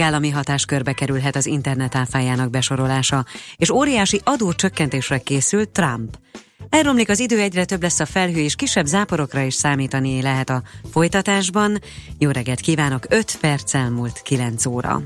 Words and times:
állami 0.00 0.30
hatáskörbe 0.30 0.92
kerülhet 0.92 1.36
az 1.36 1.46
internet 1.46 1.94
áfájának 1.94 2.50
besorolása, 2.50 3.24
és 3.56 3.70
óriási 3.70 4.20
adócsökkentésre 4.24 5.18
készül 5.18 5.70
Trump. 5.70 6.18
Elromlik 6.68 7.08
az 7.08 7.18
idő, 7.18 7.40
egyre 7.40 7.64
több 7.64 7.82
lesz 7.82 8.00
a 8.00 8.06
felhő, 8.06 8.40
és 8.40 8.54
kisebb 8.54 8.86
záporokra 8.86 9.40
is 9.40 9.54
számítani 9.54 10.22
lehet 10.22 10.50
a 10.50 10.62
folytatásban. 10.90 11.78
Jó 12.18 12.30
reggelt 12.30 12.60
kívánok, 12.60 13.04
5 13.08 13.36
perc 13.40 13.74
elmúlt 13.74 14.22
9 14.22 14.66
óra. 14.66 15.02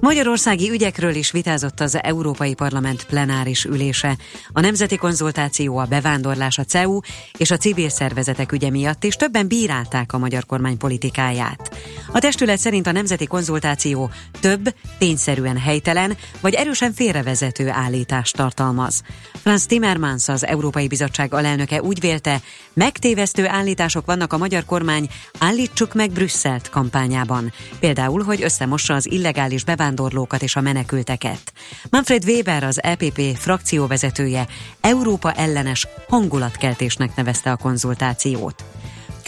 Magyarországi 0.00 0.70
ügyekről 0.70 1.14
is 1.14 1.30
vitázott 1.30 1.80
az 1.80 2.02
Európai 2.02 2.54
Parlament 2.54 3.04
plenáris 3.04 3.64
ülése. 3.64 4.16
A 4.52 4.60
nemzeti 4.60 4.96
konzultáció, 4.96 5.76
a 5.78 5.84
bevándorlás, 5.84 6.58
a 6.58 6.64
CEU 6.64 7.00
és 7.38 7.50
a 7.50 7.56
civil 7.56 7.88
szervezetek 7.88 8.52
ügye 8.52 8.70
miatt 8.70 9.04
is 9.04 9.14
többen 9.14 9.48
bírálták 9.48 10.12
a 10.12 10.18
magyar 10.18 10.46
kormány 10.46 10.76
politikáját. 10.76 11.76
A 12.12 12.18
testület 12.18 12.58
szerint 12.58 12.86
a 12.86 12.92
nemzeti 12.92 13.26
konzultáció 13.26 14.10
több, 14.40 14.74
tényszerűen 14.98 15.58
helytelen 15.58 16.16
vagy 16.40 16.54
erősen 16.54 16.92
félrevezető 16.92 17.68
állítást 17.68 18.36
tartalmaz. 18.36 19.02
Franz 19.42 19.66
Timmermans, 19.66 20.28
az 20.28 20.46
Európai 20.46 20.86
Bizottság 20.86 21.34
alelnöke 21.34 21.82
úgy 21.82 22.00
vélte, 22.00 22.40
megtévesztő 22.72 23.46
állítások 23.46 24.06
vannak 24.06 24.32
a 24.32 24.38
magyar 24.38 24.64
kormány 24.64 25.08
Állítsuk 25.38 25.94
meg 25.94 26.10
Brüsszelt 26.10 26.70
kampányában. 26.70 27.52
Például, 27.80 28.22
hogy 28.22 28.42
összemossa 28.42 28.94
az 28.94 29.10
illegális 29.10 29.64
bevándorlókat 29.88 30.42
és 30.42 30.56
a 30.56 30.60
menekülteket. 30.60 31.52
Manfred 31.90 32.24
Weber, 32.24 32.64
az 32.64 32.82
EPP 32.82 33.20
frakcióvezetője 33.36 34.46
Európa 34.80 35.32
ellenes 35.32 35.86
hangulatkeltésnek 36.08 37.16
nevezte 37.16 37.50
a 37.50 37.56
konzultációt. 37.56 38.64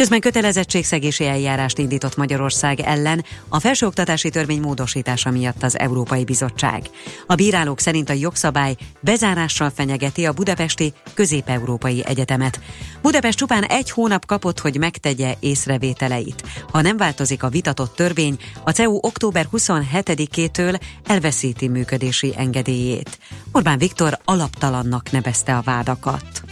Közben 0.01 0.21
kötelezettségszegési 0.21 1.27
eljárást 1.27 1.79
indított 1.79 2.17
Magyarország 2.17 2.81
ellen 2.81 3.25
a 3.49 3.61
felsőoktatási 3.61 4.31
törvény 4.31 4.61
módosítása 4.61 5.31
miatt 5.31 5.63
az 5.63 5.79
Európai 5.79 6.25
Bizottság. 6.25 6.91
A 7.27 7.35
bírálók 7.35 7.81
szerint 7.81 8.11
a 8.11 8.13
jogszabály 8.13 8.77
bezárással 9.01 9.71
fenyegeti 9.71 10.27
a 10.27 10.33
budapesti 10.33 10.93
közép-európai 11.15 12.03
egyetemet. 12.07 12.61
Budapest 13.03 13.39
csupán 13.39 13.63
egy 13.63 13.91
hónap 13.91 14.27
kapott, 14.27 14.61
hogy 14.61 14.79
megtegye 14.79 15.35
észrevételeit. 15.41 16.43
Ha 16.73 16.81
nem 16.81 16.97
változik 16.97 17.43
a 17.43 17.49
vitatott 17.49 17.95
törvény, 17.95 18.37
a 18.65 18.71
CEU 18.71 18.99
október 19.01 19.47
27-től 19.53 20.81
elveszíti 21.07 21.69
működési 21.69 22.35
engedélyét. 22.37 23.19
Orbán 23.53 23.79
Viktor 23.79 24.19
alaptalannak 24.25 25.11
nevezte 25.11 25.57
a 25.57 25.63
vádakat. 25.63 26.43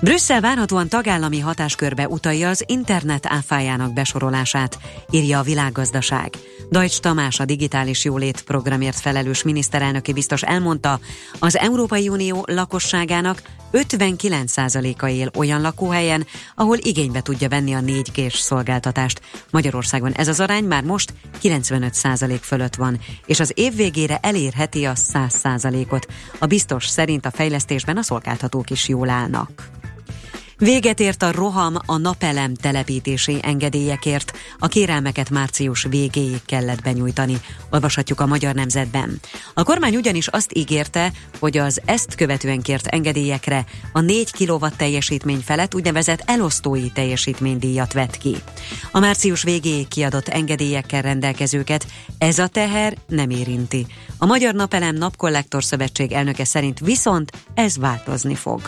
Brüsszel 0.00 0.40
várhatóan 0.40 0.88
tagállami 0.88 1.38
hatáskörbe 1.38 2.08
utalja 2.08 2.48
az 2.48 2.64
internet 2.66 3.26
áfájának 3.26 3.92
besorolását, 3.92 4.78
írja 5.10 5.38
a 5.38 5.42
világgazdaság. 5.42 6.36
Dajcs 6.70 6.98
Tamás, 6.98 7.40
a 7.40 7.44
digitális 7.44 8.04
jólét 8.04 8.42
programért 8.42 9.00
felelős 9.00 9.42
miniszterelnöki 9.42 10.12
biztos 10.12 10.42
elmondta, 10.42 11.00
az 11.38 11.56
Európai 11.56 12.08
Unió 12.08 12.44
lakosságának 12.46 13.42
59%-a 13.72 15.06
él 15.06 15.30
olyan 15.36 15.60
lakóhelyen, 15.60 16.26
ahol 16.54 16.76
igénybe 16.80 17.20
tudja 17.20 17.48
venni 17.48 17.72
a 17.72 17.80
4 17.80 18.10
g 18.14 18.30
szolgáltatást. 18.30 19.20
Magyarországon 19.50 20.12
ez 20.12 20.28
az 20.28 20.40
arány 20.40 20.64
már 20.64 20.84
most 20.84 21.12
95% 21.42 22.38
fölött 22.42 22.74
van, 22.74 23.00
és 23.26 23.40
az 23.40 23.52
év 23.54 23.74
végére 23.74 24.18
elérheti 24.22 24.84
a 24.84 24.92
100%-ot. 24.94 26.06
A 26.38 26.46
biztos 26.46 26.86
szerint 26.86 27.26
a 27.26 27.30
fejlesztésben 27.30 27.96
a 27.96 28.02
szolgáltatók 28.02 28.70
is 28.70 28.88
jól 28.88 29.08
állnak. 29.08 29.77
Véget 30.58 31.00
ért 31.00 31.22
a 31.22 31.32
roham 31.32 31.74
a 31.86 31.96
napelem 31.96 32.54
telepítési 32.54 33.38
engedélyekért. 33.42 34.32
A 34.58 34.66
kérelmeket 34.66 35.30
március 35.30 35.82
végéig 35.82 36.40
kellett 36.46 36.82
benyújtani, 36.82 37.40
olvashatjuk 37.70 38.20
a 38.20 38.26
Magyar 38.26 38.54
Nemzetben. 38.54 39.20
A 39.54 39.62
kormány 39.62 39.96
ugyanis 39.96 40.26
azt 40.26 40.56
ígérte, 40.56 41.12
hogy 41.38 41.58
az 41.58 41.80
ezt 41.84 42.14
követően 42.14 42.60
kért 42.62 42.86
engedélyekre 42.86 43.64
a 43.92 44.00
4 44.00 44.30
kW 44.32 44.66
teljesítmény 44.76 45.40
felett 45.44 45.74
úgynevezett 45.74 46.22
elosztói 46.26 46.90
teljesítménydíjat 46.90 47.92
vett 47.92 48.18
ki. 48.18 48.36
A 48.92 48.98
március 48.98 49.42
végéig 49.42 49.88
kiadott 49.88 50.28
engedélyekkel 50.28 51.02
rendelkezőket 51.02 51.86
ez 52.18 52.38
a 52.38 52.46
teher 52.46 52.96
nem 53.08 53.30
érinti. 53.30 53.86
A 54.18 54.26
Magyar 54.26 54.54
Napelem 54.54 54.94
Napkollektor 54.94 55.64
Szövetség 55.64 56.12
elnöke 56.12 56.44
szerint 56.44 56.78
viszont 56.78 57.32
ez 57.54 57.76
változni 57.76 58.34
fog. 58.34 58.60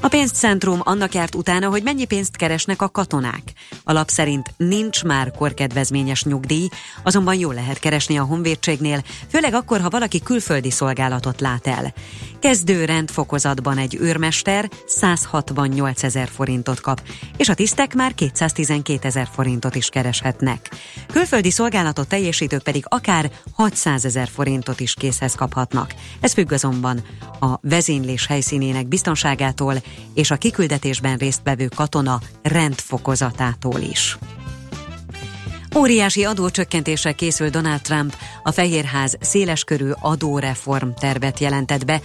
A 0.00 0.08
pénzcentrum 0.08 0.80
annak 0.82 1.14
járt 1.14 1.34
utána, 1.34 1.68
hogy 1.68 1.82
mennyi 1.82 2.04
pénzt 2.04 2.36
keresnek 2.36 2.82
a 2.82 2.88
katonák. 2.88 3.42
A 3.84 3.92
lap 3.92 4.08
szerint 4.08 4.54
nincs 4.56 5.04
már 5.04 5.30
korkedvezményes 5.30 6.24
nyugdíj, 6.24 6.68
azonban 7.02 7.34
jól 7.34 7.54
lehet 7.54 7.78
keresni 7.78 8.18
a 8.18 8.24
honvédségnél, 8.24 9.02
főleg 9.30 9.54
akkor, 9.54 9.80
ha 9.80 9.88
valaki 9.88 10.22
külföldi 10.22 10.70
szolgálatot 10.70 11.40
lát 11.40 11.66
el. 11.66 11.92
Kezdő 12.38 12.84
rendfokozatban 12.84 13.78
egy 13.78 13.96
őrmester 14.00 14.70
168 14.86 16.02
ezer 16.02 16.28
forintot 16.28 16.80
kap, 16.80 17.02
és 17.36 17.48
a 17.48 17.54
tisztek 17.54 17.94
már 17.94 18.14
212 18.14 19.06
ezer 19.06 19.28
forintot 19.32 19.74
is 19.74 19.88
kereshetnek. 19.88 20.70
Külföldi 21.12 21.50
szolgálatot 21.50 22.08
teljesítők 22.08 22.62
pedig 22.62 22.84
akár 22.88 23.30
600 23.52 24.04
ezer 24.04 24.28
forintot 24.28 24.80
is 24.80 24.94
készhez 24.94 25.34
kaphatnak. 25.34 25.94
Ez 26.20 26.32
függ 26.32 26.52
azonban 26.52 27.02
a 27.40 27.58
vezénylés 27.60 28.26
helyszínének 28.26 28.86
biztonságától 28.86 29.74
és 30.14 30.30
a 30.30 30.36
kiküldetésben 30.36 31.16
résztvevő 31.16 31.68
katona 31.74 32.20
rendfokozatától 32.42 33.80
is. 33.80 34.18
Óriási 35.76 36.24
adócsökkentésre 36.24 37.12
készül 37.12 37.48
Donald 37.48 37.80
Trump, 37.80 38.16
a 38.42 38.50
Fehérház 38.50 39.16
széleskörű 39.20 39.90
adóreform 40.00 40.88
tervet 40.98 41.38
jelentett 41.38 41.84
be, 41.84 42.00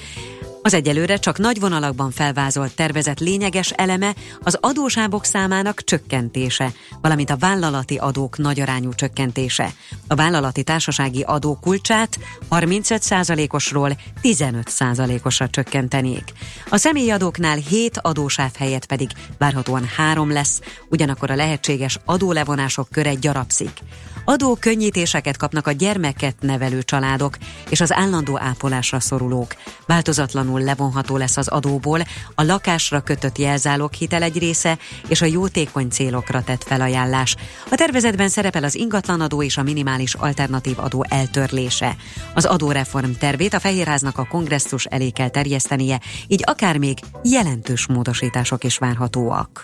az 0.62 0.74
egyelőre 0.74 1.18
csak 1.18 1.38
nagy 1.38 1.60
vonalakban 1.60 2.12
felvázolt 2.12 2.76
tervezet 2.76 3.20
lényeges 3.20 3.72
eleme 3.72 4.16
az 4.40 4.58
adósábok 4.62 5.26
számának 5.26 5.84
csökkentése, 5.84 6.72
valamint 7.02 7.30
a 7.30 7.38
vállalati 7.38 7.98
adók 7.98 8.38
nagyarányú 8.38 8.94
csökkentése. 8.94 9.74
A 10.08 10.16
vállalati 10.16 10.64
társasági 10.64 11.22
adó 11.22 11.58
kulcsát 11.62 12.20
35%-osról 12.50 13.98
15%-osra 14.24 15.50
csökkentenék. 15.50 16.24
A 16.70 16.78
személyi 16.78 17.10
adóknál 17.10 17.58
7 17.58 17.98
adósáv 18.02 18.52
helyett 18.58 18.86
pedig 18.86 19.10
várhatóan 19.38 19.86
3 19.86 20.32
lesz, 20.32 20.62
ugyanakkor 20.90 21.32
a 21.32 21.36
lehetséges 21.36 22.00
adólevonások 22.06 22.88
köre 22.92 23.14
gyarapszik. 23.14 23.82
Adó 24.26 24.56
könnyítéseket 24.56 25.38
kapnak 25.38 25.68
a 25.68 25.72
gyermeket 25.72 26.36
nevelő 26.40 26.84
családok 26.84 27.38
és 27.70 27.82
az 27.82 27.94
állandó 27.94 28.40
ápolásra 28.40 29.00
szorulók. 29.00 29.56
Változatlanul 29.86 30.62
levonható 30.62 31.18
lesz 31.18 31.38
az 31.38 31.48
adóból 31.48 32.02
a 32.36 32.44
lakásra 32.44 33.02
kötött 33.02 33.38
jelzálók 33.38 33.94
hitel 33.94 34.24
egy 34.24 34.38
része 34.38 34.78
és 35.08 35.22
a 35.22 35.26
jótékony 35.26 35.90
célokra 35.90 36.44
tett 36.44 36.64
felajánlás. 36.64 37.36
A 37.72 37.76
tervezetben 37.76 38.30
szerepel 38.30 38.64
az 38.64 38.76
ingatlanadó 38.76 39.44
és 39.44 39.58
a 39.58 39.64
minimális 39.64 40.14
alternatív 40.14 40.80
adó 40.80 41.06
eltörlése. 41.10 41.96
Az 42.34 42.46
adóreform 42.46 43.12
tervét 43.20 43.54
a 43.54 43.60
Fehérháznak 43.60 44.18
a 44.18 44.28
kongresszus 44.28 44.86
elé 44.86 45.10
kell 45.10 45.30
terjesztenie, 45.30 46.00
így 46.28 46.44
akár 46.46 46.78
még 46.78 46.98
jelentős 47.24 47.88
módosítások 47.88 48.64
is 48.64 48.78
várhatóak. 48.78 49.64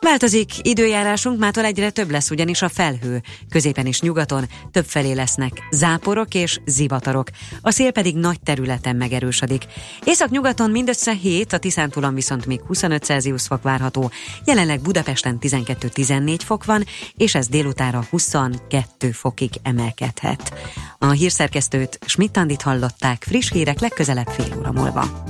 Változik 0.00 0.52
időjárásunk, 0.62 1.38
mától 1.38 1.64
egyre 1.64 1.90
több 1.90 2.10
lesz 2.10 2.30
ugyanis 2.30 2.62
a 2.62 2.68
felhő. 2.68 3.22
Középen 3.48 3.86
és 3.86 4.00
nyugaton 4.00 4.44
több 4.70 4.84
felé 4.84 5.12
lesznek 5.12 5.52
záporok 5.70 6.34
és 6.34 6.60
zivatarok. 6.64 7.28
A 7.60 7.70
szél 7.70 7.90
pedig 7.90 8.16
nagy 8.16 8.40
területen 8.40 8.96
megerősödik. 8.96 9.64
Észak-nyugaton 10.04 10.70
mindössze 10.70 11.12
7, 11.12 11.52
a 11.52 11.58
Tiszántúlon 11.58 12.14
viszont 12.14 12.46
még 12.46 12.60
25 12.66 13.02
Celsius 13.02 13.46
fok 13.46 13.62
várható. 13.62 14.10
Jelenleg 14.44 14.80
Budapesten 14.80 15.38
12-14 15.40 16.38
fok 16.44 16.64
van, 16.64 16.84
és 17.16 17.34
ez 17.34 17.48
délutára 17.48 18.06
22 18.10 19.10
fokig 19.10 19.50
emelkedhet. 19.62 20.52
A 20.98 21.10
hírszerkesztőt 21.10 21.98
Schmidt-Andit 22.06 22.62
hallották, 22.62 23.24
friss 23.28 23.52
hírek 23.52 23.80
legközelebb 23.80 24.28
fél 24.28 24.58
óra 24.58 24.72
múlva. 24.72 25.24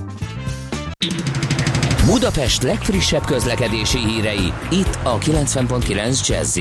Budapest 2.10 2.62
legfrissebb 2.62 3.24
közlekedési 3.24 3.98
hírei, 3.98 4.52
itt 4.70 4.98
a 5.02 5.18
90.9 5.18 6.28
jazz 6.28 6.58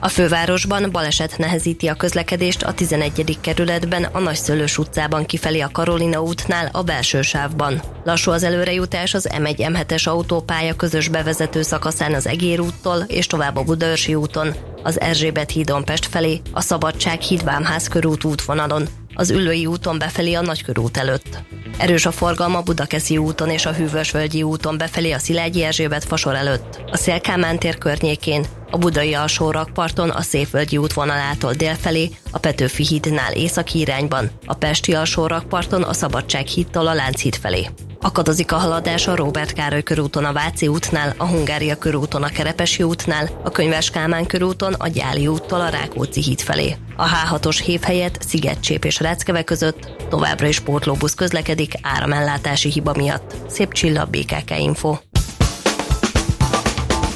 a 0.00 0.08
fővárosban 0.08 0.88
baleset 0.90 1.38
nehezíti 1.38 1.86
a 1.86 1.94
közlekedést 1.94 2.62
a 2.62 2.72
11. 2.72 3.38
kerületben, 3.40 4.04
a 4.04 4.18
Nagyszülős 4.18 4.78
utcában 4.78 5.24
kifelé 5.26 5.60
a 5.60 5.68
Karolina 5.72 6.22
útnál 6.22 6.68
a 6.72 6.82
belső 6.82 7.22
sávban. 7.22 7.82
Lassú 8.04 8.30
az 8.30 8.42
előrejutás 8.42 9.14
az 9.14 9.28
M1-M7-es 9.32 10.08
autópálya 10.08 10.76
közös 10.76 11.08
bevezető 11.08 11.62
szakaszán 11.62 12.14
az 12.14 12.26
Egér 12.26 12.60
úttól 12.60 13.04
és 13.06 13.26
tovább 13.26 13.56
a 13.56 13.62
Budaörsi 13.62 14.14
úton, 14.14 14.54
az 14.82 15.00
Erzsébet 15.00 15.50
hídon 15.50 15.84
Pest 15.84 16.06
felé, 16.06 16.40
a 16.52 16.60
Szabadság 16.60 17.20
híd 17.20 17.44
Vámház 17.44 17.88
körút 17.88 18.24
útvonalon. 18.24 18.88
Az 19.14 19.30
Üllői 19.30 19.66
úton 19.66 19.98
befelé 19.98 20.34
a 20.34 20.42
Nagykörút 20.42 20.96
előtt. 20.96 21.38
Erős 21.78 22.06
a 22.06 22.10
forgalma 22.10 22.62
Budakeszi 22.62 23.18
úton 23.18 23.50
és 23.50 23.66
a 23.66 23.72
Hűvösvölgyi 23.72 24.42
úton 24.42 24.78
befelé 24.78 25.10
a 25.10 25.18
Szilágyi 25.18 25.62
Erzsébet 25.62 26.04
fasor 26.04 26.34
előtt, 26.34 26.82
a 26.90 26.96
Szélkámán 26.96 27.58
tér 27.58 27.78
környékén, 27.78 28.44
a 28.70 28.78
budai 28.78 29.14
alsó 29.14 29.50
rakparton 29.50 30.10
a 30.10 30.22
Szépvölgyi 30.22 30.76
útvonalától 30.76 31.52
délfelé, 31.52 32.10
a 32.30 32.38
Petőfi 32.38 32.86
hídnál 32.86 33.32
északi 33.32 33.78
irányban, 33.78 34.30
a 34.46 34.54
Pesti 34.54 34.94
alsó 34.94 35.26
rakparton 35.26 35.82
a 35.82 35.92
Szabadság 35.92 36.46
hídtól 36.46 36.86
a 36.86 36.94
Lánchíd 36.94 37.34
felé. 37.34 37.68
Akadozik 38.04 38.52
a 38.52 38.56
haladás 38.56 39.06
a 39.06 39.16
Robert 39.16 39.52
Károly 39.52 39.82
körúton 39.82 40.24
a 40.24 40.32
Váci 40.32 40.68
útnál, 40.68 41.14
a 41.16 41.26
Hungária 41.26 41.76
körúton 41.76 42.22
a 42.22 42.28
Kerepesi 42.28 42.82
útnál, 42.82 43.28
a 43.44 43.50
Könyves 43.50 43.90
Kálmán 43.90 44.26
körúton 44.26 44.72
a 44.72 44.88
Gyáli 44.88 45.26
úttól 45.26 45.60
a 45.60 45.68
Rákóczi 45.68 46.22
híd 46.22 46.40
felé. 46.40 46.76
A 46.96 47.04
H6-os 47.06 47.60
hév 47.64 47.80
helyett 47.80 48.22
Szigetcsép 48.22 48.84
és 48.84 49.00
Reckeve 49.00 49.42
között 49.42 50.06
továbbra 50.08 50.46
is 50.46 50.60
pótlóbusz 50.60 51.14
közlekedik 51.14 51.74
áramellátási 51.82 52.70
hiba 52.70 52.94
miatt. 52.96 53.34
Szép 53.48 53.72
csilla 53.72 54.04
BKK 54.04 54.58
Info. 54.58 54.96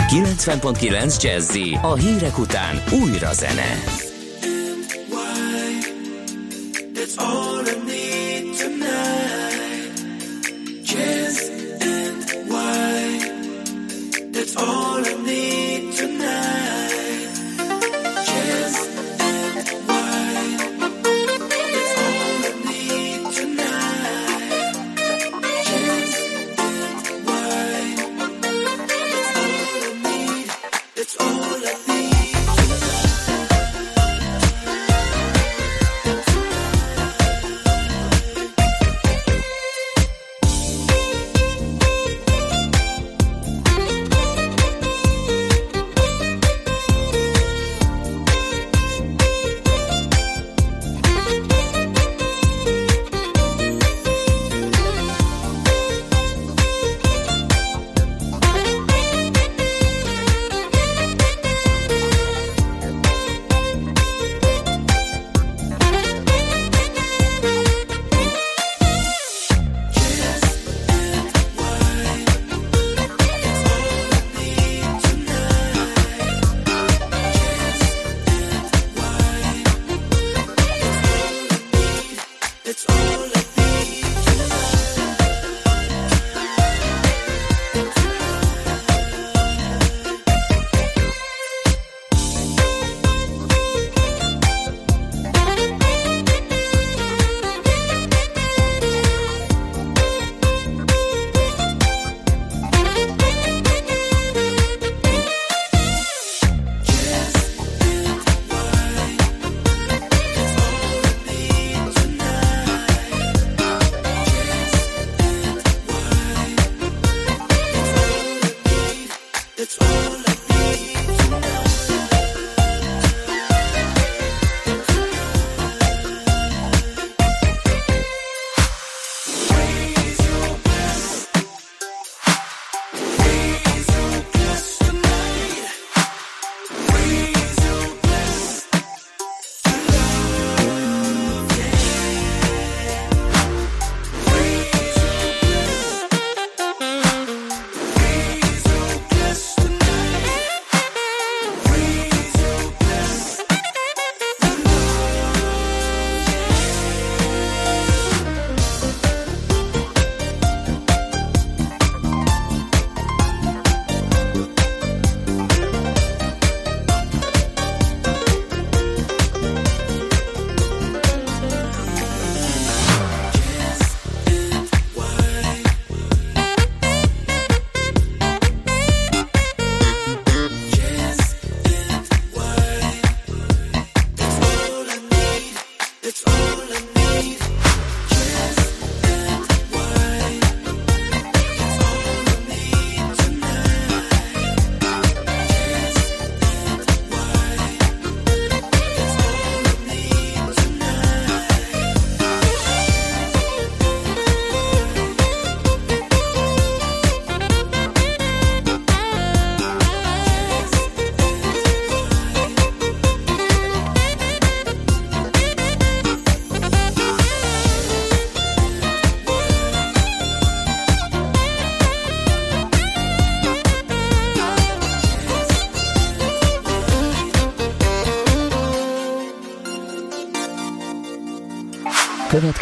90.9 0.08 1.23
Jazzy 1.23 1.79
a 1.82 1.94
hírek 1.94 2.38
után 2.38 2.82
újra 3.02 3.32
zene. 3.32 3.79
all 7.19 7.67
I 7.67 7.88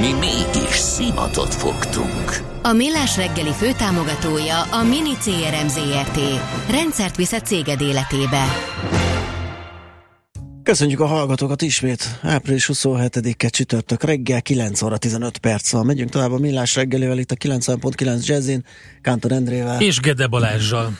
Mi 0.00 0.12
mégis 0.12 0.76
szimatot 0.76 1.54
fogtunk. 1.54 2.44
A 2.62 2.72
Millás 2.72 3.16
reggeli 3.16 3.52
főtámogatója 3.52 4.62
a 4.62 4.82
Mini 4.82 5.16
CRM 5.20 5.66
Zrt. 5.66 6.18
Rendszert 6.70 7.16
visz 7.16 7.32
a 7.32 7.40
céged 7.40 7.80
életébe. 7.80 8.44
Köszönjük 10.62 11.00
a 11.00 11.06
hallgatókat 11.06 11.62
ismét. 11.62 12.18
Április 12.22 12.70
27-e 12.72 13.48
csütörtök 13.48 14.02
reggel 14.02 14.42
9 14.42 14.82
óra 14.82 14.96
15 14.96 15.38
perccel. 15.38 15.82
Megyünk 15.82 16.10
tovább 16.10 16.32
a 16.32 16.38
Millás 16.38 16.74
reggelivel 16.74 17.18
itt 17.18 17.30
a 17.30 17.34
90.9 17.34 18.26
Jazzin, 18.26 18.64
Kántor 19.02 19.32
Endrével. 19.32 19.80
És 19.80 20.00
Gede 20.00 20.26
Balázsjal. 20.26 20.98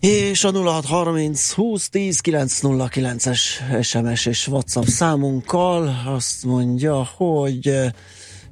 És 0.00 0.44
a 0.44 0.52
0630 0.52 1.52
20 1.52 1.88
10 1.88 2.20
909-es 2.24 3.40
SMS 3.82 4.26
és 4.26 4.48
WhatsApp 4.48 4.84
számunkkal 4.84 6.02
azt 6.06 6.44
mondja, 6.44 7.08
hogy 7.16 7.92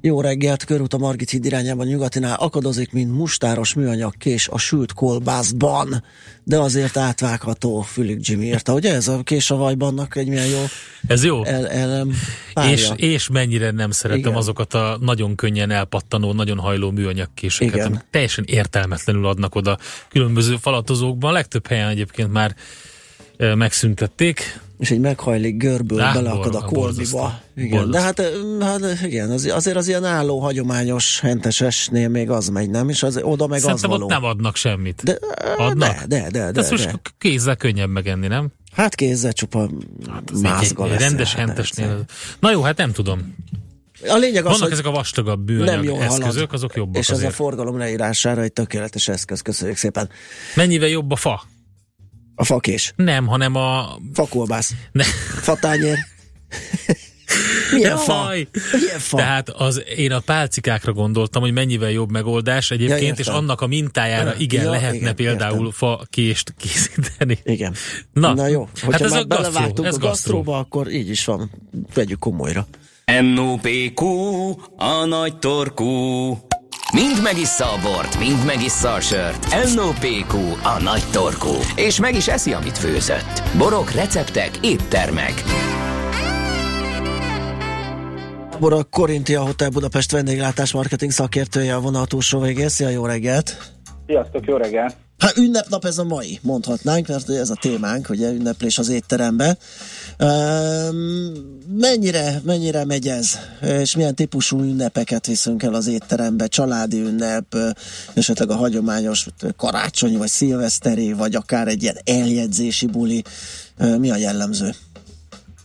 jó 0.07 0.21
reggelt, 0.21 0.65
körút 0.65 0.95
a 0.95 0.99
Margit 0.99 1.31
híd 1.31 1.45
irányában 1.45 1.87
nyugatinál 1.87 2.37
akadozik, 2.41 2.93
mint 2.93 3.17
mustáros 3.17 3.75
műanyag 3.75 4.17
kés 4.17 4.49
a 4.49 4.59
sült 4.59 4.93
kolbászban, 4.93 6.05
de 6.43 6.59
azért 6.59 6.97
átvágható, 6.97 7.81
Fülig 7.81 8.19
Jimmy 8.21 8.47
írta. 8.47 8.73
Ugye 8.73 8.95
ez 8.95 9.09
a 9.09 9.23
kés 9.23 9.51
a 9.51 9.57
vajbannak 9.57 10.17
egy 10.17 10.29
milyen 10.29 10.47
jó 10.47 10.65
Ez 11.07 11.25
jó. 11.25 11.45
el, 11.45 11.69
el, 11.69 12.07
és, 12.71 12.91
és 12.97 13.29
mennyire 13.29 13.71
nem 13.71 13.91
szeretem 13.91 14.21
Igen. 14.21 14.35
azokat 14.35 14.75
a 14.75 14.99
nagyon 15.01 15.35
könnyen 15.35 15.71
elpattanó, 15.71 16.33
nagyon 16.33 16.59
hajló 16.59 16.91
műanyag 16.91 17.29
késeket, 17.35 17.75
Igen. 17.75 17.87
amik 17.87 18.01
teljesen 18.11 18.45
értelmetlenül 18.47 19.27
adnak 19.27 19.55
oda 19.55 19.79
különböző 20.09 20.57
falatozókban. 20.57 21.33
Legtöbb 21.33 21.67
helyen 21.67 21.89
egyébként 21.89 22.33
már 22.33 22.57
megszüntették. 23.55 24.61
és 24.79 24.91
egy 24.91 25.01
meghajlik 25.01 25.57
görből 25.57 26.01
Á, 26.01 26.13
beleakad 26.13 26.55
a 26.55 26.59
kolbiba. 26.61 26.81
borzasztó. 26.81 27.31
Igen, 27.57 27.91
de 27.91 28.01
hát, 28.01 28.21
hát 28.61 28.81
igen, 29.03 29.31
az, 29.31 29.45
azért 29.47 29.77
az 29.77 29.89
ilyen 29.89 30.05
álló, 30.05 30.39
hagyományos 30.39 31.21
hentesesnél 31.21 32.09
még 32.09 32.31
az 32.31 32.49
megy, 32.49 32.71
nem? 32.71 32.89
És 32.89 33.03
az, 33.03 33.21
oda 33.23 33.47
meg 33.47 33.61
Szerintem 33.61 33.91
az 33.91 33.97
való. 33.99 34.09
nem 34.09 34.25
adnak 34.25 34.57
semmit. 34.57 35.01
De, 35.05 35.19
Adnak? 35.57 35.89
de, 36.05 36.05
de, 36.07 36.31
de, 36.31 36.51
De 36.53 36.63
de, 36.63 36.67
most 36.71 36.85
de. 36.85 37.01
kézzel 37.19 37.57
könnyebb 37.57 37.91
megenni, 37.91 38.27
nem? 38.27 38.49
Hát 38.73 38.95
kézzel 38.95 39.33
csupa 39.33 39.69
Hát 40.11 40.31
az 40.33 40.41
mázga 40.41 40.85
egy, 40.85 40.91
lesz. 40.91 41.01
rendes 41.01 41.35
Hát, 41.35 41.47
hentesnél. 41.47 42.05
Na 42.41 42.51
jó, 42.51 42.63
hát 42.63 42.77
nem 42.77 42.93
tudom. 42.93 43.35
A 44.09 44.17
lényeg 44.17 44.45
az, 44.45 44.53
Vannak 44.59 44.73
ezek 44.73 44.87
a 44.87 44.91
vastagabb 44.91 45.51
nem 45.51 45.57
műanyag 45.57 45.85
jól 45.85 46.03
eszközök, 46.03 46.25
halad. 46.35 46.49
azok 46.53 46.75
jobbak 46.75 46.97
És 47.03 47.09
ez 47.09 47.15
a 47.15 47.19
azért. 47.19 47.35
forgalom 47.35 47.79
leírására 47.79 48.43
egy 48.43 48.53
tökéletes 48.53 49.09
eszköz. 49.09 49.41
Köszönjük 49.41 49.77
szépen. 49.77 50.09
Mennyivel 50.55 50.89
jobb 50.89 51.11
a 51.11 51.17
fa? 51.17 51.43
A 52.35 52.45
fakés. 52.45 52.93
Nem, 52.97 53.27
hanem 53.27 53.55
a... 53.55 53.99
Fakolbász. 54.13 54.73
Ne. 54.93 55.03
Fatányér. 55.43 55.99
Milyen 57.73 57.97
fa? 57.97 58.29
Milyen 58.73 58.99
fa? 58.99 59.17
Tehát 59.17 59.49
az, 59.49 59.83
én 59.97 60.13
a 60.13 60.21
pálcikákra 60.21 60.93
gondoltam, 60.93 61.43
hogy 61.43 61.53
mennyivel 61.53 61.91
jobb 61.91 62.11
megoldás 62.11 62.71
egyébként, 62.71 63.19
Ja, 63.19 63.25
és 63.25 63.27
annak 63.27 63.61
a 63.61 63.67
mintájára 63.67 64.35
igen, 64.39 64.65
Ja, 64.65 64.71
lehetne 64.71 64.97
igen, 64.97 65.15
például 65.15 65.57
értem. 65.57 65.71
fa 65.71 66.07
kést 66.11 66.55
készíteni. 66.59 67.39
Igen. 67.45 67.75
Na, 68.13 68.35
Na 68.35 68.47
jó, 68.47 68.69
hogyha 68.85 68.91
hát 68.91 69.01
ez 69.01 69.11
már 69.11 69.21
a 69.21 69.25
gasztró, 69.27 69.51
belevágtunk 69.51 69.89
ez 69.89 69.95
a 69.95 69.99
gasztró. 69.99 70.09
gasztróba, 70.09 70.59
akkor 70.59 70.91
így 70.93 71.09
is 71.11 71.25
van. 71.25 71.51
Vegyük 71.95 72.19
komolyra. 72.19 72.67
NOPQ, 73.35 74.07
a 74.77 75.05
nagy 75.05 75.39
torkú. 75.39 76.39
Mind 76.95 77.23
megissza 77.23 77.65
a 77.65 77.79
bort, 77.83 78.19
mind 78.19 78.45
megissza 78.47 78.93
a 78.93 79.01
sört. 79.01 79.47
NOPQ, 79.75 80.35
a 80.63 80.83
nagy 80.83 81.03
torkú. 81.13 81.53
És 81.77 82.01
meg 82.01 82.15
is 82.15 82.29
eszi, 82.29 82.53
amit 82.53 82.79
főzött. 82.79 83.43
Borok, 83.59 83.91
receptek, 83.91 84.51
éttermek. 84.63 85.43
Bora 88.61 88.85
Korintia 88.91 89.43
Hotel 89.43 89.69
Budapest 89.69 90.11
vendéglátás 90.11 90.73
marketing 90.73 91.11
szakértője 91.11 91.75
a 91.75 91.81
vonal 91.81 92.07
túlsó 92.07 92.41
végén. 92.41 92.69
Szia, 92.69 92.89
jó 92.89 93.07
reggelt! 93.07 93.57
Sziasztok, 94.07 94.47
jó 94.47 94.57
reggel! 94.57 95.04
Hát 95.25 95.37
ünnepnap 95.37 95.85
ez 95.85 95.99
a 95.99 96.05
mai, 96.05 96.39
mondhatnánk, 96.43 97.07
mert 97.07 97.31
ez 97.31 97.51
a 97.51 97.57
témánk, 97.61 98.09
ugye 98.09 98.31
ünneplés 98.31 98.79
az 98.79 98.89
étterembe. 98.89 99.57
Mennyire, 101.79 102.41
mennyire 102.45 102.85
megy 102.85 103.09
ez, 103.09 103.39
és 103.63 103.97
milyen 103.97 104.15
típusú 104.15 104.61
ünnepeket 104.61 105.27
viszünk 105.27 105.63
el 105.63 105.75
az 105.75 105.87
étterembe, 105.87 106.47
családi 106.47 107.01
ünnep, 107.01 107.57
esetleg 108.15 108.51
a 108.51 108.55
hagyományos 108.55 109.27
karácsony, 109.57 110.19
vagy 110.19 110.29
szilveszteri, 110.29 111.13
vagy 111.13 111.35
akár 111.35 111.69
egy 111.69 111.83
ilyen 111.83 111.99
eljegyzési 112.05 112.87
buli, 112.87 113.23
mi 113.99 114.11
a 114.11 114.17
jellemző? 114.17 114.71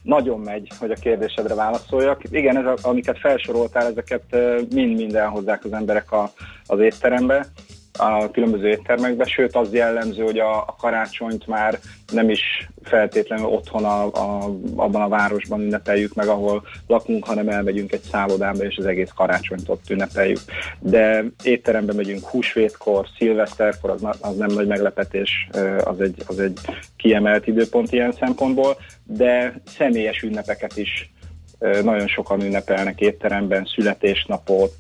Nagyon 0.04 0.40
megy, 0.40 0.72
hogy 0.78 0.92
a 0.92 0.96
kérdésedre 1.02 1.54
válaszoljak. 1.56 2.22
Igen, 2.30 2.58
ez 2.58 2.66
a, 2.66 2.78
amiket 2.82 3.20
felsoroltál, 3.20 3.88
ezeket 3.88 4.24
mind-mind 4.74 5.16
elhozzák 5.16 5.66
az 5.66 5.72
emberek 5.72 6.12
a, 6.12 6.34
az 6.66 6.80
étterembe, 6.80 7.48
a 7.98 8.32
különböző 8.32 8.68
éttermekbe, 8.68 9.26
sőt 9.26 9.56
az 9.56 9.74
jellemző, 9.74 10.24
hogy 10.24 10.40
a, 10.40 10.58
a 10.58 10.76
karácsonyt 10.80 11.48
már 11.48 11.80
nem 12.12 12.30
is 12.30 12.70
feltétlenül 12.84 13.46
otthon 13.46 13.86
a, 13.86 14.06
a, 14.06 14.56
abban 14.76 15.02
a 15.02 15.08
városban 15.08 15.62
ünnepeljük 15.62 16.14
meg, 16.14 16.28
ahol 16.28 16.68
lakunk, 16.88 17.26
hanem 17.26 17.50
elmegyünk 17.50 17.92
egy 17.92 18.02
szállodába, 18.02 18.64
és 18.64 18.78
az 18.78 18.86
egész 18.86 19.12
karácsonyt 19.16 19.70
ott 19.70 19.90
ünnepeljük. 19.90 20.40
De 20.80 21.26
étterembe 21.44 21.94
megyünk 21.94 22.26
húsvétkor, 22.26 23.08
szilveszterkor, 23.18 23.90
az, 23.90 24.04
az 24.22 24.36
nem 24.36 24.52
nagy 24.52 24.68
meglepetés, 24.68 25.50
az 25.84 26.02
egy, 26.02 26.24
az 26.26 26.40
egy 26.40 26.60
kiemelt 26.98 27.48
időpont 27.48 27.92
ilyen 27.92 28.12
szempontból, 28.12 28.78
de 29.04 29.62
személyes 29.66 30.22
ünnepeket 30.22 30.78
is 30.78 31.12
Nagyon 31.60 32.08
sokan 32.08 32.42
ünnepelnek 32.42 33.00
étteremben 33.00 33.70
születésnapot, 33.76 34.76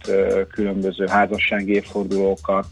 különböző 0.51 1.05
házassági 1.07 1.73
évfordulókat. 1.73 2.65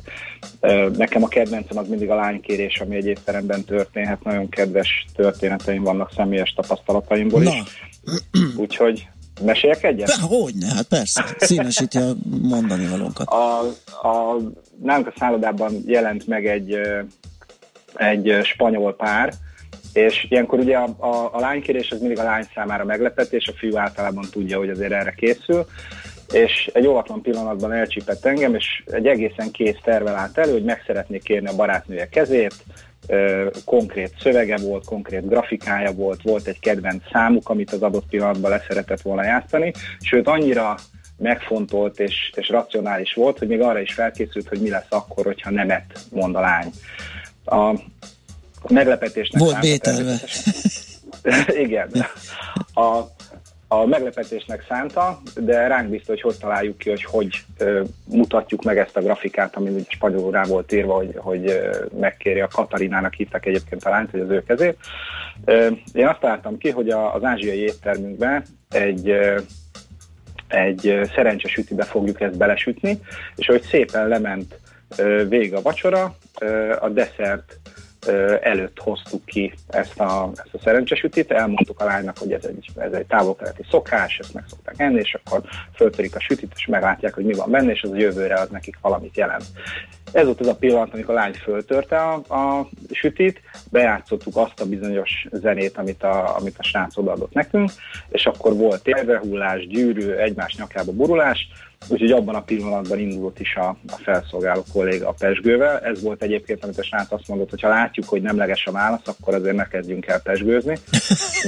Nekem 0.98 1.24
a 1.24 1.28
kedvencem 1.28 1.78
az 1.78 1.88
mindig 1.88 2.10
a 2.10 2.16
lánykérés, 2.16 2.80
ami 2.80 2.96
egy 2.96 3.06
étteremben 3.06 3.64
történhet. 3.64 4.24
Nagyon 4.24 4.50
kedves 4.50 5.06
történeteim 5.16 5.84
vannak 5.84 6.12
személyes 6.16 6.54
tapasztalataimból 6.54 7.44
is. 7.44 7.50
Na, 7.50 7.64
Úgyhogy 8.64 9.08
meséljek 9.42 9.84
egyet? 9.84 10.08
de 10.08 10.16
hogyne, 10.22 10.68
hát 10.74 10.88
persze, 10.88 11.26
színesíti 11.38 11.98
a 11.98 12.14
mondani 12.42 12.88
valónkat. 12.88 13.28
A, 13.28 13.60
a, 14.08 14.38
nálunk 14.82 15.08
a 15.08 15.14
szállodában 15.18 15.74
jelent 15.86 16.28
meg 16.28 16.48
egy, 16.48 16.80
egy 17.96 18.38
spanyol 18.44 18.96
pár, 18.96 19.34
és 19.94 20.26
ilyenkor 20.30 20.60
ugye 20.60 20.78
a, 20.78 20.96
a, 20.98 21.30
a 21.34 21.40
lánykérés 21.40 21.92
az 21.92 22.00
mindig 22.00 22.20
a 22.20 22.24
lány 22.24 22.46
számára 22.56 22.86
meglepetés, 22.86 23.48
a 23.48 23.58
fiú 23.58 23.78
általában 23.78 24.26
tudja, 24.32 24.58
hogy 24.58 24.70
azért 24.70 24.92
erre 24.92 25.14
készül, 25.14 25.66
és 26.32 26.70
egy 26.74 26.88
óvatlan 26.88 27.22
pillanatban 27.22 27.72
elcsípett 27.74 28.26
engem, 28.26 28.56
és 28.56 28.84
egy 28.86 29.08
egészen 29.08 29.52
kész 29.52 29.78
tervel 29.84 30.16
állt 30.16 30.38
elő, 30.38 30.52
hogy 30.52 30.64
meg 30.64 30.84
szeretnék 30.86 31.24
kérni 31.24 31.48
a 31.48 31.56
barátnője 31.56 32.10
kezét, 32.10 32.56
konkrét 33.66 34.14
szövege 34.20 34.58
volt, 34.58 34.86
konkrét 34.86 35.28
grafikája 35.28 35.92
volt, 35.92 36.22
volt 36.22 36.48
egy 36.48 36.60
kedvenc 36.60 37.04
számuk, 37.12 37.50
amit 37.50 37.72
az 37.72 37.82
adott 37.82 38.08
pillanatban 38.10 38.52
leszeretett 38.52 39.02
volna 39.02 39.24
játszani, 39.24 39.74
sőt 40.00 40.28
annyira 40.28 40.76
megfontolt 41.18 42.00
és, 42.00 42.32
és 42.36 42.50
racionális 42.50 43.14
volt, 43.14 43.38
hogy 43.38 43.48
még 43.48 43.62
arra 43.62 43.80
is 43.80 43.94
felkészült, 43.94 44.48
hogy 44.48 44.62
mi 44.62 44.70
lesz 44.70 44.88
akkor, 44.90 45.26
hogyha 45.26 45.52
nemet 45.52 46.00
mond 46.12 46.36
a 46.36 46.40
lány. 46.40 46.72
A 47.46 47.74
meglepetésnek 48.70 49.42
Volt 49.42 49.52
szánta 49.52 49.68
bételve. 49.68 50.20
Igen. 51.64 51.90
A, 52.74 53.04
a 53.68 53.86
meglepetésnek 53.86 54.66
szánta, 54.68 55.22
de 55.36 55.68
ránk 55.68 55.90
bízta, 55.90 56.12
hogy 56.12 56.22
hogy 56.22 56.38
találjuk 56.38 56.78
ki, 56.78 56.90
hogy 56.90 57.04
hogy 57.04 57.44
ö, 57.58 57.84
mutatjuk 58.06 58.64
meg 58.64 58.78
ezt 58.78 58.98
a 58.98 59.02
grafikát, 59.02 59.56
ami 59.56 59.70
ugye 59.70 59.84
spanyolul 59.88 60.32
rá 60.32 60.44
volt 60.44 60.72
írva, 60.72 60.96
hogy, 60.96 61.14
hogy 61.16 61.50
ö, 61.50 61.86
megkéri 62.00 62.40
a 62.40 62.48
Katarinának 62.48 63.14
hívták 63.14 63.46
egyébként 63.46 63.84
a 63.84 63.90
lányt, 63.90 64.12
hogy 64.12 64.20
az 64.20 64.30
ő 64.30 64.44
kezét. 64.44 64.78
Ö, 65.46 65.70
én 65.94 66.08
azt 66.08 66.20
találtam 66.20 66.58
ki, 66.58 66.70
hogy 66.70 66.90
a, 66.90 67.14
az 67.14 67.24
ázsiai 67.24 67.60
éttermünkben 67.60 68.44
egy 68.70 69.10
ö, 69.10 69.40
egy 70.48 70.88
ö, 70.88 71.04
szerencsés 71.16 71.56
ütibe 71.56 71.84
fogjuk 71.84 72.22
ezt 72.22 72.38
belesütni, 72.38 73.00
és 73.36 73.48
hogy 73.48 73.62
szépen 73.62 74.08
lement 74.08 74.60
ö, 74.98 75.28
végig 75.28 75.54
a 75.54 75.62
vacsora, 75.62 76.16
ö, 76.40 76.76
a 76.80 76.90
desszert 76.90 77.60
előtt 78.42 78.80
hoztuk 78.80 79.26
ki 79.26 79.54
ezt 79.68 80.00
a, 80.00 80.32
ezt 80.36 80.54
a 80.54 80.60
szerencsesütit, 80.64 81.32
elmondtuk 81.32 81.80
a 81.80 81.86
lánynak, 81.86 82.18
hogy 82.18 82.32
ez 82.32 82.46
egy, 82.46 82.70
ez 82.76 82.92
egy 82.92 83.06
távol-keleti 83.06 83.66
szokás, 83.70 84.20
ezt 84.20 84.34
meg 84.34 84.44
szokták 84.48 84.76
enni, 84.78 85.00
és 85.00 85.14
akkor 85.14 85.42
föltörik 85.76 86.16
a 86.16 86.20
sütit, 86.20 86.54
és 86.56 86.66
meglátják, 86.66 87.14
hogy 87.14 87.26
mi 87.26 87.34
van 87.34 87.52
benne, 87.52 87.72
és 87.72 87.82
az 87.82 87.92
a 87.92 87.96
jövőre 87.96 88.40
az 88.40 88.50
nekik 88.50 88.78
valamit 88.82 89.18
jelent. 89.18 89.46
Ez 90.12 90.26
volt 90.26 90.40
az 90.40 90.48
a 90.48 90.56
pillanat, 90.56 90.94
amikor 90.94 91.14
a 91.14 91.18
lány 91.18 91.34
föltörte 91.34 91.98
a, 91.98 92.14
a 92.34 92.68
sütit, 92.92 93.42
bejátszottuk 93.72 94.36
azt 94.36 94.60
a 94.60 94.66
bizonyos 94.66 95.28
zenét, 95.32 95.78
amit 95.78 96.04
a, 96.04 96.36
amit 96.38 96.58
a 96.58 96.64
srác 96.64 96.98
odaadott 96.98 97.34
nekünk, 97.34 97.72
és 98.10 98.26
akkor 98.26 98.56
volt 98.56 98.84
térbehullás, 98.84 99.68
gyűrű, 99.68 100.12
egymás 100.12 100.56
nyakába 100.56 100.92
burulás, 100.92 101.48
Úgyhogy 101.88 102.12
abban 102.12 102.36
a 102.36 102.42
pillanatban 102.42 103.00
indult 103.00 103.40
is 103.40 103.56
a, 103.56 103.68
a 103.88 103.98
felszolgáló 104.04 104.64
kolléga 104.74 105.08
a 105.08 105.16
pesgővel. 105.20 105.80
Ez 105.80 106.02
volt 106.02 106.22
egyébként, 106.24 106.64
amit 106.64 106.78
a 106.78 106.84
srác 106.84 107.12
azt 107.12 107.28
mondott, 107.28 107.50
hogy 107.50 107.62
ha 107.62 107.70
látjuk, 107.70 108.08
hogy 108.08 108.22
nemleges 108.22 108.66
a 108.66 108.72
válasz, 108.72 109.08
akkor 109.08 109.34
azért 109.34 109.56
ne 109.56 109.68
kezdjünk 109.68 110.06
el 110.06 110.22
pesgőzni. 110.22 110.78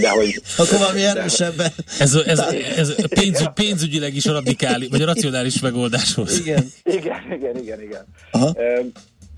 De 0.01 0.09
hogy... 0.09 0.41
akkor 0.57 0.79
valami 0.79 1.03
erősebben. 1.03 1.71
Ez, 1.99 2.15
ez, 2.15 2.39
ez 2.77 2.95
pénzügy, 3.19 3.49
pénzügyileg 3.53 4.15
is 4.15 4.25
a 4.25 4.31
radikális, 4.31 4.89
vagy 4.89 5.01
a 5.01 5.05
racionális 5.05 5.59
megoldáshoz. 5.59 6.39
Igen. 6.39 6.65
Igen, 6.83 7.31
igen, 7.31 7.57
igen, 7.57 7.81
igen. 7.81 8.05
Aha. 8.31 8.55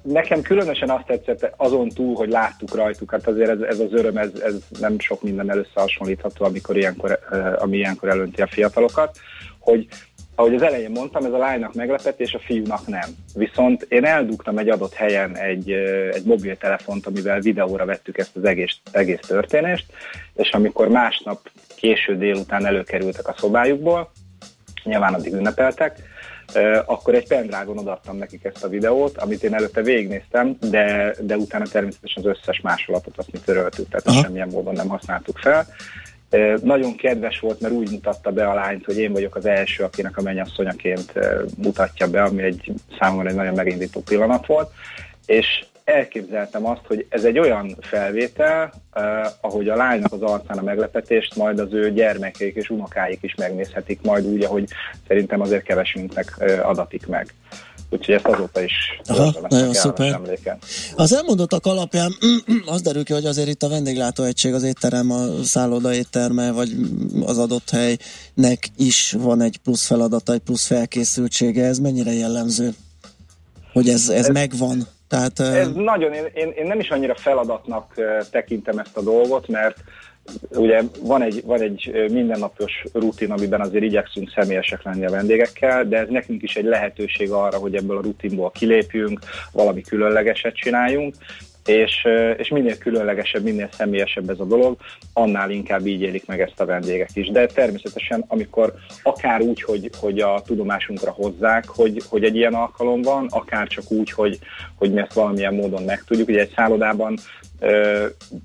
Nekem 0.03 0.41
különösen 0.41 0.89
azt 0.89 1.05
tetszett 1.05 1.53
azon 1.57 1.89
túl, 1.89 2.15
hogy 2.15 2.29
láttuk 2.29 2.75
rajtuk, 2.75 3.11
hát 3.11 3.27
azért 3.27 3.49
ez, 3.49 3.59
ez 3.59 3.79
az 3.79 3.93
öröm, 3.93 4.17
ez, 4.17 4.29
ez 4.43 4.53
nem 4.79 4.99
sok 4.99 5.21
minden 5.21 5.57
összehasonlítható, 5.57 6.45
amikor 6.45 6.77
ilyenkor, 6.77 7.19
ami 7.59 7.77
ilyenkor 7.77 8.09
elönti 8.09 8.41
a 8.41 8.47
fiatalokat, 8.47 9.17
hogy 9.59 9.87
ahogy 10.35 10.55
az 10.55 10.61
elején 10.61 10.91
mondtam, 10.91 11.25
ez 11.25 11.31
a 11.31 11.37
lánynak 11.37 11.73
meglepetés, 11.73 12.33
a 12.33 12.39
fiúnak 12.39 12.87
nem. 12.87 13.09
Viszont 13.35 13.85
én 13.89 14.05
eldugtam 14.05 14.57
egy 14.57 14.69
adott 14.69 14.93
helyen 14.93 15.37
egy, 15.37 15.71
egy 16.11 16.23
mobiltelefont, 16.23 17.05
amivel 17.05 17.39
videóra 17.39 17.85
vettük 17.85 18.17
ezt 18.17 18.35
az 18.35 18.43
egész, 18.43 18.77
egész 18.91 19.19
történést, 19.19 19.85
és 20.33 20.49
amikor 20.51 20.87
másnap 20.87 21.49
késő 21.75 22.17
délután 22.17 22.65
előkerültek 22.65 23.27
a 23.27 23.35
szobájukból, 23.37 24.11
nyilván 24.83 25.13
addig 25.13 25.33
ünnepeltek, 25.33 25.99
akkor 26.85 27.15
egy 27.15 27.27
pendrágon 27.27 27.77
odaadtam 27.77 28.17
nekik 28.17 28.43
ezt 28.43 28.63
a 28.63 28.67
videót, 28.67 29.17
amit 29.17 29.43
én 29.43 29.53
előtte 29.53 29.81
végignéztem, 29.81 30.57
de, 30.69 31.15
de 31.21 31.37
utána 31.37 31.65
természetesen 31.65 32.23
az 32.23 32.37
összes 32.37 32.61
másolatot 32.61 33.17
azt 33.17 33.31
mi 33.31 33.39
töröltük, 33.45 33.89
tehát 33.89 34.07
Aha. 34.07 34.21
semmilyen 34.21 34.49
módon 34.51 34.73
nem 34.73 34.87
használtuk 34.87 35.37
fel. 35.37 35.67
Nagyon 36.63 36.95
kedves 36.95 37.39
volt, 37.39 37.59
mert 37.59 37.73
úgy 37.73 37.91
mutatta 37.91 38.31
be 38.31 38.47
a 38.47 38.53
lányt, 38.53 38.85
hogy 38.85 38.97
én 38.97 39.11
vagyok 39.11 39.35
az 39.35 39.45
első, 39.45 39.83
akinek 39.83 40.17
a 40.17 40.21
mennyasszonyaként 40.21 41.13
mutatja 41.57 42.07
be, 42.07 42.23
ami 42.23 42.43
egy 42.43 42.71
számomra 42.99 43.29
egy 43.29 43.35
nagyon 43.35 43.53
megindító 43.53 44.01
pillanat 44.01 44.45
volt, 44.45 44.71
és 45.25 45.65
elképzeltem 45.83 46.65
azt, 46.65 46.81
hogy 46.87 47.05
ez 47.09 47.23
egy 47.23 47.39
olyan 47.39 47.75
felvétel, 47.81 48.73
eh, 48.91 49.21
ahogy 49.41 49.69
a 49.69 49.75
lánynak 49.75 50.13
az 50.13 50.21
arcán 50.21 50.57
a 50.57 50.63
meglepetést, 50.63 51.35
majd 51.35 51.59
az 51.59 51.73
ő 51.73 51.91
gyermekeik 51.91 52.55
és 52.55 52.69
unokáik 52.69 53.19
is 53.21 53.35
megnézhetik, 53.35 54.01
majd 54.01 54.25
úgy, 54.25 54.43
ahogy 54.43 54.69
szerintem 55.07 55.41
azért 55.41 55.63
kevesünknek 55.63 56.35
eh, 56.37 56.69
adatik 56.69 57.07
meg. 57.07 57.33
Úgyhogy 57.93 58.15
ezt 58.15 58.25
azóta 58.25 58.61
is 58.61 58.73
Aha, 59.05 59.33
nagyon 59.49 59.73
szuper. 59.73 60.13
Emléken. 60.13 60.57
Az 60.95 61.13
elmondottak 61.13 61.65
alapján 61.65 62.11
az 62.65 62.81
derül 62.81 63.03
ki, 63.03 63.13
hogy 63.13 63.25
azért 63.25 63.47
itt 63.47 63.63
a 63.63 63.69
vendéglátóegység, 63.69 64.53
az 64.53 64.63
étterem, 64.63 65.11
a 65.11 65.43
szálloda 65.43 65.93
étterme, 65.93 66.51
vagy 66.51 66.69
az 67.25 67.37
adott 67.37 67.69
helynek 67.69 68.67
is 68.77 69.11
van 69.11 69.41
egy 69.41 69.57
plusz 69.63 69.87
feladata, 69.87 70.33
egy 70.33 70.39
plusz 70.39 70.65
felkészültsége. 70.65 71.65
Ez 71.65 71.79
mennyire 71.79 72.13
jellemző? 72.13 72.69
Hogy 73.73 73.89
ez, 73.89 74.09
ez, 74.09 74.09
ez 74.09 74.27
megvan? 74.27 74.87
Tehát, 75.07 75.39
ez 75.39 75.67
uh... 75.67 75.73
nagyon, 75.73 76.13
én, 76.13 76.25
én, 76.33 76.51
én 76.55 76.65
nem 76.65 76.79
is 76.79 76.89
annyira 76.89 77.15
feladatnak 77.15 77.93
tekintem 78.31 78.77
ezt 78.77 78.97
a 78.97 79.01
dolgot, 79.01 79.47
mert 79.47 79.77
ugye 80.49 80.81
van 81.01 81.21
egy, 81.21 81.41
van 81.45 81.61
egy 81.61 82.07
mindennapos 82.11 82.83
rutin, 82.93 83.31
amiben 83.31 83.61
azért 83.61 83.83
igyekszünk 83.83 84.31
személyesek 84.35 84.83
lenni 84.83 85.05
a 85.05 85.09
vendégekkel, 85.09 85.87
de 85.87 85.97
ez 85.97 86.07
nekünk 86.09 86.41
is 86.41 86.55
egy 86.55 86.65
lehetőség 86.65 87.31
arra, 87.31 87.57
hogy 87.57 87.75
ebből 87.75 87.97
a 87.97 88.01
rutinból 88.01 88.51
kilépjünk, 88.51 89.19
valami 89.51 89.81
különlegeset 89.81 90.55
csináljunk, 90.55 91.15
és, 91.65 92.07
és 92.37 92.49
minél 92.49 92.77
különlegesebb, 92.77 93.43
minél 93.43 93.69
személyesebb 93.71 94.29
ez 94.29 94.39
a 94.39 94.45
dolog, 94.45 94.77
annál 95.13 95.49
inkább 95.49 95.85
így 95.85 96.01
élik 96.01 96.25
meg 96.25 96.41
ezt 96.41 96.59
a 96.59 96.65
vendégek 96.65 97.09
is. 97.13 97.29
De 97.29 97.45
természetesen, 97.45 98.23
amikor 98.27 98.73
akár 99.03 99.41
úgy, 99.41 99.61
hogy, 99.61 99.89
hogy 99.99 100.19
a 100.19 100.41
tudomásunkra 100.45 101.11
hozzák, 101.11 101.67
hogy, 101.67 102.01
hogy 102.09 102.23
egy 102.23 102.35
ilyen 102.35 102.53
alkalom 102.53 103.01
van, 103.01 103.27
akár 103.29 103.67
csak 103.67 103.91
úgy, 103.91 104.11
hogy, 104.11 104.39
hogy 104.75 104.93
mi 104.93 105.01
ezt 105.01 105.13
valamilyen 105.13 105.53
módon 105.53 105.83
megtudjuk. 105.83 106.27
Ugye 106.27 106.39
egy 106.39 106.53
szállodában 106.55 107.17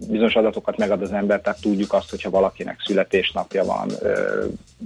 bizonyos 0.08 0.34
adatokat 0.34 0.76
megad 0.76 1.02
az 1.02 1.12
ember, 1.12 1.40
tehát 1.40 1.60
tudjuk 1.60 1.92
azt, 1.92 2.10
hogyha 2.10 2.30
valakinek 2.30 2.80
születésnapja 2.86 3.64
van, 3.64 3.90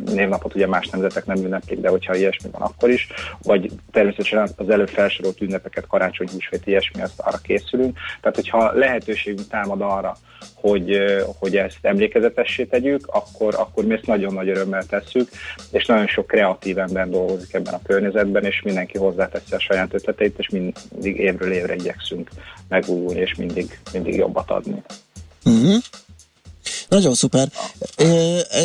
névnapot 0.05 0.55
ugye 0.55 0.67
más 0.67 0.89
nemzetek 0.89 1.27
nem 1.27 1.37
ünneplik, 1.37 1.81
de 1.81 1.89
hogyha 1.89 2.15
ilyesmi 2.15 2.51
van, 2.53 2.63
akkor 2.63 2.91
is, 2.91 3.09
vagy 3.43 3.71
természetesen 3.93 4.49
az 4.57 4.71
előbb 4.71 4.89
felsorolt 4.89 5.41
ünnepeket, 5.41 5.87
karácsony, 5.87 6.29
húsvét, 6.33 6.67
ilyesmi, 6.67 7.03
azt 7.03 7.21
arra 7.21 7.39
készülünk. 7.43 7.99
Tehát, 8.21 8.37
hogyha 8.37 8.73
lehetőségünk 8.73 9.49
támad 9.49 9.81
arra, 9.81 10.17
hogy, 10.55 11.01
hogy 11.39 11.57
ezt 11.57 11.79
emlékezetessé 11.83 12.65
tegyük, 12.65 13.07
akkor, 13.07 13.55
akkor 13.55 13.85
mi 13.85 13.95
ezt 13.95 14.07
nagyon 14.07 14.35
nagy 14.35 14.49
örömmel 14.49 14.85
tesszük, 14.85 15.29
és 15.71 15.87
nagyon 15.87 16.07
sok 16.07 16.27
kreatív 16.27 16.79
ember 16.79 17.09
dolgozik 17.09 17.55
ebben 17.55 17.75
a 17.75 17.83
környezetben, 17.83 18.45
és 18.45 18.63
mindenki 18.63 18.99
hozzáteszi 18.99 19.55
a 19.55 19.61
saját 19.61 19.95
ötleteit, 19.95 20.39
és 20.39 20.49
mindig 20.49 21.17
évről 21.17 21.53
évre 21.53 21.75
igyekszünk 21.75 22.31
megújulni, 22.71 23.21
és 23.21 23.35
mindig, 23.35 23.81
mindig 23.93 24.15
jobbat 24.15 24.51
adni. 24.51 24.83
Uh-huh. 25.45 25.77
Nagyon 26.89 27.15
szuper. 27.15 27.49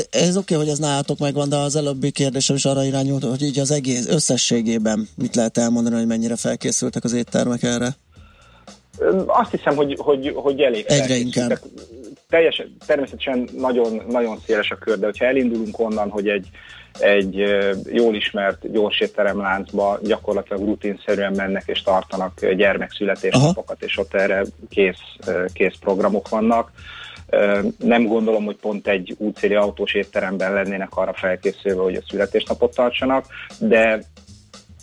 Ez 0.09 0.37
oké, 0.37 0.53
okay, 0.53 0.57
hogy 0.57 0.67
ez 0.67 0.79
nálatok 0.79 1.17
megvan, 1.17 1.49
de 1.49 1.55
az 1.55 1.75
előbbi 1.75 2.11
kérdésem 2.11 2.55
is 2.55 2.65
arra 2.65 2.83
irányult, 2.83 3.23
hogy 3.23 3.41
így 3.41 3.59
az 3.59 3.71
egész 3.71 4.07
összességében 4.07 5.07
mit 5.15 5.35
lehet 5.35 5.57
elmondani, 5.57 5.95
hogy 5.95 6.07
mennyire 6.07 6.35
felkészültek 6.35 7.03
az 7.03 7.13
éttermek 7.13 7.63
erre? 7.63 7.95
Azt 9.25 9.51
hiszem, 9.51 9.75
hogy, 9.75 9.95
hogy, 9.99 10.31
hogy 10.35 10.59
elég 10.61 10.85
Egyre 10.87 11.15
inkább. 11.15 11.59
Teljes, 12.35 12.63
természetesen 12.85 13.49
nagyon, 13.57 14.01
nagyon 14.07 14.37
széles 14.45 14.71
a 14.71 14.75
kör, 14.75 14.99
de 14.99 15.05
hogyha 15.05 15.25
elindulunk 15.25 15.79
onnan, 15.79 16.09
hogy 16.09 16.27
egy, 16.27 16.49
egy 16.99 17.35
jól 17.91 18.15
ismert 18.15 18.71
gyors 18.71 18.99
étteremláncba 18.99 19.99
gyakorlatilag 20.03 20.63
rutinszerűen 20.65 21.33
mennek 21.35 21.63
és 21.65 21.81
tartanak 21.81 22.45
gyermekszületésnapokat, 22.45 23.81
és 23.83 23.97
ott 23.97 24.13
erre 24.13 24.45
kész, 24.69 25.01
kész 25.53 25.75
programok 25.79 26.29
vannak. 26.29 26.71
Nem 27.77 28.05
gondolom, 28.05 28.45
hogy 28.45 28.57
pont 28.57 28.87
egy 28.87 29.15
útszéli 29.17 29.55
autós 29.55 29.93
étteremben 29.93 30.53
lennének 30.53 30.95
arra 30.95 31.13
felkészülve, 31.13 31.81
hogy 31.81 31.95
a 31.95 32.05
születésnapot 32.07 32.75
tartsanak, 32.75 33.25
de 33.59 34.03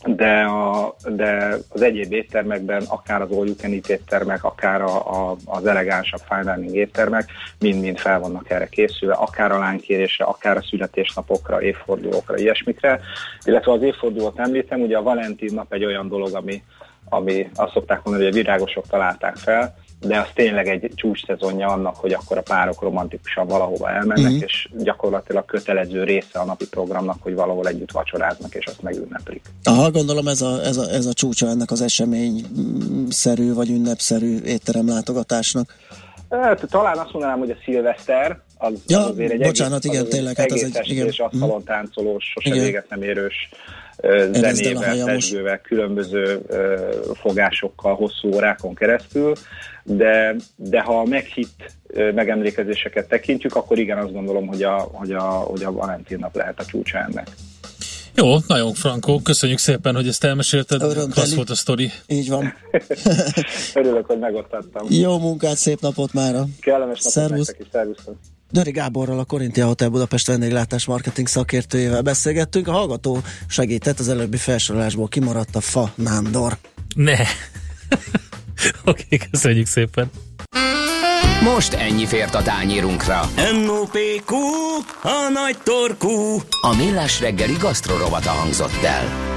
de, 0.06 0.42
a, 0.42 0.94
de 1.08 1.56
az 1.68 1.82
egyéb 1.82 2.12
éttermekben, 2.12 2.82
akár 2.88 3.22
az 3.22 3.30
eat 3.62 3.88
éttermek, 3.88 4.44
akár 4.44 4.82
a, 4.82 5.30
a, 5.30 5.36
az 5.44 5.66
elegánsabb 5.66 6.20
fine 6.28 6.54
dining 6.54 6.76
éttermek 6.76 7.30
mind-mind 7.58 7.98
fel 7.98 8.20
vannak 8.20 8.50
erre 8.50 8.66
készülve, 8.66 9.14
akár 9.14 9.52
a 9.52 9.58
lánykérésre, 9.58 10.24
akár 10.24 10.56
a 10.56 10.62
születésnapokra, 10.62 11.62
évfordulókra, 11.62 12.36
ilyesmikre. 12.36 13.00
Illetve 13.44 13.72
az 13.72 13.82
évfordulót 13.82 14.38
említem, 14.38 14.80
ugye 14.80 14.96
a 14.96 15.02
Valentin 15.02 15.54
nap 15.54 15.72
egy 15.72 15.84
olyan 15.84 16.08
dolog, 16.08 16.34
ami, 16.34 16.62
ami 17.08 17.50
azt 17.54 17.72
szokták 17.72 18.02
mondani, 18.04 18.24
hogy 18.24 18.34
a 18.34 18.42
virágosok 18.42 18.86
találták 18.86 19.36
fel, 19.36 19.74
de 20.06 20.18
az 20.18 20.26
tényleg 20.34 20.68
egy 20.68 20.90
csúcs 20.94 21.24
szezonja 21.26 21.68
annak, 21.68 21.96
hogy 21.96 22.12
akkor 22.12 22.38
a 22.38 22.42
párok 22.42 22.82
romantikusan 22.82 23.46
valahova 23.46 23.90
elmennek, 23.90 24.30
uh-huh. 24.30 24.42
és 24.42 24.68
gyakorlatilag 24.78 25.44
kötelező 25.44 26.04
része 26.04 26.38
a 26.38 26.44
napi 26.44 26.68
programnak, 26.68 27.16
hogy 27.20 27.34
valahol 27.34 27.66
együtt 27.66 27.90
vacsoráznak, 27.90 28.54
és 28.54 28.66
azt 28.66 28.82
megünneplik. 28.82 29.42
Aha, 29.64 29.90
gondolom 29.90 30.28
ez 30.28 30.40
a, 30.42 30.64
ez 30.64 30.76
a, 30.76 30.90
ez 30.90 31.06
a 31.06 31.12
csúcsa 31.12 31.48
ennek 31.48 31.70
az 31.70 31.80
eseményszerű 31.80 33.52
vagy 33.54 33.70
ünnepszerű 33.70 34.38
étterem 34.44 34.88
látogatásnak. 34.88 35.76
Hát, 36.30 36.66
talán 36.70 36.98
azt 36.98 37.12
mondanám, 37.12 37.38
hogy 37.38 37.50
a 37.50 37.56
szilveszter, 37.64 38.40
az, 38.58 38.72
ja, 38.86 38.98
az 38.98 39.08
azért 39.08 39.32
egy 39.32 39.40
bocsánat, 39.40 39.84
egész, 39.84 39.98
igen, 39.98 40.08
tényleg, 40.08 40.36
hát 40.36 40.52
az 40.52 40.62
egy, 40.62 40.90
igen. 40.90 41.06
asztalon 41.16 41.64
táncolós, 41.64 42.24
sose 42.34 42.48
igen. 42.48 42.64
véget 42.64 42.88
nem 42.88 43.02
érős 43.02 43.48
zenével, 44.32 44.96
fesgővel, 44.96 45.60
különböző 45.60 46.40
fogásokkal, 47.14 47.94
hosszú 47.94 48.34
órákon 48.34 48.74
keresztül, 48.74 49.32
de, 49.82 50.36
de 50.56 50.80
ha 50.80 51.00
a 51.00 51.04
meghitt 51.04 51.72
megemlékezéseket 52.14 53.08
tekintjük, 53.08 53.54
akkor 53.54 53.78
igen, 53.78 53.98
azt 53.98 54.12
gondolom, 54.12 54.46
hogy 54.46 54.62
a, 54.62 54.88
hogy 54.92 55.12
a, 55.12 55.22
hogy 55.22 55.62
a 55.62 55.72
Valentin 55.72 56.18
nap 56.18 56.36
lehet 56.36 56.60
a 56.60 56.64
csúcsa 56.64 56.98
ennek. 56.98 57.28
Jó, 58.14 58.36
nagyon 58.46 58.74
Frankó, 58.74 59.20
köszönjük 59.20 59.58
szépen, 59.58 59.94
hogy 59.94 60.08
ezt 60.08 60.24
elmesélted. 60.24 60.80
Klassz 61.10 61.34
volt 61.34 61.50
a 61.50 61.54
sztori. 61.54 61.90
Így 62.06 62.28
van. 62.28 62.54
Örülök, 63.74 64.06
hogy 64.06 64.18
megosztottam. 64.18 64.86
Jó 64.88 65.18
munkát, 65.18 65.56
szép 65.56 65.80
napot 65.80 66.12
mára. 66.12 66.44
Kellemes 66.60 66.98
napot 66.98 67.12
Szervusz. 67.12 67.46
nektek 67.46 67.66
is, 67.66 67.72
szervusztok. 67.72 68.16
Döri 68.50 68.70
Gáborral, 68.70 69.18
a 69.18 69.24
Korintia 69.24 69.66
Hotel 69.66 69.88
Budapest 69.88 70.26
vendéglátás 70.26 70.86
marketing 70.86 71.26
szakértőjével 71.26 72.02
beszélgettünk. 72.02 72.68
A 72.68 72.72
hallgató 72.72 73.18
segített, 73.48 73.98
az 73.98 74.08
előbbi 74.08 74.36
felsorolásból 74.36 75.08
kimaradt 75.08 75.56
a 75.56 75.60
Fa 75.60 75.92
Nándor. 75.94 76.56
Ne! 76.94 77.16
Oké, 78.84 79.04
okay, 79.04 79.28
köszönjük 79.30 79.66
szépen. 79.66 80.10
Most 81.42 81.72
ennyi 81.72 82.06
fért 82.06 82.34
a 82.34 82.42
tányírunkra. 82.42 83.20
M.O.P.Q. 83.36 84.34
A 85.02 85.28
nagy 85.32 85.56
torkú. 85.62 86.42
A 86.60 86.76
millás 86.76 87.20
reggeli 87.20 87.56
gasztrorovata 87.60 88.30
hangzott 88.30 88.82
el. 88.82 89.32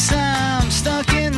Cause 0.00 0.12
I'm 0.14 0.70
stuck 0.70 1.12
in 1.12 1.29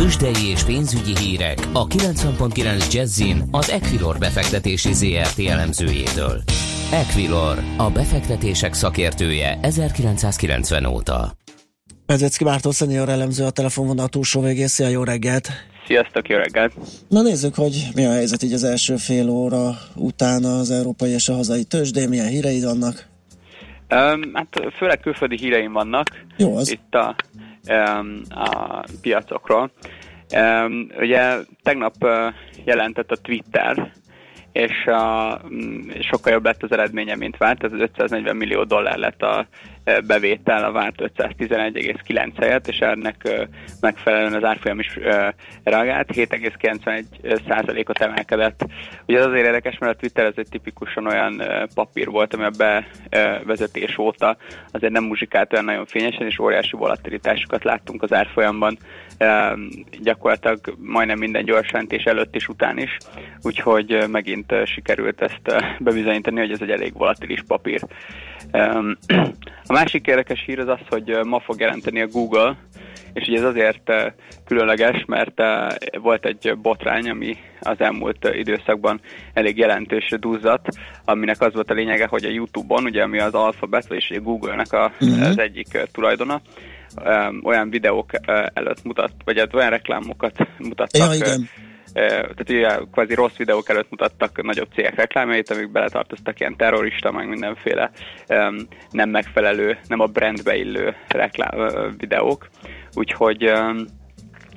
Tőzsdei 0.00 0.46
és 0.50 0.64
pénzügyi 0.64 1.16
hírek 1.18 1.58
a 1.72 1.86
90.9 1.86 2.92
Jazzin 2.92 3.42
az 3.50 3.70
Equilor 3.70 4.18
befektetési 4.18 4.92
ZRT 4.92 5.38
elemzőjétől. 5.38 6.42
Equilor, 6.92 7.58
a 7.76 7.90
befektetések 7.90 8.72
szakértője 8.72 9.58
1990 9.62 10.84
óta. 10.84 11.32
Edzecki 12.06 12.44
Mártó 12.44 12.70
szenior 12.70 13.08
elemző 13.08 13.44
a 13.44 13.50
telefonvonal 13.50 14.08
túlsó 14.08 14.40
végén. 14.40 14.66
Szia, 14.66 14.88
jó 14.88 15.04
reggelt! 15.04 15.48
Sziasztok, 15.86 16.28
jó 16.28 16.36
reggelt! 16.36 16.72
Na 17.08 17.22
nézzük, 17.22 17.54
hogy 17.54 17.88
mi 17.94 18.04
a 18.04 18.12
helyzet 18.12 18.42
így 18.42 18.52
az 18.52 18.64
első 18.64 18.96
fél 18.96 19.28
óra 19.28 19.70
után 19.94 20.44
az 20.44 20.70
európai 20.70 21.10
és 21.10 21.28
a 21.28 21.34
hazai 21.34 21.64
tőzsdén, 21.64 22.08
milyen 22.08 22.28
híreid 22.28 22.64
vannak? 22.64 23.06
Um, 23.90 24.34
hát 24.34 24.48
főleg 24.76 25.00
külföldi 25.00 25.36
híreim 25.36 25.72
vannak. 25.72 26.06
Jó 26.36 26.56
az. 26.56 26.70
Itt 26.70 26.94
a, 26.94 27.16
a 28.28 28.84
piacokról. 29.00 29.70
Ugye 30.98 31.36
tegnap 31.62 31.94
jelentett 32.64 33.10
a 33.10 33.16
Twitter, 33.16 33.92
és 34.56 34.86
a, 34.86 35.40
sokkal 36.00 36.32
jobb 36.32 36.44
lett 36.44 36.62
az 36.62 36.72
eredménye, 36.72 37.16
mint 37.16 37.36
várt, 37.36 37.64
ez 37.64 37.72
540 37.72 38.36
millió 38.36 38.64
dollár 38.64 38.98
lett 38.98 39.22
a 39.22 39.46
bevétel 40.06 40.64
a 40.64 40.72
várt 40.72 40.94
511,9 41.16 42.32
helyet, 42.36 42.68
és 42.68 42.78
ennek 42.78 43.28
megfelelően 43.80 44.34
az 44.34 44.44
árfolyam 44.44 44.78
is 44.78 44.98
reagált, 45.62 46.08
7,91% 46.12 47.88
ot 47.88 47.98
emelkedett. 47.98 48.66
Ugye 49.06 49.18
ez 49.18 49.26
azért 49.26 49.46
érdekes, 49.46 49.78
mert 49.78 49.94
a 49.94 49.98
Twitter 49.98 50.24
ez 50.24 50.34
egy 50.36 50.48
tipikusan 50.50 51.06
olyan 51.06 51.42
papír 51.74 52.08
volt, 52.08 52.34
ami 52.34 52.44
a 52.44 52.50
bevezetés 53.10 53.98
óta 53.98 54.36
azért 54.70 54.92
nem 54.92 55.04
muzsikált 55.04 55.52
olyan 55.52 55.64
nagyon 55.64 55.86
fényesen, 55.86 56.26
és 56.26 56.38
óriási 56.38 56.76
volatilitásokat 56.76 57.64
láttunk 57.64 58.02
az 58.02 58.12
árfolyamban, 58.12 58.78
gyakorlatilag 60.02 60.58
majdnem 60.78 61.18
minden 61.18 61.44
gyorsjelentés 61.44 62.04
előtt 62.04 62.34
és 62.34 62.48
után 62.48 62.78
is, 62.78 62.96
úgyhogy 63.42 64.04
megint 64.10 64.54
sikerült 64.64 65.20
ezt 65.20 65.64
bebizonyítani, 65.78 66.40
hogy 66.40 66.50
ez 66.50 66.60
egy 66.60 66.70
elég 66.70 66.92
volatilis 66.92 67.42
papír. 67.46 67.80
A 69.68 69.72
másik 69.72 70.06
érdekes 70.06 70.42
hír 70.46 70.58
az 70.58 70.68
az, 70.68 70.80
hogy 70.88 71.18
ma 71.24 71.40
fog 71.40 71.60
jelenteni 71.60 72.00
a 72.00 72.06
Google, 72.06 72.56
és 73.12 73.28
ugye 73.28 73.38
ez 73.38 73.44
azért 73.44 73.92
különleges, 74.44 75.04
mert 75.06 75.42
volt 76.00 76.24
egy 76.24 76.58
botrány, 76.62 77.10
ami 77.10 77.36
az 77.60 77.80
elmúlt 77.80 78.28
időszakban 78.32 79.00
elég 79.32 79.58
jelentős 79.58 80.14
dúzzat, 80.18 80.68
aminek 81.04 81.40
az 81.40 81.54
volt 81.54 81.70
a 81.70 81.74
lényege, 81.74 82.06
hogy 82.06 82.24
a 82.24 82.30
YouTube-on, 82.30 82.84
ugye 82.84 83.02
ami 83.02 83.18
az 83.18 83.34
Alphabet, 83.34 83.86
vagyis 83.86 84.10
a 84.10 84.20
Google-nek 84.20 84.72
a, 84.72 84.92
uh-huh. 85.00 85.26
az 85.26 85.38
egyik 85.38 85.78
tulajdona, 85.92 86.40
olyan 87.42 87.70
videók 87.70 88.10
előtt 88.52 88.84
mutat, 88.84 89.12
vagy 89.24 89.38
hát 89.38 89.54
olyan 89.54 89.70
reklámokat 89.70 90.48
mutattak. 90.68 91.08
Ja, 91.08 91.14
igen 91.14 91.48
tehát 91.96 92.50
ugye 92.50 92.78
kvázi 92.92 93.14
rossz 93.14 93.36
videók 93.36 93.68
előtt 93.68 93.90
mutattak 93.90 94.42
nagyobb 94.42 94.68
cégek 94.74 94.94
reklámjait, 94.94 95.50
amik 95.50 95.72
beletartoztak 95.72 96.40
ilyen 96.40 96.56
terrorista, 96.56 97.12
meg 97.12 97.28
mindenféle 97.28 97.90
um, 98.28 98.56
nem 98.90 99.10
megfelelő, 99.10 99.78
nem 99.88 100.00
a 100.00 100.06
brandbe 100.06 100.56
illő 100.56 100.94
reklám, 101.08 101.58
uh, 101.58 101.86
videók. 101.98 102.48
Úgyhogy 102.94 103.50
um, 103.50 103.76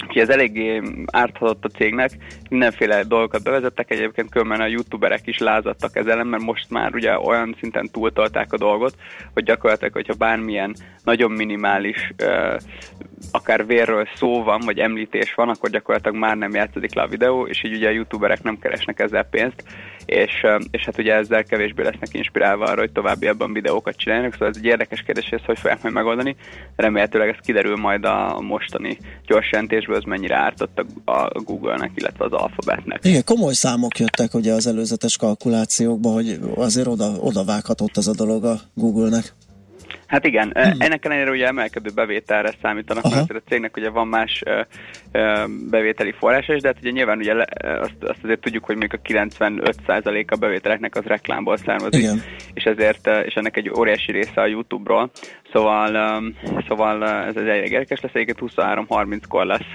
Úgyhogy 0.04 0.22
ez 0.22 0.30
eléggé 0.30 0.82
árthatott 1.06 1.66
a 1.66 1.78
cégnek, 1.78 2.12
mindenféle 2.50 3.04
dolgokat 3.04 3.44
bevezettek, 3.44 3.92
egyébként 3.92 4.30
különben 4.30 4.62
a 4.62 4.66
youtuberek 4.66 5.28
is 5.28 5.38
lázadtak 5.38 5.96
ezzel, 5.96 6.24
mert 6.24 6.44
most 6.44 6.70
már 6.70 6.96
ugye 6.96 7.20
olyan 7.20 7.56
szinten 7.60 7.90
túltolták 7.92 8.54
a 8.54 8.58
dolgot, 8.58 8.96
hogy 9.34 9.44
gyakorlatilag, 9.44 9.94
hogyha 9.94 10.14
bármilyen 10.14 10.76
nagyon 11.04 11.32
minimális, 11.32 12.14
akár 13.32 13.66
vérről 13.66 14.08
szó 14.16 14.44
van, 14.44 14.62
vagy 14.66 14.80
említés 14.80 15.34
van, 15.34 15.50
akkor 15.50 15.70
gyakorlatilag 15.70 16.18
már 16.18 16.38
nem 16.38 16.54
játszik 16.54 16.94
le 16.94 17.02
a 17.02 17.08
videó, 17.08 17.46
és 17.46 17.64
így 17.64 17.76
ugye 17.76 17.88
a 17.88 17.92
youtuberek 17.92 18.44
nem 18.44 18.60
keresnek 18.60 19.00
ezzel 19.00 19.24
pénzt, 19.24 19.64
és, 20.06 20.46
és 20.72 20.86
hát 20.86 20.98
ugye 20.98 21.14
ezzel 21.14 21.44
kevésbé 21.44 21.84
lesznek 21.84 22.14
inspirálva 22.14 22.66
arra, 22.66 22.80
hogy 22.80 22.92
továbbiabban 22.92 23.54
videókat 23.54 23.96
csináljanak, 23.96 24.34
szóval 24.34 24.48
ez 24.48 24.58
egy 24.58 24.66
érdekes 24.66 25.02
kérdés, 25.02 25.30
hogy 25.30 25.38
ezt 25.38 25.48
hogy 25.48 25.60
fogják 25.60 25.82
majd 25.82 25.94
megoldani. 25.94 26.36
Remélhetőleg 26.76 27.30
ez 27.30 27.46
kiderül 27.46 27.76
majd 27.76 28.06
a 28.06 28.42
mostani 28.42 28.98
gyors 29.26 29.52
jelentésből, 29.90 29.96
az 29.96 30.04
mennyire 30.04 30.36
ártott 30.36 30.84
a 31.06 31.42
Google-nek, 31.44 31.92
illetve 31.96 32.26
az 32.26 32.32
Alphabetnek. 32.32 33.06
Igen, 33.06 33.24
komoly 33.24 33.54
számok 33.54 34.00
jöttek 34.00 34.34
ugye 34.34 34.54
az 34.54 34.68
előzetes 34.68 35.18
kalkulációkban, 35.18 36.14
hogy 36.14 36.40
azért 36.56 36.88
oda, 36.88 37.12
oda 37.20 37.44
vághatott 37.44 37.98
ez 37.98 38.08
a 38.08 38.14
dolog 38.14 38.44
a 38.44 38.60
Google-nek. 38.74 39.34
Hát 40.10 40.26
igen, 40.26 40.52
hmm. 40.54 40.72
ennek 40.78 41.06
ellenére 41.06 41.32
ugye 41.32 41.48
emelkedő 41.48 41.90
bevételre 41.96 42.54
számítanak, 42.62 43.04
Aha. 43.04 43.16
mert 43.16 43.32
a 43.32 43.50
cégnek 43.50 43.78
ugye 43.78 43.90
van 43.90 44.08
más 44.08 44.42
ö, 44.46 44.62
ö, 45.12 45.44
bevételi 45.70 46.14
forrása 46.20 46.54
is, 46.54 46.62
de 46.62 46.68
hát 46.68 46.78
ugye 46.82 46.90
nyilván 46.90 47.18
ugye 47.18 47.34
azt, 47.82 47.96
azt 48.00 48.20
azért 48.24 48.40
tudjuk, 48.40 48.66
hogy 48.66 48.76
még 48.76 48.94
a 48.94 49.02
95% 49.08 50.28
a 50.28 50.36
bevételeknek 50.36 50.96
az 50.96 51.04
reklámból 51.04 51.58
származik, 51.58 52.02
igen. 52.02 52.24
és 52.54 52.64
ezért, 52.64 53.10
és 53.26 53.34
ennek 53.34 53.58
egy 53.58 53.72
óriási 53.78 54.12
része 54.12 54.42
a 54.42 54.46
YouTube-ról, 54.46 55.12
szóval, 55.54 56.18
um, 56.18 56.36
szóval 56.68 57.06
ez 57.08 57.36
egy 57.36 57.48
elég 57.48 57.72
érdekes 57.72 58.00
lesz, 58.02 58.14
egyébként 58.14 58.52
23-30-kor 58.56 59.46
lesz 59.46 59.72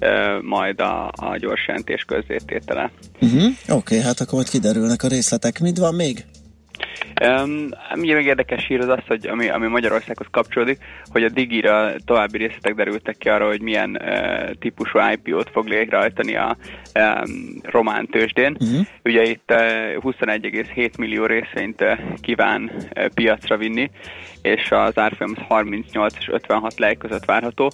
uh, 0.00 0.42
majd 0.42 0.80
a, 0.80 1.06
a 1.06 1.36
gyors 1.36 1.66
jelentés 1.66 2.04
közzététele. 2.04 2.90
Uh-huh. 3.20 3.42
Oké, 3.42 3.72
okay, 3.72 4.00
hát 4.00 4.20
akkor 4.20 4.34
majd 4.34 4.48
kiderülnek 4.48 5.02
a 5.02 5.08
részletek. 5.08 5.60
Mit 5.60 5.78
van 5.78 5.94
még? 5.94 6.24
Um, 7.24 7.68
ami 7.90 8.12
még 8.12 8.26
érdekes 8.26 8.66
hír 8.66 8.80
az 8.80 8.88
az, 8.88 9.02
hogy 9.06 9.26
ami, 9.26 9.48
ami 9.48 9.66
Magyarországhoz 9.66 10.26
kapcsolódik, 10.30 10.78
hogy 11.12 11.24
a 11.24 11.28
Digira 11.28 11.92
további 12.04 12.38
részletek 12.38 12.74
derültek 12.74 13.16
ki 13.18 13.28
arra, 13.28 13.46
hogy 13.46 13.60
milyen 13.60 13.98
uh, 14.02 14.50
típusú 14.58 14.98
IPO-t 15.12 15.50
fog 15.50 15.66
létrehajtani 15.66 16.36
a 16.36 16.56
um, 16.94 17.60
román 17.62 18.06
tőzsdén. 18.06 18.56
Uh-huh. 18.60 18.86
Ugye 19.04 19.22
itt 19.22 19.50
uh, 19.50 19.58
21,7 20.00 20.98
millió 20.98 21.26
részvényt 21.26 21.80
uh, 21.80 21.98
kíván 22.20 22.70
uh, 22.74 23.06
piacra 23.14 23.56
vinni, 23.56 23.90
és 24.42 24.70
az 24.70 24.98
árfolyam 24.98 25.34
38 25.48 26.16
és 26.18 26.28
56 26.28 26.78
lej 26.78 26.96
között 26.96 27.24
várható 27.24 27.72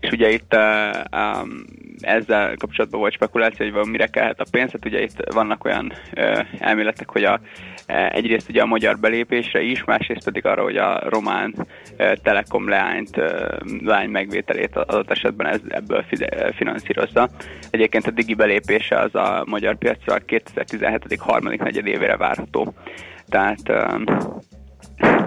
és 0.00 0.10
ugye 0.10 0.30
itt 0.30 0.54
uh, 0.54 1.40
um, 1.42 1.64
ezzel 2.00 2.56
kapcsolatban 2.56 3.00
volt 3.00 3.12
spekuláció, 3.12 3.70
hogy 3.70 3.86
mire 3.86 4.06
kellhet 4.06 4.40
a 4.40 4.46
pénz, 4.50 4.70
hát 4.70 4.84
ugye 4.84 5.02
itt 5.02 5.32
vannak 5.32 5.64
olyan 5.64 5.92
uh, 6.16 6.46
elméletek, 6.58 7.10
hogy 7.10 7.24
a, 7.24 7.40
egyrészt 7.90 8.48
ugye 8.48 8.62
a 8.62 8.66
magyar 8.66 8.98
belépésre 8.98 9.60
is, 9.60 9.84
másrészt 9.84 10.24
pedig 10.24 10.46
arra, 10.46 10.62
hogy 10.62 10.76
a 10.76 11.08
román 11.08 11.54
uh, 11.56 12.12
telekom 12.12 12.68
leányt, 12.68 13.16
uh, 13.16 13.26
leány 13.82 14.10
megvételét 14.10 14.76
adott 14.76 15.10
esetben 15.10 15.46
ez, 15.46 15.60
ebből 15.68 16.04
fide, 16.08 16.52
finanszírozza. 16.52 17.28
Egyébként 17.70 18.06
a 18.06 18.10
digi 18.10 18.34
belépése 18.34 18.98
az 18.98 19.14
a 19.14 19.44
magyar 19.46 19.76
piacra 19.76 20.18
2017. 20.18 21.20
harmadik 21.20 21.62
negyed 21.62 21.86
évére 21.86 22.16
várható. 22.16 22.74
Tehát 23.28 23.62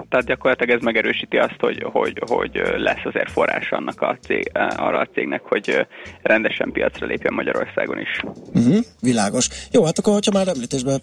tehát 0.08 0.26
gyakorlatilag 0.26 0.76
ez 0.76 0.82
megerősíti 0.82 1.36
azt, 1.36 1.56
hogy, 1.58 1.86
hogy, 1.92 2.22
hogy 2.26 2.62
lesz 2.76 3.04
azért 3.04 3.30
forrás 3.30 3.70
annak 3.70 4.00
a 4.00 4.18
cég, 4.26 4.50
arra 4.76 4.98
a 4.98 5.08
cégnek, 5.14 5.42
hogy 5.42 5.86
rendesen 6.22 6.72
piacra 6.72 7.06
lépjen 7.06 7.34
Magyarországon 7.34 7.98
is. 7.98 8.20
Uh-huh, 8.54 8.84
világos. 9.00 9.48
Jó, 9.72 9.84
hát 9.84 9.98
akkor, 9.98 10.12
hogyha 10.12 10.38
már 10.38 10.48
említésbe 10.48 10.96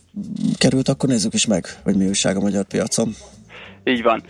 került, 0.58 0.88
akkor 0.88 1.10
nézzük 1.10 1.34
is 1.34 1.46
meg, 1.46 1.66
hogy 1.84 1.96
mi 1.96 2.08
újság 2.08 2.36
a 2.36 2.42
magyar 2.42 2.64
piacon. 2.64 3.16
Így 3.84 4.04
van. 4.04 4.22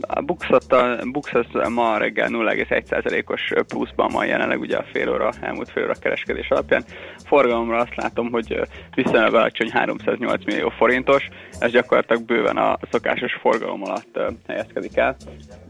A 0.00 0.20
Bux 0.20 1.32
az 1.32 1.68
ma 1.68 1.98
reggel 1.98 2.28
0,1%-os 2.30 3.52
pluszban 3.66 4.08
van 4.12 4.26
jelenleg 4.26 4.60
ugye 4.60 4.76
a 4.76 4.84
fél 4.92 5.10
óra, 5.10 5.30
elmúlt 5.40 5.70
fél 5.70 5.82
óra 5.82 5.94
kereskedés 6.00 6.48
alapján. 6.48 6.84
Forgalomra 7.24 7.78
azt 7.78 7.96
látom, 7.96 8.30
hogy 8.30 8.60
viszonylag 8.94 9.34
alacsony 9.34 9.70
308 9.70 10.44
millió 10.44 10.68
forintos, 10.68 11.28
ez 11.58 11.70
gyakorlatilag 11.70 12.22
bőven 12.22 12.56
a 12.56 12.78
szokásos 12.90 13.32
forgalom 13.40 13.82
alatt 13.84 14.20
helyezkedik 14.46 14.96
el. 14.96 15.16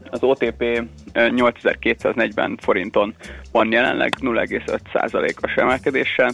Az 0.09 0.23
OTP 0.23 0.83
8240 1.13 2.57
forinton 2.61 3.15
van 3.51 3.71
jelenleg 3.71 4.13
0,5%-os 4.19 5.53
emelkedéssel, 5.55 6.31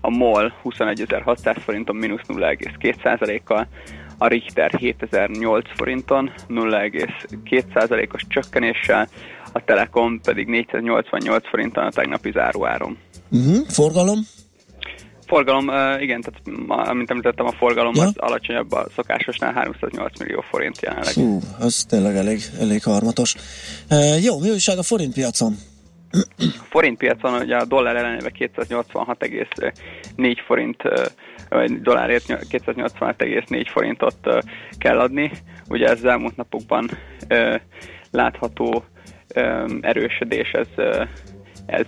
a 0.00 0.10
MOL 0.10 0.52
21600 0.62 1.56
forinton 1.64 1.96
mínusz 1.96 2.26
0,2%-kal, 2.28 3.66
a 4.22 4.26
Richter 4.26 4.70
7008 4.78 5.64
forinton 5.76 6.32
0,2%-os 6.48 8.24
csökkenéssel, 8.28 9.08
a 9.52 9.64
Telekom 9.64 10.20
pedig 10.20 10.46
488 10.46 11.48
forinton 11.48 11.84
a 11.84 11.90
tegnapi 11.90 12.30
záróáron. 12.30 12.98
Uh-huh. 13.30 13.66
Forgalom? 13.68 14.18
Forgalom, 15.26 15.68
igen, 16.00 16.20
tehát 16.20 16.40
amint 16.88 17.10
említettem, 17.10 17.46
a 17.46 17.52
forgalom 17.52 17.94
ja. 17.94 18.02
az 18.02 18.12
alacsonyabb 18.16 18.72
a 18.72 18.86
szokásosnál, 18.94 19.52
308 19.52 20.18
millió 20.18 20.44
forint 20.50 20.80
jelenleg. 20.82 21.14
Hú, 21.14 21.40
az 21.58 21.84
tényleg 21.88 22.16
elég, 22.16 22.40
elég 22.60 22.82
harmatos. 22.82 23.34
Uh, 23.90 24.24
jó, 24.24 24.38
mi 24.38 24.50
újság 24.50 24.78
a 24.78 24.82
forint 24.82 25.14
piacon? 25.14 25.54
A 26.38 26.66
forint 26.70 26.98
piacon 26.98 27.40
ugye 27.40 27.56
a 27.56 27.64
dollár 27.64 27.96
ellenében 27.96 28.32
286,4 28.38 30.36
forint 30.46 30.82
vagy 31.50 31.80
dollárért 31.80 32.24
286,4 32.26 33.66
forintot 33.68 34.44
kell 34.78 34.98
adni. 34.98 35.30
Ugye 35.68 35.86
ez 35.86 35.98
az 35.98 36.04
elmúlt 36.04 36.36
napokban 36.36 36.88
látható 38.10 38.84
erősödés, 39.80 40.50
ez 40.50 40.68
ez, 41.66 41.86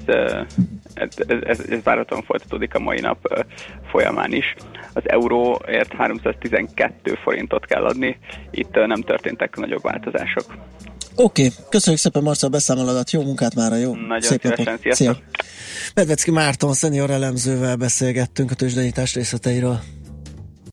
ez, 0.94 1.08
ez, 1.44 1.60
ez 1.70 1.82
várhatóan 1.82 2.22
folytatódik 2.22 2.74
a 2.74 2.78
mai 2.78 3.00
nap 3.00 3.46
folyamán 3.90 4.32
is. 4.32 4.54
Az 4.92 5.02
euróért 5.04 5.92
312 5.92 7.14
forintot 7.22 7.66
kell 7.66 7.84
adni, 7.84 8.18
itt 8.50 8.74
nem 8.74 9.00
történtek 9.00 9.56
nagyobb 9.56 9.82
változások. 9.82 10.44
Oké, 11.16 11.44
okay. 11.44 11.64
köszönjük 11.68 12.00
szépen 12.00 12.22
Marcel 12.22 12.48
a 12.48 12.52
beszámolódat, 12.52 13.10
jó 13.10 13.22
munkát 13.22 13.54
már, 13.54 13.80
jó? 13.80 13.94
Nagyon 13.94 14.20
Szép 14.20 14.40
szívesen, 14.40 14.78
Szia. 14.82 15.16
Medvecki 15.94 16.30
Márton, 16.30 16.72
szenior 16.72 17.10
elemzővel 17.10 17.76
beszélgettünk 17.76 18.50
a 18.50 18.54
tőzsdenyítás 18.54 19.14
részleteiről. 19.14 19.80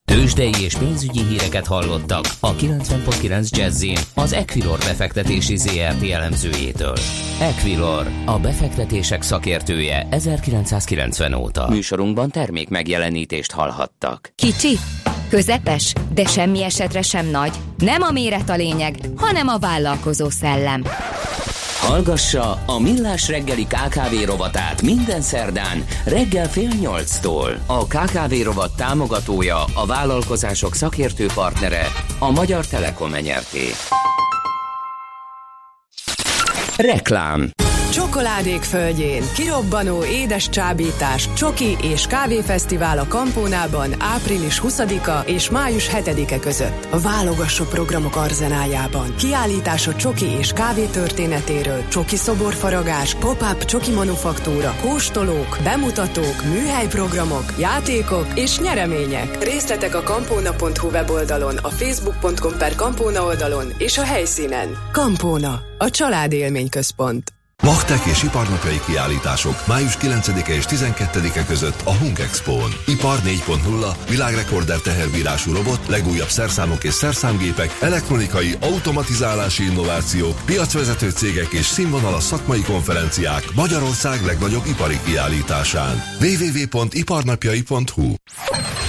Tőzsdei 0.09 0.51
és 0.63 0.75
pénzügyi 0.75 1.23
híreket 1.23 1.67
hallottak 1.67 2.25
a 2.39 2.55
90.9 2.55 3.49
jazz 3.49 3.85
az 4.15 4.33
Equilor 4.33 4.77
befektetési 4.77 5.57
ZRT 5.57 6.09
elemzőjétől. 6.11 6.95
Equilor, 7.39 8.07
a 8.25 8.39
befektetések 8.39 9.21
szakértője 9.21 10.07
1990 10.09 11.33
óta. 11.33 11.69
Műsorunkban 11.69 12.29
termék 12.29 12.69
megjelenítést 12.69 13.51
hallhattak. 13.51 14.31
Kicsi, 14.35 14.77
közepes, 15.29 15.93
de 16.13 16.25
semmi 16.25 16.63
esetre 16.63 17.01
sem 17.01 17.25
nagy. 17.25 17.51
Nem 17.77 18.01
a 18.01 18.11
méret 18.11 18.49
a 18.49 18.55
lényeg, 18.55 18.95
hanem 19.15 19.47
a 19.47 19.57
vállalkozó 19.57 20.29
szellem. 20.29 20.83
Hallgassa 21.89 22.63
a 22.65 22.79
Millás 22.79 23.27
reggeli 23.27 23.65
KKV 23.65 24.25
rovatát 24.25 24.81
minden 24.81 25.21
szerdán 25.21 25.85
reggel 26.05 26.49
fél 26.49 26.69
nyolctól. 26.81 27.63
A 27.65 27.85
KKV 27.85 28.33
rovat 28.43 28.75
támogatója, 28.75 29.63
a 29.75 29.85
vállalkozások 29.85 30.75
szakértő 30.75 31.25
partnere, 31.33 31.87
a 32.19 32.31
Magyar 32.31 32.67
Telekom 32.67 33.13
enyerté. 33.13 33.65
Reklám 36.77 37.51
Csokoládék 37.91 38.61
földjén 38.61 39.23
kirobbanó 39.33 40.03
édes 40.03 40.49
csábítás, 40.49 41.33
csoki 41.33 41.77
és 41.81 42.05
kávéfesztivál 42.05 42.97
a 42.97 43.07
Kampónában 43.07 43.95
április 43.97 44.61
20-a 44.63 45.29
és 45.29 45.49
május 45.49 45.89
7-e 45.89 46.39
között. 46.39 46.87
A 46.89 46.99
válogassó 46.99 47.65
programok 47.65 48.15
arzenájában. 48.15 49.15
Kiállítás 49.15 49.87
a 49.87 49.95
csoki 49.95 50.25
és 50.25 50.51
kávé 50.51 50.85
történetéről, 50.85 51.87
csoki 51.87 52.15
szoborfaragás, 52.15 53.15
pop-up 53.15 53.65
csoki 53.65 53.91
manufaktúra, 53.91 54.75
kóstolók, 54.81 55.57
bemutatók, 55.63 56.43
műhelyprogramok, 56.43 57.53
játékok 57.59 58.27
és 58.35 58.59
nyeremények. 58.59 59.43
Részletek 59.43 59.95
a 59.95 60.03
kampóna.hu 60.03 60.87
weboldalon, 60.87 61.57
a 61.57 61.69
facebook.com 61.69 62.57
per 62.57 62.75
kampóna 62.75 63.23
oldalon 63.25 63.73
és 63.77 63.97
a 63.97 64.03
helyszínen. 64.03 64.77
Kampóna, 64.91 65.61
a 65.77 65.89
családélmény 65.89 66.69
Machtek 67.63 68.05
és 68.05 68.23
iparnapjai 68.23 68.79
kiállítások 68.85 69.67
május 69.67 69.97
9-e 70.01 70.53
és 70.53 70.65
12-e 70.67 71.45
között 71.45 71.81
a 71.83 71.93
Hunk 71.95 72.19
Expo-n. 72.19 72.73
Ipar 72.85 73.19
4.0, 73.19 73.95
világrekorder 74.09 74.79
teherbírású 74.79 75.53
robot, 75.53 75.87
legújabb 75.87 76.27
szerszámok 76.27 76.83
és 76.83 76.93
szerszámgépek, 76.93 77.77
elektronikai, 77.81 78.55
automatizálási 78.59 79.63
innováció, 79.63 80.33
piacvezető 80.45 81.09
cégek 81.09 81.51
és 81.51 81.65
színvonalas 81.65 82.23
szakmai 82.23 82.61
konferenciák 82.61 83.43
Magyarország 83.55 84.25
legnagyobb 84.25 84.65
ipari 84.65 84.99
kiállításán. 85.05 86.03
www.iparnapjai.hu 86.21 88.13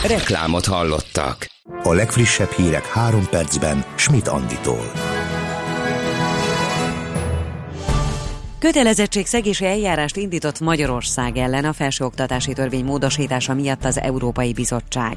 Reklámot 0.07 0.67
hallottak. 0.67 1.51
A 1.83 1.93
legfrissebb 1.93 2.51
hírek 2.51 2.87
három 2.87 3.29
percben 3.29 3.85
Schmidt 3.97 4.29
Anditól. 4.29 4.93
Kötelezettségszegési 8.61 9.64
eljárást 9.64 10.16
indított 10.16 10.61
Magyarország 10.61 11.37
ellen 11.37 11.64
a 11.64 11.73
felsőoktatási 11.73 12.53
törvény 12.53 12.85
módosítása 12.85 13.55
miatt 13.55 13.85
az 13.85 14.01
Európai 14.01 14.53
Bizottság. 14.53 15.16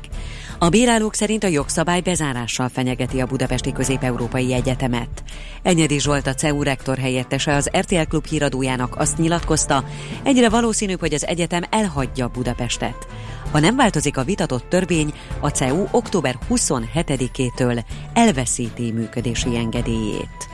A 0.60 0.70
bírálók 0.70 1.14
szerint 1.14 1.44
a 1.44 1.48
jogszabály 1.48 2.02
bezárással 2.02 2.70
fenyegeti 2.70 3.22
a 3.22 3.26
Budapesti 3.26 3.72
Közép-Európai 3.72 4.54
Egyetemet. 4.54 5.24
Enyedi 5.64 6.00
Zsolt 6.00 6.28
a 6.28 6.34
CEU 6.34 6.64
rektor 6.64 6.98
helyettese 6.98 7.56
az 7.56 7.70
RTL 7.78 8.08
Klub 8.10 8.26
híradójának 8.26 8.96
azt 8.96 9.18
nyilatkozta, 9.18 9.84
egyre 10.24 10.50
valószínűbb, 10.50 11.00
hogy 11.00 11.14
az 11.14 11.28
egyetem 11.28 11.64
elhagyja 11.70 12.28
Budapestet. 12.28 13.08
Ha 13.54 13.60
nem 13.60 13.76
változik 13.76 14.18
a 14.18 14.24
vitatott 14.24 14.70
törvény, 14.70 15.14
a 15.40 15.50
CEU 15.50 15.86
október 15.92 16.38
27-től 16.50 17.84
elveszíti 18.14 18.92
működési 18.92 19.56
engedélyét. 19.56 20.50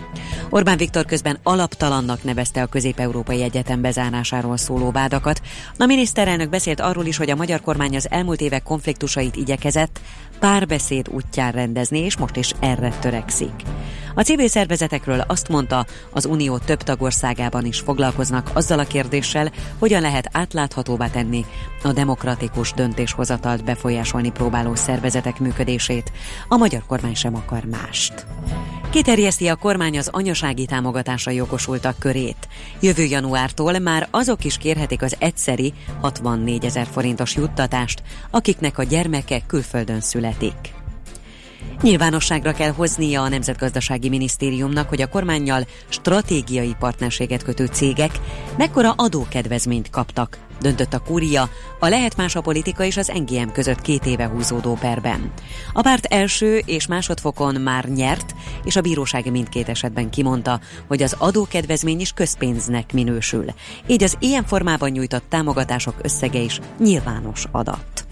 Orbán 0.50 0.78
Viktor 0.78 1.06
közben 1.06 1.40
alaptalannak 1.44 2.24
nevezte 2.24 2.62
a 2.62 2.66
Közép-Európai 2.66 3.42
Egyetem 3.42 3.82
bezárásáról 3.82 4.58
szóló 4.58 4.92
vádakat. 4.92 5.42
A 5.78 5.86
miniszterelnök 5.86 6.50
beszélt 6.50 6.80
arról 6.80 7.06
is, 7.06 7.18
hogy 7.18 7.30
a 7.30 7.36
magyar 7.36 7.62
kormány 7.62 7.96
az 7.96 8.10
elmúlt 8.10 8.42
évek 8.42 8.64
konfliktusait 8.64 9.36
igyekezett 9.36 10.00
párbeszéd 10.39 11.10
útján 11.10 11.52
rendezni, 11.52 11.99
és 11.99 12.17
most 12.17 12.36
is 12.36 12.54
erre 12.60 12.89
törekszik. 12.99 13.54
A 14.15 14.21
civil 14.21 14.47
szervezetekről 14.47 15.19
azt 15.19 15.49
mondta, 15.49 15.86
az 16.12 16.25
Unió 16.25 16.58
több 16.58 16.82
tagországában 16.82 17.65
is 17.65 17.80
foglalkoznak 17.80 18.49
azzal 18.54 18.80
a 18.80 18.84
kérdéssel, 18.84 19.52
hogyan 19.78 20.02
lehet 20.02 20.30
átláthatóvá 20.32 21.08
tenni 21.08 21.45
a 21.84 21.91
demokratikus 21.91 22.73
döntéshozatalt 22.73 23.63
befolyásolni 23.63 24.32
próbáló 24.32 24.75
szervezetek 24.75 25.39
működését. 25.39 26.12
A 26.47 26.58
magyar 26.58 26.84
kormány 26.88 27.15
sem 27.15 27.36
akar 27.36 27.63
mást. 27.63 28.25
Kiterjeszti 28.91 29.47
a 29.47 29.56
kormány 29.56 29.97
az 29.97 30.10
anyasági 30.12 30.65
támogatásra 30.65 31.32
jogosultak 31.32 31.99
körét. 31.99 32.47
Jövő 32.82 33.04
januártól 33.04 33.80
már 33.80 34.08
azok 34.12 34.43
is 34.43 34.58
kérhetik 34.58 35.02
az 35.02 35.15
egyszeri 35.19 35.73
64 36.02 36.65
ezer 36.65 36.88
forintos 36.91 37.36
juttatást, 37.36 38.04
akiknek 38.32 38.78
a 38.78 38.84
gyermeke 38.84 39.41
külföldön 39.47 40.02
születik. 40.02 40.79
Nyilvánosságra 41.82 42.52
kell 42.52 42.72
hoznia 42.72 43.22
a 43.22 43.30
Nemzetgazdasági 43.30 44.10
Minisztériumnak, 44.10 44.89
hogy 44.89 45.02
a 45.02 45.08
kormányjal 45.08 45.67
stratégiai 45.89 46.76
partnerséget 46.80 47.43
kötő 47.43 47.65
cégek 47.65 48.19
mekkora 48.58 48.93
adókedvezményt 48.95 49.89
kaptak, 49.89 50.38
döntött 50.62 50.93
a 50.93 51.00
kúria 51.00 51.50
a 51.80 51.88
Lehet 51.88 52.17
Más 52.17 52.36
a 52.36 52.41
Politika 52.41 52.84
és 52.84 52.98
az 52.98 53.12
NGM 53.13 53.50
között 53.54 53.82
két 53.82 54.06
éve 54.06 54.28
húzódó 54.28 54.74
perben. 54.74 55.32
A 55.74 55.82
párt 55.82 56.06
első 56.06 56.62
és 56.65 56.88
másodfokon 56.88 57.56
már 57.56 57.86
nyert, 57.86 58.36
és 58.63 58.76
a 58.76 58.82
bíróság 58.82 59.32
mindkét 59.32 59.69
esetben 59.69 60.10
kimondta, 60.10 60.60
hogy 60.88 61.02
az 61.02 61.15
adókedvezmény 61.17 62.00
is 62.00 62.12
közpénznek 62.12 62.93
minősül. 62.93 63.45
Így 63.88 64.04
az 64.04 64.15
ilyen 64.19 64.45
formában 64.45 64.89
nyújtott 64.89 65.24
támogatások 65.30 65.95
összege 66.02 66.39
is 66.39 66.60
nyilvános 66.80 67.45
adat. 67.52 68.09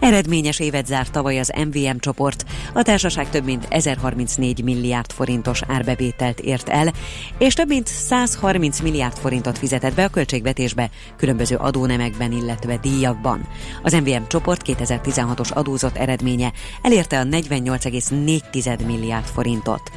Eredményes 0.00 0.60
évet 0.60 0.86
zárt 0.86 1.12
tavaly 1.12 1.38
az 1.38 1.52
MVM 1.66 1.96
csoport. 1.98 2.44
A 2.74 2.82
társaság 2.82 3.30
több 3.30 3.44
mint 3.44 3.66
1034 3.68 4.64
milliárd 4.64 5.12
forintos 5.12 5.62
árbevételt 5.66 6.40
ért 6.40 6.68
el, 6.68 6.92
és 7.38 7.54
több 7.54 7.68
mint 7.68 7.86
130 7.86 8.80
milliárd 8.80 9.16
forintot 9.16 9.58
fizetett 9.58 9.94
be 9.94 10.04
a 10.04 10.08
költségvetésbe 10.08 10.90
különböző 11.16 11.56
adónemekben, 11.56 12.32
illetve 12.32 12.76
díjakban. 12.76 13.48
Az 13.82 13.92
MVM 13.92 14.22
csoport 14.28 14.62
2016-os 14.66 15.52
adózott 15.52 15.96
eredménye 15.96 16.52
elérte 16.82 17.18
a 17.18 17.24
48,4 17.24 18.86
milliárd 18.86 19.26
forintot. 19.26 19.90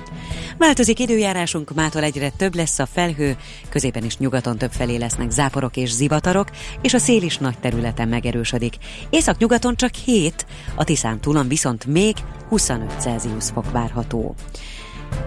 Változik 0.57 0.99
időjárásunk, 0.99 1.73
mától 1.73 2.03
egyre 2.03 2.29
több 2.29 2.55
lesz 2.55 2.79
a 2.79 2.85
felhő, 2.85 3.37
középen 3.69 4.03
is 4.03 4.17
nyugaton 4.17 4.57
több 4.57 4.71
felé 4.71 4.95
lesznek 4.95 5.29
záporok 5.29 5.77
és 5.77 5.91
zivatarok, 5.91 6.49
és 6.81 6.93
a 6.93 6.99
szél 6.99 7.21
is 7.21 7.37
nagy 7.37 7.59
területen 7.59 8.07
megerősödik. 8.07 8.75
Észak-nyugaton 9.09 9.75
csak 9.75 9.88
7, 9.95 10.45
a 10.75 10.83
Tiszán 10.83 11.19
túlon 11.19 11.47
viszont 11.47 11.85
még 11.85 12.15
25 12.47 12.99
Celsius 12.99 13.45
fok 13.53 13.71
várható. 13.71 14.35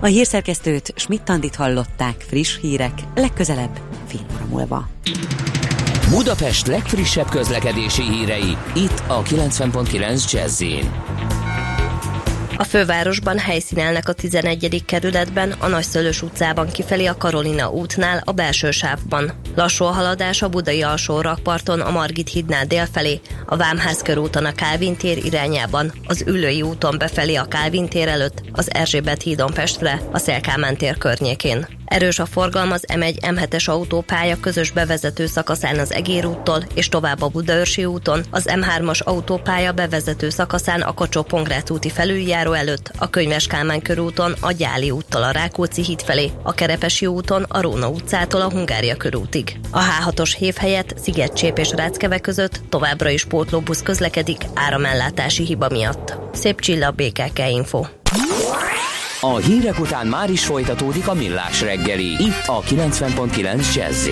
A 0.00 0.06
hírszerkesztőt 0.06 0.92
Schmidt-Tandit 0.96 1.54
hallották, 1.54 2.24
friss 2.28 2.58
hírek, 2.60 3.00
legközelebb 3.14 3.80
fél 4.06 4.26
óra 4.34 4.44
múlva. 4.48 4.88
Budapest 6.10 6.66
legfrissebb 6.66 7.28
közlekedési 7.28 8.02
hírei, 8.02 8.56
itt 8.74 9.02
a 9.06 9.22
90.9 9.22 10.32
jazz 10.32 10.62
a 12.62 12.64
fővárosban 12.64 13.38
helyszínelnek 13.38 14.08
a 14.08 14.12
11. 14.12 14.82
kerületben, 14.86 15.50
a 15.50 15.66
Nagyszölös 15.66 16.22
utcában 16.22 16.68
kifelé 16.70 17.06
a 17.06 17.16
Karolina 17.16 17.70
útnál, 17.70 18.22
a 18.24 18.32
belső 18.32 18.70
sávban. 18.70 19.32
Lassú 19.54 19.84
a 19.84 19.90
haladás 19.90 20.42
a 20.42 20.48
budai 20.48 20.82
alsó 20.82 21.20
rakparton, 21.20 21.80
a 21.80 21.90
Margit 21.90 22.28
hídnál 22.28 22.64
délfelé, 22.64 23.20
a 23.46 23.56
Vámház 23.56 24.02
körúton 24.02 24.44
a 24.44 24.52
Kálvin 24.52 24.96
tér 24.96 25.24
irányában, 25.24 25.92
az 26.06 26.24
Ülői 26.26 26.62
úton 26.62 26.98
befelé 26.98 27.34
a 27.34 27.44
Kálvin 27.44 27.88
tér 27.88 28.08
előtt, 28.08 28.42
az 28.52 28.74
Erzsébet 28.74 29.22
hídon 29.22 29.52
Pestre, 29.52 30.00
a 30.12 30.18
Szélkámán 30.18 30.76
tér 30.76 30.98
környékén. 30.98 31.81
Erős 31.84 32.18
a 32.18 32.26
forgalom 32.26 32.72
az 32.72 32.84
M1 32.92 33.16
M7-es 33.20 33.68
autópálya 33.68 34.40
közös 34.40 34.70
bevezető 34.70 35.26
szakaszán 35.26 35.78
az 35.78 35.92
Egér 35.92 36.26
úttól 36.26 36.64
és 36.74 36.88
tovább 36.88 37.22
a 37.22 37.28
Budaörsi 37.28 37.84
úton, 37.84 38.24
az 38.30 38.48
M3-as 38.48 39.02
autópálya 39.02 39.72
bevezető 39.72 40.30
szakaszán 40.30 40.80
a 40.80 40.94
kacsó 40.94 41.22
pongrát 41.22 41.70
úti 41.70 41.90
felüljáró 41.90 42.52
előtt, 42.52 42.90
a 42.98 43.10
Könyves 43.10 43.46
Kálmán 43.46 43.82
körúton 43.82 44.34
a 44.40 44.52
Gyáli 44.52 44.90
úttal 44.90 45.22
a 45.22 45.30
Rákóczi 45.30 45.82
híd 45.82 46.02
felé, 46.02 46.30
a 46.42 46.52
Kerepesi 46.52 47.06
úton 47.06 47.42
a 47.42 47.60
Róna 47.60 47.88
utcától 47.88 48.40
a 48.40 48.50
Hungária 48.50 48.96
körútig. 48.96 49.60
A 49.70 49.80
H6-os 49.80 50.34
hév 50.38 50.54
helyett 50.54 50.94
Szigetcsép 51.02 51.58
és 51.58 51.70
Ráckeve 51.70 52.18
között 52.18 52.60
továbbra 52.68 53.08
is 53.08 53.24
pótlóbusz 53.24 53.82
közlekedik 53.82 54.42
áramellátási 54.54 55.44
hiba 55.44 55.68
miatt. 55.68 56.16
Szép 56.32 56.60
csilla 56.60 56.90
BKK 56.90 57.38
Info. 57.50 57.84
A 59.24 59.36
hírek 59.36 59.78
után 59.78 60.06
már 60.06 60.30
is 60.30 60.44
folytatódik 60.46 61.08
a 61.08 61.14
millás 61.14 61.60
reggeli. 61.60 62.22
Itt 62.22 62.46
a 62.46 62.60
90.9 62.60 63.74
jazz 63.74 64.08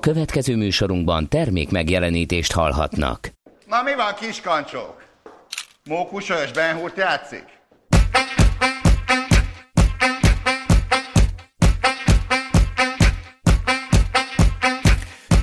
Következő 0.00 0.56
műsorunkban 0.56 1.28
termék 1.28 1.70
megjelenítést 1.70 2.52
hallhatnak. 2.52 3.32
Na 3.66 3.82
mi 3.82 3.94
van 3.94 4.14
kiskancsók? 4.20 5.02
Mókusös 5.84 6.52
Benhurt 6.52 6.96
játszik? 6.96 7.44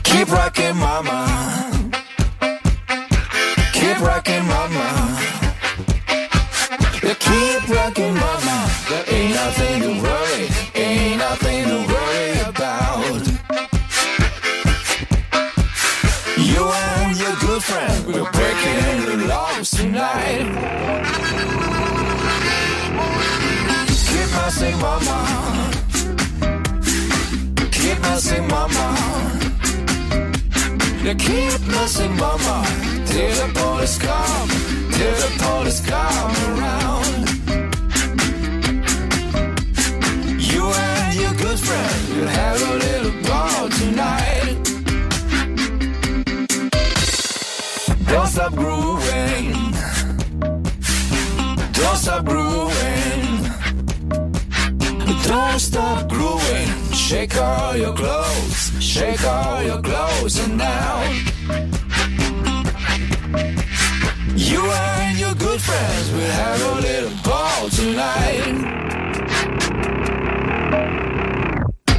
Keep 0.02 0.30
rocking 0.30 0.76
mama 0.76 1.19
nothing 9.46 9.82
to 9.82 9.92
worry 10.06 10.44
Ain't 10.76 11.18
nothing 11.18 11.64
to 11.72 11.78
worry 11.94 12.32
about. 12.52 13.22
You 16.52 16.64
and 16.86 17.12
your 17.22 17.36
good 17.46 17.64
friend 17.70 17.98
We're 18.08 18.32
breaking 18.38 18.96
the 19.10 19.18
laws 19.32 19.72
tonight. 19.72 20.48
Keep 24.10 24.30
messing 24.38 24.78
mama 24.86 25.18
Keep 27.78 27.98
messing 28.08 28.48
mama 28.54 28.88
You 31.04 31.16
keep 31.28 31.62
messing 31.76 32.16
mama 32.24 32.58
Till 33.10 33.34
the 33.42 33.48
police 33.60 33.98
come 33.98 34.50
Till 34.96 35.16
the 35.24 35.32
police 35.44 35.82
come 35.86 36.34
around 36.50 36.99
Shake 57.20 57.36
all 57.36 57.76
your 57.76 57.94
clothes. 57.94 58.72
Shake 58.80 59.26
all 59.26 59.62
your 59.62 59.82
clothes. 59.82 60.40
And 60.40 60.58
now 60.58 61.04
You 64.38 64.62
and 64.62 65.20
your 65.20 65.36
good 65.36 65.60
friends 65.60 66.12
will 66.14 66.34
have 66.42 66.62
a 66.62 66.76
little 66.80 67.12
ball 67.22 67.70
tonight. 67.72 68.46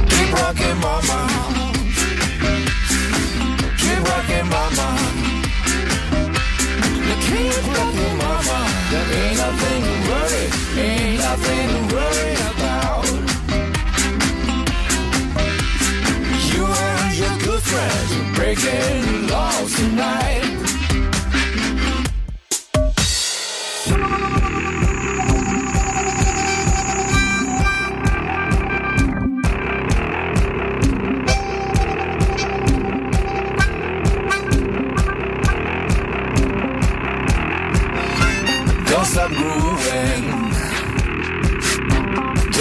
Keep 0.09 0.33
rocking 0.33 0.79
mama. 0.79 1.19
Keep 3.77 4.03
rocking 4.09 4.49
mama 4.49 5.00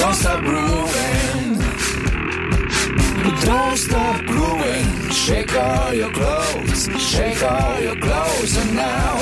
Don't 0.01 0.15
stop 0.15 0.41
grooving. 0.41 1.59
Don't 3.45 3.77
stop 3.77 4.25
grooving. 4.25 5.11
Shake 5.11 5.55
all 5.55 5.93
your 5.95 6.11
clothes. 6.11 6.89
Shake 6.99 7.43
all 7.43 7.81
your 7.81 7.97
clothes 7.97 8.57
and 8.57 8.75
now. 8.75 9.21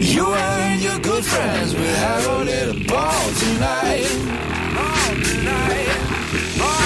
You 0.00 0.26
and 0.34 0.82
your 0.82 0.98
good 0.98 1.24
friends 1.24 1.72
will 1.74 1.96
have 2.06 2.26
a 2.26 2.44
little 2.44 2.84
ball 2.84 3.30
tonight. 3.42 4.08
Ball 4.74 5.14
tonight. 5.22 5.88
Mi 6.58 6.85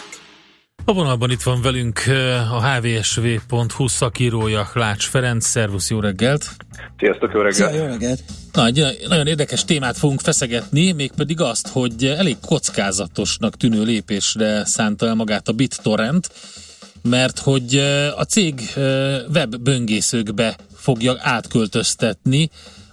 A 0.85 0.93
vonalban 0.93 1.31
itt 1.31 1.41
van 1.41 1.61
velünk 1.61 1.99
a 2.51 2.69
hvsv.hu 2.69 3.87
szakírója 3.87 4.69
Lács 4.73 5.05
Ferenc. 5.05 5.45
Szervusz, 5.45 5.89
jó 5.89 5.99
reggelt! 5.99 6.49
Sziasztok, 6.97 7.31
jó 7.33 7.41
reggelt! 7.41 7.71
Szia, 7.71 7.81
jó 7.81 7.85
reggelt! 7.85 8.23
Na, 8.53 8.65
egy 8.65 8.97
nagyon 9.07 9.27
érdekes 9.27 9.65
témát 9.65 9.97
fogunk 9.97 10.19
feszegetni, 10.19 10.91
mégpedig 10.91 11.41
azt, 11.41 11.67
hogy 11.67 12.05
elég 12.05 12.37
kockázatosnak 12.45 13.57
tűnő 13.57 13.83
lépésre 13.83 14.65
szánta 14.65 15.07
el 15.07 15.15
magát 15.15 15.47
a 15.47 15.51
BitTorrent, 15.51 16.31
mert 17.01 17.39
hogy 17.39 17.75
a 18.15 18.23
cég 18.23 18.59
eh, 18.75 18.83
web 19.33 19.55
böngészőkbe 19.57 20.55
fogja 20.75 21.15
átköltöztetni 21.19 22.49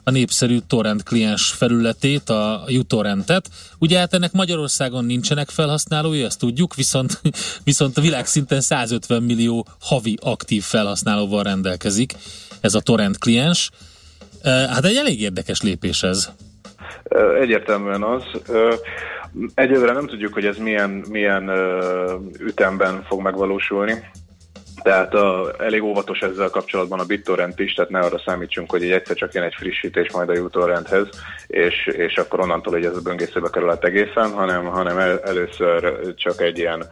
a 0.09 0.11
népszerű 0.11 0.59
torrent 0.67 1.03
kliens 1.03 1.51
felületét, 1.51 2.29
a 2.29 2.65
uTorrentet. 2.69 3.49
Ugye 3.79 3.99
hát 3.99 4.15
ennek 4.15 4.33
Magyarországon 4.33 5.05
nincsenek 5.05 5.49
felhasználói, 5.49 6.23
ezt 6.23 6.39
tudjuk, 6.39 6.75
viszont, 6.75 7.21
viszont 7.71 7.97
a 7.97 8.01
világ 8.01 8.27
szinten 8.27 8.61
150 8.61 9.23
millió 9.23 9.67
havi 9.81 10.17
aktív 10.21 10.63
felhasználóval 10.63 11.43
rendelkezik 11.43 12.13
ez 12.61 12.75
a 12.75 12.81
torrent 12.81 13.19
kliens. 13.19 13.71
Hát 14.45 14.85
egy 14.85 14.97
elég 14.97 15.21
érdekes 15.21 15.63
lépés 15.63 16.03
ez. 16.03 16.29
Egyértelműen 17.41 18.03
az. 18.03 18.23
Egyelőre 19.55 19.93
nem 19.93 20.07
tudjuk, 20.07 20.33
hogy 20.33 20.45
ez 20.45 20.57
milyen, 20.57 21.05
milyen 21.09 21.51
ütemben 22.41 23.05
fog 23.09 23.21
megvalósulni. 23.23 24.11
Tehát 24.83 25.15
a, 25.15 25.55
elég 25.59 25.83
óvatos 25.83 26.21
ezzel 26.21 26.51
kapcsolatban 26.51 27.01
a 27.01 27.05
BitTorrent 27.05 27.61
is, 27.61 27.75
tehát 27.75 27.91
ne 27.91 27.99
arra 27.99 28.19
számítsunk, 28.19 28.71
hogy 28.71 28.83
egy 28.83 28.91
egyszer 28.91 29.17
csak 29.17 29.33
jön 29.33 29.45
egy 29.45 29.55
frissítés 29.59 30.11
majd 30.11 30.29
a 30.29 30.33
uTorrenthez, 30.33 31.09
és, 31.47 31.87
és 31.87 32.17
akkor 32.17 32.41
onnantól, 32.41 32.73
hogy 32.73 32.85
ez 32.85 32.97
a 32.97 33.01
böngészőbe 33.01 33.49
kerülhet 33.51 33.85
egészen, 33.85 34.33
hanem, 34.33 34.65
hanem 34.65 34.99
el, 34.99 35.21
először 35.21 36.15
csak 36.15 36.41
egy 36.41 36.59
ilyen 36.59 36.85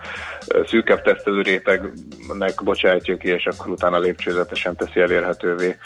szűkebb 0.66 1.02
tesztelő 1.02 1.42
rétegnek 1.42 2.62
bocsátjuk 2.64 3.18
ki, 3.18 3.28
és 3.28 3.46
akkor 3.46 3.68
utána 3.68 3.98
lépcsőzetesen 3.98 4.76
teszi 4.76 5.00
elérhetővé 5.00 5.76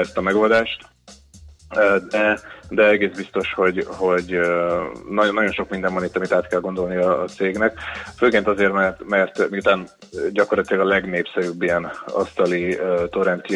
ezt 0.00 0.16
a 0.16 0.20
megoldást. 0.20 0.80
De 2.08 2.40
de 2.68 2.88
egész 2.88 3.16
biztos, 3.16 3.52
hogy, 3.52 3.84
hogy 3.86 4.40
nagyon, 5.10 5.34
nagyon 5.34 5.52
sok 5.52 5.70
minden 5.70 5.94
van 5.94 6.04
itt, 6.04 6.16
amit 6.16 6.32
át 6.32 6.48
kell 6.48 6.60
gondolni 6.60 6.96
a, 6.96 7.22
a 7.22 7.26
cégnek. 7.26 7.78
Főként 8.16 8.46
azért, 8.46 8.72
mert, 8.72 9.08
mert 9.08 9.50
miután 9.50 9.88
gyakorlatilag 10.32 10.86
a 10.86 10.88
legnépszerűbb 10.88 11.62
ilyen 11.62 11.90
asztali 12.06 12.74
uh, 12.74 13.08
torrent 13.08 13.46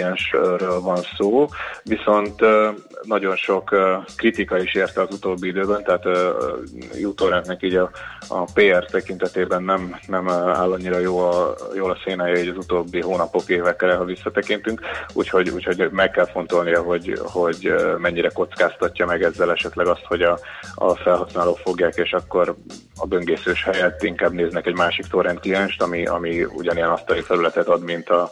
van 0.83 0.99
szó, 1.17 1.49
viszont 1.83 2.43
uh, 2.43 2.67
nagyon 3.03 3.37
sok 3.37 3.73
uh, 3.73 3.79
kritika 4.17 4.59
is 4.59 4.75
érte 4.75 5.01
az 5.01 5.09
utóbbi 5.13 5.49
időben, 5.49 5.85
tehát 5.85 6.07
uh, 6.07 7.05
uTorrentnek 7.05 7.63
így 7.63 7.75
a, 7.75 7.91
a 8.29 8.45
PR 8.55 8.85
tekintetében 8.91 9.63
nem, 9.63 9.97
nem 10.07 10.29
áll 10.29 10.73
annyira 10.73 10.99
jó 10.99 11.19
a, 11.19 11.55
jól 11.75 11.91
a 11.91 11.99
szénája 12.05 12.39
így 12.39 12.49
az 12.49 12.57
utóbbi 12.57 13.01
hónapok, 13.01 13.49
évekre, 13.49 13.95
ha 13.95 14.05
visszatekintünk, 14.05 14.81
úgyhogy, 15.13 15.49
úgyhogy 15.49 15.89
meg 15.91 16.11
kell 16.11 16.27
fontolnia, 16.27 16.83
hogy, 16.83 17.21
hogy 17.23 17.75
mennyire 17.99 18.29
kockáztatja 18.29 19.02
oldhatja 19.03 19.07
meg 19.07 19.23
ezzel 19.23 19.51
esetleg 19.51 19.87
azt, 19.87 20.05
hogy 20.05 20.23
a, 20.23 20.39
a 20.75 20.95
felhasználók 20.95 21.59
fogják, 21.59 21.95
és 21.95 22.13
akkor 22.13 22.57
a 22.97 23.07
böngészős 23.07 23.65
helyett 23.65 24.03
inkább 24.03 24.33
néznek 24.33 24.67
egy 24.67 24.75
másik 24.75 25.07
torrent 25.07 25.41
klienst, 25.41 25.83
ami, 25.83 26.07
ami 26.07 26.45
ugyanilyen 26.45 26.91
asztali 26.91 27.21
felületet 27.21 27.69
ad, 27.69 27.83
mint 27.83 28.09
a, 28.09 28.31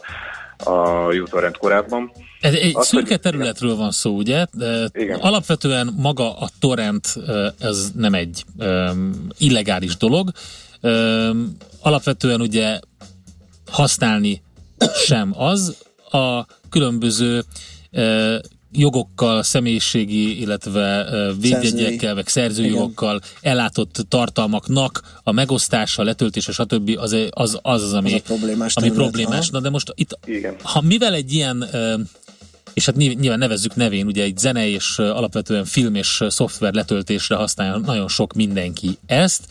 a 0.57 1.05
uTorrent 1.13 1.57
korábban. 1.57 2.11
Ez 2.41 2.53
egy 2.53 2.75
Azt, 2.75 2.89
szürke 2.89 3.09
hogy... 3.09 3.19
területről 3.19 3.75
van 3.75 3.91
szó, 3.91 4.15
ugye? 4.15 4.45
De 4.51 4.89
Igen. 4.93 5.19
Alapvetően 5.19 5.93
maga 5.97 6.37
a 6.37 6.49
torrent 6.59 7.15
ez 7.59 7.91
nem 7.95 8.13
egy 8.13 8.43
um, 8.57 9.27
illegális 9.37 9.97
dolog. 9.97 10.29
Um, 10.81 11.57
alapvetően 11.81 12.41
ugye 12.41 12.79
használni 13.71 14.41
sem 15.05 15.33
az. 15.37 15.77
A 16.11 16.45
különböző 16.69 17.43
uh, 17.91 18.35
jogokkal, 18.71 19.43
személyiségi, 19.43 20.39
illetve 20.39 21.07
védjegyekkel, 21.39 22.13
meg 22.13 22.27
szerzőjogokkal 22.27 23.21
ellátott 23.41 24.05
tartalmaknak 24.09 25.01
a 25.23 25.31
megosztása, 25.31 26.03
letöltése, 26.03 26.51
stb. 26.51 26.97
az 26.97 27.15
az, 27.29 27.59
az, 27.61 27.83
az 27.83 27.93
ami, 27.93 28.13
az 28.13 28.21
problémás, 28.21 28.75
ami 28.75 28.91
problémás. 28.91 29.49
Na 29.49 29.59
de 29.59 29.69
most 29.69 29.91
itt, 29.95 30.19
Igen. 30.25 30.55
ha 30.63 30.81
mivel 30.81 31.13
egy 31.13 31.33
ilyen 31.33 31.69
és 32.73 32.85
hát 32.85 32.95
nyilván 32.95 33.39
nevezzük 33.39 33.75
nevén, 33.75 34.05
ugye 34.05 34.23
egy 34.23 34.37
zene 34.37 34.67
és 34.67 34.99
alapvetően 34.99 35.65
film 35.65 35.95
és 35.95 36.23
szoftver 36.27 36.73
letöltésre 36.73 37.35
használja 37.35 37.77
nagyon 37.77 38.07
sok 38.07 38.33
mindenki 38.33 38.97
ezt, 39.05 39.43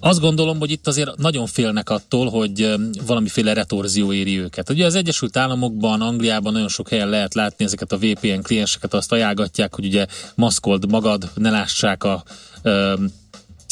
azt 0.00 0.20
gondolom, 0.20 0.58
hogy 0.58 0.70
itt 0.70 0.86
azért 0.86 1.16
nagyon 1.16 1.46
félnek 1.46 1.90
attól, 1.90 2.30
hogy 2.30 2.74
valamiféle 3.06 3.52
retorzió 3.52 4.12
éri 4.12 4.38
őket. 4.38 4.70
Ugye 4.70 4.86
az 4.86 4.94
Egyesült 4.94 5.36
Államokban, 5.36 6.00
Angliában 6.00 6.52
nagyon 6.52 6.68
sok 6.68 6.88
helyen 6.88 7.08
lehet 7.08 7.34
látni 7.34 7.64
ezeket 7.64 7.92
a 7.92 7.96
VPN 7.96 8.40
klienseket, 8.40 8.94
azt 8.94 9.12
ajánlgatják, 9.12 9.74
hogy 9.74 9.84
ugye 9.84 10.06
maszkold 10.34 10.90
magad, 10.90 11.30
ne 11.34 11.50
lássák 11.50 12.04
a 12.04 12.22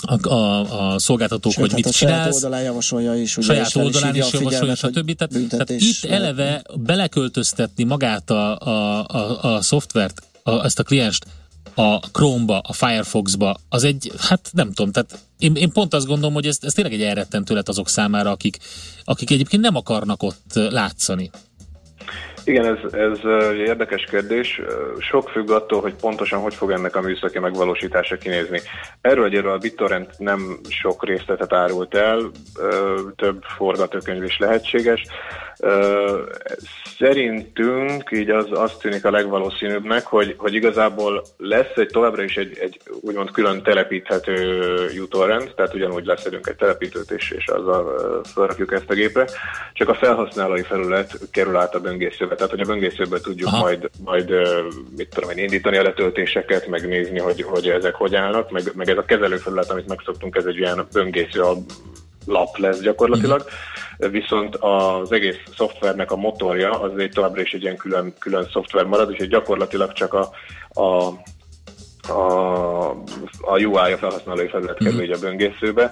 a, 0.02 0.28
a, 0.28 0.92
a 0.92 0.98
szolgáltatók, 0.98 1.52
Sőt, 1.52 1.60
hogy 1.60 1.70
hát 1.72 1.84
mit 1.84 1.94
csinálsz. 1.94 2.18
Saját 2.18 2.34
oldalán 2.34 2.62
javasolja 2.62 3.14
is. 3.14 3.36
Ugye, 3.36 3.46
saját 3.46 3.76
oldalán 3.76 4.14
is 4.14 4.32
javasolja, 4.32 4.74
stb. 4.74 5.16
Tehát, 5.16 5.48
tehát 5.48 5.70
itt 5.70 6.04
eleve 6.04 6.62
beleköltöztetni 6.74 7.84
magát 7.84 8.30
a, 8.30 8.58
a, 8.58 9.06
a, 9.08 9.54
a 9.54 9.62
szoftvert, 9.62 10.22
a, 10.42 10.64
ezt 10.64 10.78
a 10.78 10.82
klienst 10.82 11.26
a 11.74 11.98
Chrome-ba, 11.98 12.58
a 12.58 12.72
Firefox-ba, 12.72 13.60
az 13.68 13.84
egy, 13.84 14.12
hát 14.18 14.50
nem 14.52 14.72
tudom, 14.72 14.92
tehát 14.92 15.18
én, 15.40 15.54
én 15.54 15.72
pont 15.72 15.94
azt 15.94 16.06
gondolom, 16.06 16.34
hogy 16.34 16.46
ez, 16.46 16.58
ez 16.60 16.72
tényleg 16.72 16.94
egy 16.94 17.02
elrettentő 17.02 17.54
lett 17.54 17.68
azok 17.68 17.88
számára, 17.88 18.30
akik, 18.30 18.58
akik 19.04 19.30
egyébként 19.30 19.62
nem 19.62 19.76
akarnak 19.76 20.22
ott 20.22 20.52
látszani. 20.54 21.30
Igen, 22.44 22.64
ez, 22.64 22.92
ez 22.92 23.18
érdekes 23.56 24.04
kérdés. 24.04 24.60
Sok 24.98 25.28
függ 25.28 25.50
attól, 25.50 25.80
hogy 25.80 25.94
pontosan 25.94 26.40
hogy 26.40 26.54
fog 26.54 26.70
ennek 26.70 26.96
a 26.96 27.00
műszaki 27.00 27.38
megvalósítása 27.38 28.16
kinézni. 28.16 28.60
Erről 29.00 29.24
egyről 29.24 29.52
a 29.52 29.58
BitTorrent 29.58 30.18
nem 30.18 30.58
sok 30.68 31.04
részletet 31.04 31.52
árult 31.52 31.94
el, 31.94 32.30
több 33.16 33.42
forgatókönyv 33.56 34.24
is 34.24 34.38
lehetséges. 34.38 35.02
Szerintünk 36.98 38.10
így 38.10 38.30
az, 38.30 38.46
azt 38.50 38.80
tűnik 38.80 39.04
a 39.04 39.10
legvalószínűbbnek, 39.10 40.06
hogy, 40.06 40.34
hogy 40.38 40.54
igazából 40.54 41.22
lesz 41.36 41.76
egy 41.76 41.88
továbbra 41.88 42.22
is 42.22 42.36
egy, 42.36 42.58
egy 42.60 42.80
úgymond 43.00 43.30
külön 43.30 43.62
telepíthető 43.62 44.66
uTorrent, 45.00 45.54
tehát 45.54 45.74
ugyanúgy 45.74 46.04
leszedünk 46.04 46.46
egy 46.46 46.56
telepítőt 46.56 47.10
és, 47.10 47.30
és 47.30 47.46
azzal 47.46 48.20
felrakjuk 48.34 48.72
ezt 48.72 48.90
a 48.90 48.94
gépre, 48.94 49.24
csak 49.72 49.88
a 49.88 49.94
felhasználói 49.94 50.62
felület 50.62 51.18
kerül 51.30 51.56
át 51.56 51.74
a 51.74 51.80
böngészőbe, 52.30 52.34
tehát 52.34 52.50
hogy 52.50 52.60
a 52.60 52.64
böngészőbe 52.64 53.20
tudjuk 53.20 53.48
Aha. 53.48 53.60
majd, 53.60 53.90
majd 54.04 54.30
mit 54.96 55.08
tudom 55.08 55.30
én, 55.30 55.38
indítani 55.38 55.76
a 55.76 55.82
letöltéseket, 55.82 56.66
megnézni, 56.66 57.18
hogy, 57.18 57.42
hogy 57.42 57.68
ezek 57.68 57.94
hogy 57.94 58.14
állnak, 58.14 58.50
meg, 58.50 58.62
meg 58.74 58.88
ez 58.88 58.96
a 58.96 59.04
kezelőfelület, 59.04 59.70
amit 59.70 59.88
megszoktunk, 59.88 60.36
ez 60.36 60.44
egy 60.44 60.56
ilyen 60.56 60.86
böngésző 60.92 61.42
lap 62.26 62.56
lesz 62.56 62.80
gyakorlatilag, 62.80 63.44
viszont 63.96 64.56
az 64.56 65.12
egész 65.12 65.36
szoftvernek 65.56 66.10
a 66.10 66.16
motorja 66.16 66.80
az 66.80 66.98
egy 66.98 67.10
továbbra 67.10 67.40
is 67.40 67.52
egy 67.52 67.62
ilyen 67.62 67.76
külön, 67.76 68.14
külön 68.18 68.48
szoftver 68.52 68.84
marad, 68.84 69.14
és 69.16 69.28
gyakorlatilag 69.28 69.92
csak 69.92 70.14
a, 70.14 70.30
a 70.80 71.12
a, 72.10 72.90
a 73.40 73.58
UI, 73.58 73.92
a 73.92 73.98
felhasználói 73.98 74.48
felület 74.48 74.78
kerül 74.78 75.06
mm. 75.06 75.12
a 75.12 75.18
böngészőbe. 75.20 75.90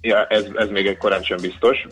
Ja, 0.00 0.26
ez, 0.26 0.44
ez 0.54 0.68
még 0.68 0.86
egy 0.86 0.96
korán 0.96 1.22
sem 1.22 1.38
biztos. 1.40 1.86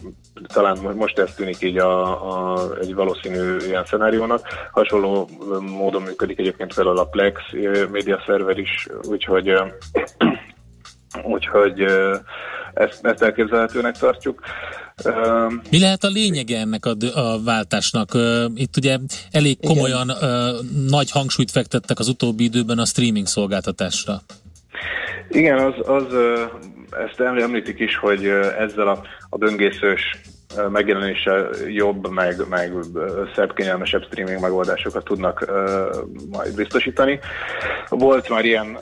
Talán 0.52 0.78
most 0.96 1.18
ez 1.18 1.34
tűnik 1.34 1.62
így 1.62 1.78
a, 1.78 2.02
a, 2.32 2.68
egy 2.80 2.94
valószínű 2.94 3.56
ilyen 3.56 3.84
szenáriónak. 3.84 4.40
Hasonló 4.72 5.28
módon 5.60 6.02
működik 6.02 6.38
egyébként 6.38 6.74
fel 6.74 6.86
a 6.86 7.04
Plex 7.04 7.40
média 7.90 8.22
szerver 8.26 8.58
is, 8.58 8.88
úgyhogy 9.08 9.52
úgyhogy 11.34 11.80
ezt, 12.74 13.06
ezt 13.06 13.22
elképzelhetőnek 13.22 13.98
tartjuk. 13.98 14.40
Mi 15.70 15.78
lehet 15.78 16.04
a 16.04 16.08
lényege 16.08 16.58
ennek 16.58 16.86
a, 16.86 16.94
a 17.14 17.42
váltásnak? 17.42 18.18
Itt 18.54 18.76
ugye 18.76 18.98
elég 19.30 19.58
komolyan 19.60 20.10
Igen. 20.16 20.54
nagy 20.88 21.10
hangsúlyt 21.10 21.50
fektettek 21.50 21.98
az 21.98 22.08
utóbbi 22.08 22.44
időben 22.44 22.78
a 22.78 22.84
streaming 22.84 23.26
szolgáltatásra. 23.26 24.22
Igen, 25.30 25.58
az, 25.58 25.74
az 25.88 26.04
ezt 26.90 27.20
említik 27.20 27.78
is, 27.78 27.96
hogy 27.96 28.26
ezzel 28.58 28.88
a, 28.88 29.02
a 29.28 29.36
böngészős 29.36 30.20
megjelenése 30.70 31.48
jobb, 31.66 32.10
meg, 32.10 32.48
meg 32.48 32.72
szebb, 33.34 33.54
kényelmesebb 33.54 34.04
streaming 34.04 34.40
megoldásokat 34.40 35.04
tudnak 35.04 35.52
majd 36.30 36.54
biztosítani. 36.54 37.20
Volt 37.88 38.28
már 38.28 38.44
ilyen, 38.44 38.78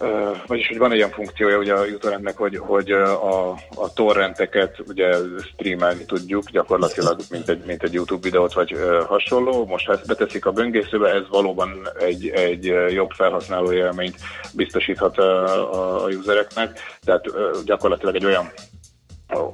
vagyis 0.46 0.68
hogy 0.68 0.78
van 0.78 0.90
egy 0.90 0.96
ilyen 0.96 1.10
funkciója 1.10 1.58
ugye 1.58 1.74
a 1.74 1.84
uTorrentnek, 1.84 2.36
hogy, 2.36 2.56
hogy 2.56 2.90
a, 2.90 3.50
a 3.74 3.92
torrenteket 3.94 4.82
ugye 4.88 5.16
streamelni 5.52 6.04
tudjuk 6.04 6.50
gyakorlatilag, 6.50 7.20
mint 7.30 7.48
egy, 7.48 7.62
mint 7.66 7.82
egy 7.82 7.92
YouTube 7.92 8.22
videót 8.22 8.52
vagy 8.52 8.76
hasonló. 9.06 9.66
Most 9.66 9.86
ha 9.86 9.92
ezt 9.92 10.06
beteszik 10.06 10.46
a 10.46 10.52
böngészőbe, 10.52 11.08
ez 11.08 11.28
valóban 11.30 11.88
egy, 11.98 12.28
egy 12.28 12.64
jobb 12.90 13.10
felhasználó 13.10 13.72
élményt 13.72 14.16
biztosíthat 14.54 15.18
a, 15.18 16.02
a 16.02 16.08
usereknek, 16.08 16.78
tehát 17.04 17.24
gyakorlatilag 17.64 18.14
egy 18.14 18.24
olyan 18.24 18.50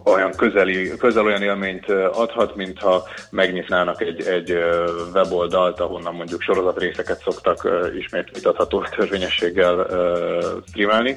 olyan 0.04 0.30
közeli, 0.36 0.96
közel 0.96 1.24
olyan 1.24 1.42
élményt 1.42 1.88
adhat, 2.12 2.56
mintha 2.56 3.02
megnyitnának 3.30 4.00
egy, 4.00 4.26
egy 4.26 4.58
weboldalt, 5.14 5.80
ahonnan 5.80 6.14
mondjuk 6.14 6.40
sorozatrészeket 6.40 7.20
szoktak 7.20 7.68
ismét 7.98 8.30
vitatható 8.32 8.84
törvényességgel 8.96 9.86
streamelni. 10.68 11.16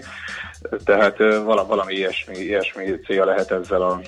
Tehát 0.85 1.17
valami 1.43 1.93
ilyesmi, 1.93 2.37
ilyesmi 2.37 2.99
célja 3.05 3.25
lehet 3.25 3.51
ezzel 3.51 3.81
a, 3.81 4.01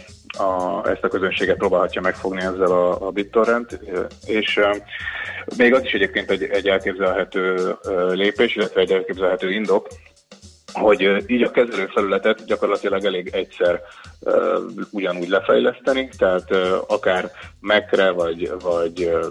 a, 0.43 0.81
ezt 0.89 1.03
a 1.03 1.07
közönséget 1.07 1.57
próbálhatja 1.57 2.01
megfogni 2.01 2.41
ezzel 2.41 2.71
a, 2.71 3.07
a 3.07 3.11
BitTorrent, 3.11 3.79
és 4.25 4.59
még 5.57 5.73
az 5.73 5.83
is 5.83 5.91
egyébként 5.91 6.31
egy, 6.31 6.43
egy 6.43 6.67
elképzelhető 6.67 7.75
lépés, 8.11 8.55
illetve 8.55 8.81
egy 8.81 8.91
elképzelhető 8.91 9.51
indok, 9.51 9.87
hogy 10.74 11.24
így 11.28 11.41
a 11.41 11.51
kezelőfelületet 11.51 12.45
gyakorlatilag 12.45 13.05
elég 13.05 13.30
egyszer 13.34 13.82
uh, 14.19 14.34
ugyanúgy 14.91 15.30
lefejleszteni, 15.30 16.09
tehát 16.17 16.51
uh, 16.51 16.78
akár 16.88 17.32
Mac-re 17.59 18.11
vagy, 18.11 18.51
vagy 18.61 19.03
uh, 19.03 19.26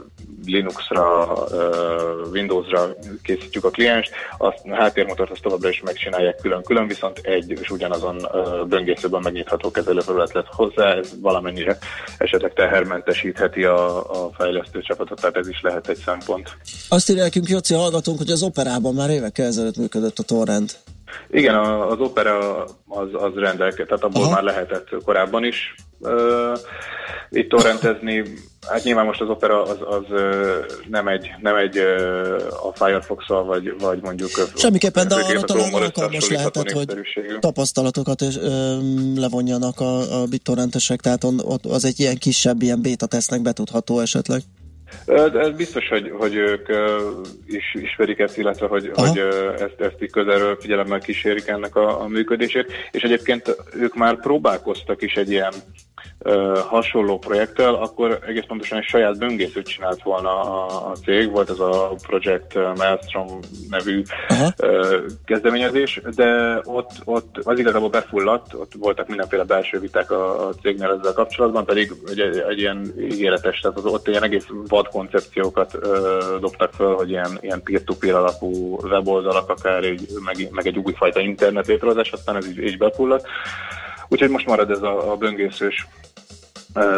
Linuxra, 0.47 1.33
uh, 1.33 2.31
Windowsra 2.33 2.95
készítjük 3.23 3.65
a 3.65 3.71
klienst, 3.71 4.11
azt 4.39 4.59
a 4.65 4.75
háttérmotort 4.75 5.31
azt 5.31 5.43
továbbra 5.43 5.69
is 5.69 5.81
megcsinálják 5.85 6.37
külön-külön, 6.37 6.87
viszont 6.87 7.19
egy 7.19 7.51
és 7.51 7.71
ugyanazon 7.71 8.17
uh, 8.17 8.67
böngészőben 8.67 9.21
megnyitható 9.23 9.71
kezelőfelület 9.71 10.33
lett 10.33 10.49
hozzá, 10.51 10.95
ez 10.95 11.13
valamennyire 11.21 11.79
esetleg 12.19 12.53
tehermentesítheti 12.53 13.65
a, 13.65 13.99
a 14.25 14.31
fejlesztő 14.39 14.81
csapatot, 14.83 15.21
tehát 15.21 15.37
ez 15.37 15.49
is 15.49 15.61
lehet 15.63 15.89
egy 15.89 15.99
szempont. 16.05 16.57
Azt 16.89 17.11
írja 17.11 17.23
nekünk 17.23 17.49
Jóci 17.49 17.75
hallgatunk, 17.75 18.19
hogy 18.19 18.31
az 18.31 18.43
operában 18.43 18.95
már 18.95 19.11
évekkel 19.11 19.47
ezelőtt 19.47 19.77
működött 19.77 20.19
a 20.19 20.23
torrent. 20.23 20.79
Igen, 21.31 21.55
az 21.55 21.99
opera 21.99 22.65
az, 22.89 23.09
az 23.13 23.33
rendelke, 23.35 23.85
tehát 23.85 24.05
abból 24.05 24.23
Aha. 24.23 24.33
már 24.33 24.43
lehetett 24.43 24.89
korábban 25.05 25.45
is 25.45 25.75
uh, 25.99 26.59
itt 27.31 27.49
torrentezni. 27.49 28.23
Hát 28.69 28.85
nyilván 28.85 29.05
most 29.05 29.21
az 29.21 29.29
opera 29.29 29.63
az, 29.63 29.79
az 29.81 30.05
nem 30.89 31.09
egy, 31.09 31.31
nem 31.41 31.57
egy 31.57 31.79
a 32.63 32.73
firefox 32.75 33.27
vagy, 33.27 33.75
vagy 33.81 34.01
mondjuk... 34.03 34.31
Semmiképpen, 34.55 35.09
de 35.09 35.15
arra 35.15 35.41
talán 35.41 35.73
alkalmas 35.73 36.29
lehetett, 36.29 36.71
hogy 36.71 36.95
tapasztalatokat 37.41 38.21
és, 38.21 38.37
ö, 38.37 38.77
levonjanak 39.15 39.81
a, 39.81 40.21
a 40.21 40.27
bittorrentesek, 40.27 41.01
tehát 41.01 41.25
on, 41.25 41.41
ott 41.45 41.67
az 41.67 41.85
egy 41.85 42.01
ilyen 42.01 42.17
kisebb, 42.19 42.63
ilyen 42.63 42.83
beta 42.83 43.07
tesznek 43.07 43.43
betudható 43.43 44.01
esetleg. 44.01 44.43
Ez 45.07 45.57
biztos, 45.57 45.89
hogy, 45.89 46.13
hogy 46.19 46.35
ők 46.35 46.69
is 47.47 47.75
ismerik 47.75 48.19
ezt, 48.19 48.39
illetve 48.39 48.67
hogy, 48.67 48.91
hogy 48.95 49.19
ezt, 49.55 49.81
ezt 49.81 50.03
így 50.03 50.11
közelről 50.11 50.57
figyelemmel 50.61 50.99
kísérik 50.99 51.47
ennek 51.47 51.77
a, 51.77 52.03
a 52.03 52.09
működését, 52.09 52.73
és 52.91 53.03
egyébként 53.03 53.57
ők 53.75 53.95
már 53.95 54.21
próbálkoztak 54.21 55.03
is 55.03 55.15
egy 55.15 55.31
ilyen 55.31 55.53
hasonló 56.69 57.19
projekttel, 57.19 57.75
akkor 57.75 58.19
egész 58.27 58.45
pontosan 58.47 58.79
egy 58.79 58.85
saját 58.85 59.19
böngészőt 59.19 59.67
csinált 59.67 60.03
volna 60.03 60.41
a, 60.41 60.91
a 60.91 60.97
cég, 61.05 61.31
volt 61.31 61.51
ez 61.51 61.59
a 61.59 61.95
Project 62.07 62.55
Maelstrom 62.55 63.27
nevű 63.71 64.03
Aha. 64.29 64.53
kezdeményezés, 65.25 66.01
de 66.15 66.61
ott, 66.65 66.91
ott 67.05 67.39
az 67.43 67.59
igazából 67.59 67.89
befulladt, 67.89 68.55
ott 68.55 68.73
voltak 68.79 69.09
mindenféle 69.09 69.45
belső 69.45 69.79
viták 69.79 70.11
a, 70.11 70.49
a 70.49 70.53
cégnél 70.63 70.99
ezzel 71.01 71.13
kapcsolatban, 71.13 71.65
pedig 71.65 71.93
egy, 72.07 72.21
egy 72.49 72.59
ilyen 72.59 72.95
ígéretes, 72.99 73.61
tehát 73.61 73.77
az, 73.77 73.85
ott 73.85 74.09
ilyen 74.09 74.25
egész 74.25 74.47
vad 74.69 74.89
koncepciókat 74.89 75.75
ö, 75.81 76.19
dobtak 76.41 76.73
föl, 76.73 76.95
hogy 76.95 77.11
ilyen, 77.11 77.39
ilyen 77.41 77.63
peer-to-peer 77.63 78.15
alapú 78.15 78.79
weboldalak, 78.83 79.49
akár 79.49 79.85
egy, 79.85 80.07
meg, 80.25 80.49
meg 80.51 80.67
egy 80.67 80.79
újfajta 80.79 81.21
internet 81.21 81.67
létrehozás, 81.67 82.13
aztán 82.13 82.37
ez 82.37 82.49
így, 82.49 82.59
így 82.59 82.79
befulladt. 82.79 83.27
Úgyhogy 84.11 84.31
most 84.31 84.47
marad 84.47 84.71
ez 84.71 84.83
a, 84.83 85.13
a 85.13 85.17
böngészős 85.17 85.87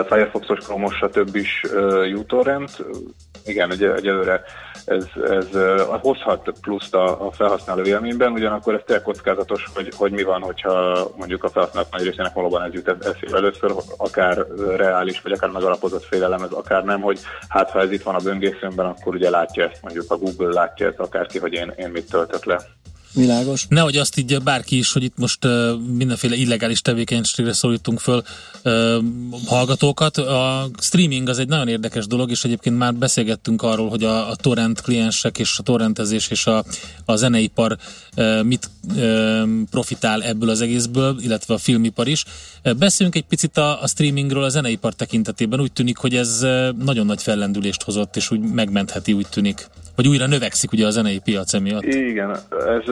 Firefoxos, 0.08 0.58
Chrome-os, 0.58 0.94
stb. 0.96 1.36
is 1.36 1.62
uTorrent. 2.14 2.84
Igen, 3.44 3.70
egy, 3.72 3.82
egyelőre 3.82 4.42
ez, 4.84 5.04
ez 5.30 5.46
hozhat 6.00 6.52
pluszt 6.60 6.94
a, 6.94 7.26
a 7.26 7.32
felhasználó 7.32 7.82
élményben, 7.82 8.32
ugyanakkor 8.32 8.74
ez 8.74 8.80
tényleg 8.86 9.04
kockázatos, 9.04 9.64
hogy, 9.74 9.88
hogy 9.96 10.12
mi 10.12 10.22
van, 10.22 10.42
hogyha 10.42 11.06
mondjuk 11.16 11.44
a 11.44 11.48
felhasználók 11.48 11.90
nagy 11.90 12.02
részének 12.02 12.32
valóban 12.32 12.62
ez 12.62 12.72
jut 12.72 12.88
eszébe 12.88 13.36
először, 13.36 13.72
akár 13.96 14.46
reális, 14.76 15.20
vagy 15.20 15.32
akár 15.32 15.50
megalapozott 15.50 16.04
félelem, 16.04 16.42
ez 16.42 16.52
akár 16.52 16.84
nem, 16.84 17.00
hogy 17.00 17.20
hát 17.48 17.70
ha 17.70 17.80
ez 17.80 17.92
itt 17.92 18.02
van 18.02 18.14
a 18.14 18.22
böngészőmben, 18.24 18.86
akkor 18.86 19.14
ugye 19.14 19.30
látja 19.30 19.68
ezt, 19.68 19.82
mondjuk 19.82 20.10
a 20.10 20.16
Google 20.16 20.52
látja 20.52 20.86
ezt 20.86 20.98
akárki, 20.98 21.38
hogy 21.38 21.52
én, 21.52 21.72
én 21.76 21.88
mit 21.88 22.10
töltök 22.10 22.44
le. 22.44 22.60
Világos. 23.14 23.66
Nehogy 23.68 23.96
azt 23.96 24.18
így 24.18 24.42
bárki 24.42 24.78
is, 24.78 24.92
hogy 24.92 25.02
itt 25.02 25.18
most 25.18 25.44
uh, 25.44 25.80
mindenféle 25.96 26.34
illegális 26.34 26.80
tevékenységre 26.80 27.52
szólítunk 27.52 28.00
föl 28.00 28.22
uh, 28.64 28.94
hallgatókat. 29.46 30.16
A 30.16 30.70
streaming 30.80 31.28
az 31.28 31.38
egy 31.38 31.48
nagyon 31.48 31.68
érdekes 31.68 32.06
dolog, 32.06 32.30
és 32.30 32.44
egyébként 32.44 32.78
már 32.78 32.94
beszélgettünk 32.94 33.62
arról, 33.62 33.88
hogy 33.88 34.04
a, 34.04 34.30
a 34.30 34.36
torrent 34.36 34.80
kliensek 34.80 35.38
és 35.38 35.58
a 35.58 35.62
torrentezés 35.62 36.28
és 36.28 36.46
a, 36.46 36.64
a 37.04 37.16
zeneipar 37.16 37.78
uh, 38.16 38.42
mit 38.42 38.70
profitál 39.70 40.22
ebből 40.22 40.48
az 40.48 40.60
egészből, 40.60 41.16
illetve 41.20 41.54
a 41.54 41.58
filmipar 41.58 42.08
is. 42.08 42.24
Beszéljünk 42.76 43.16
egy 43.16 43.24
picit 43.28 43.56
a, 43.56 43.82
a 43.82 43.86
streamingről 43.86 44.42
a 44.42 44.48
zeneipar 44.48 44.94
tekintetében. 44.94 45.60
Úgy 45.60 45.72
tűnik, 45.72 45.96
hogy 45.96 46.16
ez 46.16 46.40
nagyon 46.78 47.06
nagy 47.06 47.22
fellendülést 47.22 47.82
hozott, 47.82 48.16
és 48.16 48.30
úgy 48.30 48.40
megmentheti, 48.40 49.12
úgy 49.12 49.28
tűnik 49.28 49.68
vagy 49.96 50.08
újra 50.08 50.26
növekszik 50.26 50.72
ugye 50.72 50.86
a 50.86 50.90
zenei 50.90 51.20
piac 51.24 51.54
emiatt. 51.54 51.84
Igen, 51.84 52.30
ez 52.50 52.88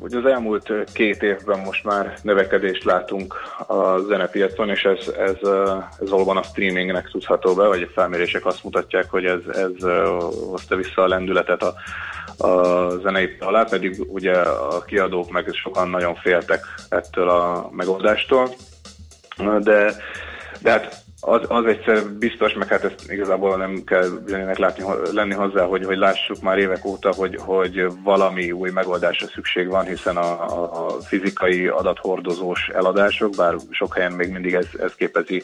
ugye 0.00 0.18
az 0.18 0.24
elmúlt 0.24 0.72
két 0.92 1.22
évben 1.22 1.58
most 1.58 1.84
már 1.84 2.14
növekedést 2.22 2.84
látunk 2.84 3.34
a 3.66 3.98
zenepiacon, 3.98 4.68
és 4.68 4.82
ez, 4.82 5.08
ez, 5.18 5.48
ez 6.00 6.10
valóban 6.10 6.36
a 6.36 6.42
streamingnek 6.42 7.08
tudható 7.10 7.54
be, 7.54 7.66
vagy 7.66 7.82
a 7.82 7.92
felmérések 7.94 8.46
azt 8.46 8.64
mutatják, 8.64 9.10
hogy 9.10 9.24
ez, 9.24 9.40
ez 9.52 9.82
hozta 10.50 10.76
vissza 10.76 11.02
a 11.02 11.08
lendületet 11.08 11.62
a, 11.62 11.74
a 12.46 12.88
zenei 13.02 13.36
alá, 13.40 13.64
pedig 13.64 14.04
ugye 14.08 14.32
a 14.40 14.82
kiadók 14.82 15.30
meg 15.30 15.48
sokan 15.52 15.88
nagyon 15.88 16.14
féltek 16.14 16.64
ettől 16.88 17.28
a 17.28 17.70
megoldástól, 17.72 18.48
de, 19.60 19.92
de 20.60 20.70
hát 20.70 21.06
az, 21.20 21.40
az 21.48 21.64
egyszer 21.64 22.04
biztos, 22.06 22.52
meg 22.52 22.68
hát 22.68 22.84
ezt 22.84 23.10
igazából 23.10 23.56
nem 23.56 23.82
kell 23.84 24.08
bizonyának 24.24 24.58
látni, 24.58 24.84
lenni 25.12 25.34
hozzá, 25.34 25.64
hogy, 25.64 25.84
hogy 25.84 25.96
lássuk 25.96 26.40
már 26.40 26.58
évek 26.58 26.84
óta, 26.84 27.12
hogy, 27.12 27.36
hogy 27.40 27.86
valami 28.04 28.52
új 28.52 28.70
megoldásra 28.70 29.26
szükség 29.26 29.68
van, 29.68 29.84
hiszen 29.84 30.16
a, 30.16 30.86
a 30.86 31.00
fizikai 31.00 31.66
adathordozós 31.66 32.68
eladások, 32.74 33.34
bár 33.36 33.54
sok 33.70 33.94
helyen 33.94 34.12
még 34.12 34.30
mindig 34.30 34.54
ez, 34.54 34.66
ez 34.80 34.94
képezi 34.94 35.42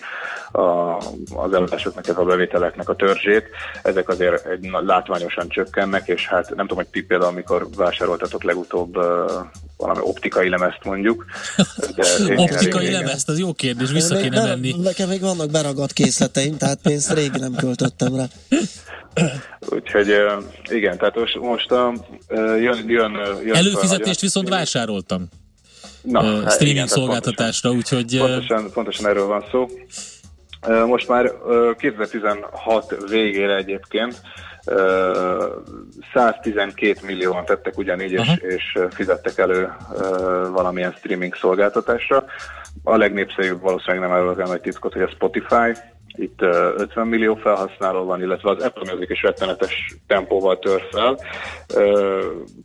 a, 0.53 0.97
az 1.35 1.53
eladásoknak, 1.53 2.09
ez 2.09 2.17
a 2.17 2.25
bevételeknek 2.25 2.89
a 2.89 2.97
törzsét, 2.97 3.49
ezek 3.83 4.09
azért 4.09 4.47
egy, 4.47 4.71
látványosan 4.85 5.49
csökkennek, 5.49 6.09
és 6.09 6.27
hát 6.27 6.49
nem 6.49 6.67
tudom, 6.67 6.85
hogy 6.85 6.93
ti 6.93 7.03
például, 7.03 7.31
amikor 7.31 7.67
vásároltatok 7.77 8.43
legutóbb 8.43 8.97
valami 9.77 10.01
optikai 10.03 10.49
lemezt 10.49 10.85
mondjuk. 10.85 11.25
De 11.97 12.35
optikai 12.43 12.91
lemezt, 12.91 13.29
az 13.29 13.39
jó 13.39 13.53
kérdés, 13.53 13.91
vissza 13.91 14.17
kéne 14.17 14.43
menni. 14.43 14.75
Nekem 14.83 15.09
még 15.09 15.21
vannak 15.21 15.51
beragadt 15.65 15.93
készleteim, 15.93 16.57
tehát 16.57 16.79
pénzt 16.83 17.13
rég 17.13 17.31
nem 17.31 17.55
költöttem 17.55 18.17
rá. 18.17 18.25
Úgyhogy 19.69 20.15
igen, 20.71 20.99
tehát 20.99 21.15
most, 21.15 21.39
most 21.39 21.71
jön, 22.39 22.89
jön, 22.89 23.13
jön 23.45 23.55
Előfizetést 23.55 24.07
jön, 24.07 24.17
viszont 24.21 24.49
vásároltam. 24.49 25.29
Na, 26.03 26.21
uh, 26.21 26.51
streaming 26.51 26.77
igen, 26.77 26.87
szolgáltatásra, 26.87 27.71
pontosan, 27.71 27.99
úgyhogy... 27.99 28.19
Pontosan, 28.19 28.71
pontosan 28.73 29.07
erről 29.07 29.27
van 29.27 29.45
szó. 29.51 29.69
Most 30.87 31.09
már 31.09 31.33
2016 31.79 32.97
végére 33.09 33.57
egyébként 33.57 34.21
112 36.13 37.01
millióan 37.03 37.45
tettek 37.45 37.79
ugyanígy, 37.79 38.13
és, 38.13 38.29
és 38.41 38.79
fizettek 38.91 39.39
elő 39.39 39.73
valamilyen 40.53 40.95
streaming 40.99 41.35
szolgáltatásra. 41.35 42.25
A 42.83 42.97
legnépszerűbb 42.97 43.61
valószínűleg 43.61 44.09
nem 44.09 44.17
erről 44.17 44.47
nagy 44.47 44.61
titkot, 44.61 44.93
hogy 44.93 45.03
a 45.03 45.09
Spotify, 45.09 45.73
itt 46.17 46.41
50 46.41 47.07
millió 47.07 47.35
felhasználó 47.35 48.05
van, 48.05 48.23
illetve 48.23 48.51
az 48.51 48.63
Apple 48.63 48.93
Music 48.93 49.11
is 49.11 49.23
rettenetes 49.23 49.95
tempóval 50.07 50.59
tör 50.59 50.83
fel. 50.91 51.19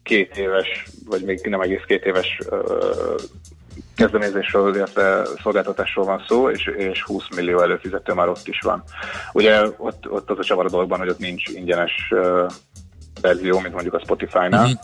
Két 0.03 0.37
éves, 0.37 0.85
vagy 1.05 1.23
még 1.23 1.39
nem 1.43 1.61
egész 1.61 1.83
két 1.87 2.05
éves 2.05 2.37
kezdeményezésről, 3.95 4.75
illetve 4.75 5.25
szolgáltatásról 5.41 6.05
van 6.05 6.23
szó, 6.27 6.49
és, 6.49 6.71
és 6.77 7.03
20 7.03 7.23
millió 7.35 7.59
előfizető 7.61 8.13
már 8.13 8.27
ott 8.27 8.47
is 8.47 8.59
van. 8.59 8.83
Ugye 9.33 9.63
ott, 9.77 10.09
ott 10.09 10.29
az 10.29 10.39
a 10.39 10.43
csavar 10.43 10.65
a 10.65 10.69
dologban, 10.69 10.99
hogy 10.99 11.09
ott 11.09 11.19
nincs 11.19 11.47
ingyenes 11.47 12.13
verzió, 13.21 13.59
mint 13.59 13.73
mondjuk 13.73 13.93
a 13.93 13.99
Spotify-nál, 13.99 14.65
uh-huh. 14.65 14.79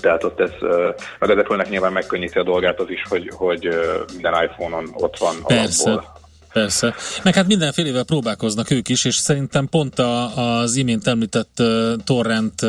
Tehát 0.00 0.24
ott 0.24 0.40
ez, 0.40 0.50
meg 1.18 1.30
az 1.30 1.38
Apple-nek 1.38 1.68
nyilván 1.68 1.92
megkönnyíti 1.92 2.38
a 2.38 2.42
dolgát 2.42 2.80
az 2.80 2.90
is, 2.90 3.02
hogy, 3.08 3.30
hogy 3.34 3.68
minden 4.12 4.42
iPhone-on 4.42 4.90
ott 4.92 5.18
van 5.18 5.34
Persze. 5.46 5.90
alapból 5.90 6.22
Persze. 6.54 6.94
Meg 7.22 7.34
hát 7.34 7.46
mindenfélevel 7.46 8.04
próbálkoznak 8.04 8.70
ők 8.70 8.88
is, 8.88 9.04
és 9.04 9.14
szerintem 9.14 9.68
pont 9.68 9.98
a, 9.98 10.36
az 10.60 10.76
imént 10.76 11.06
említett 11.06 11.62
torrent 12.04 12.60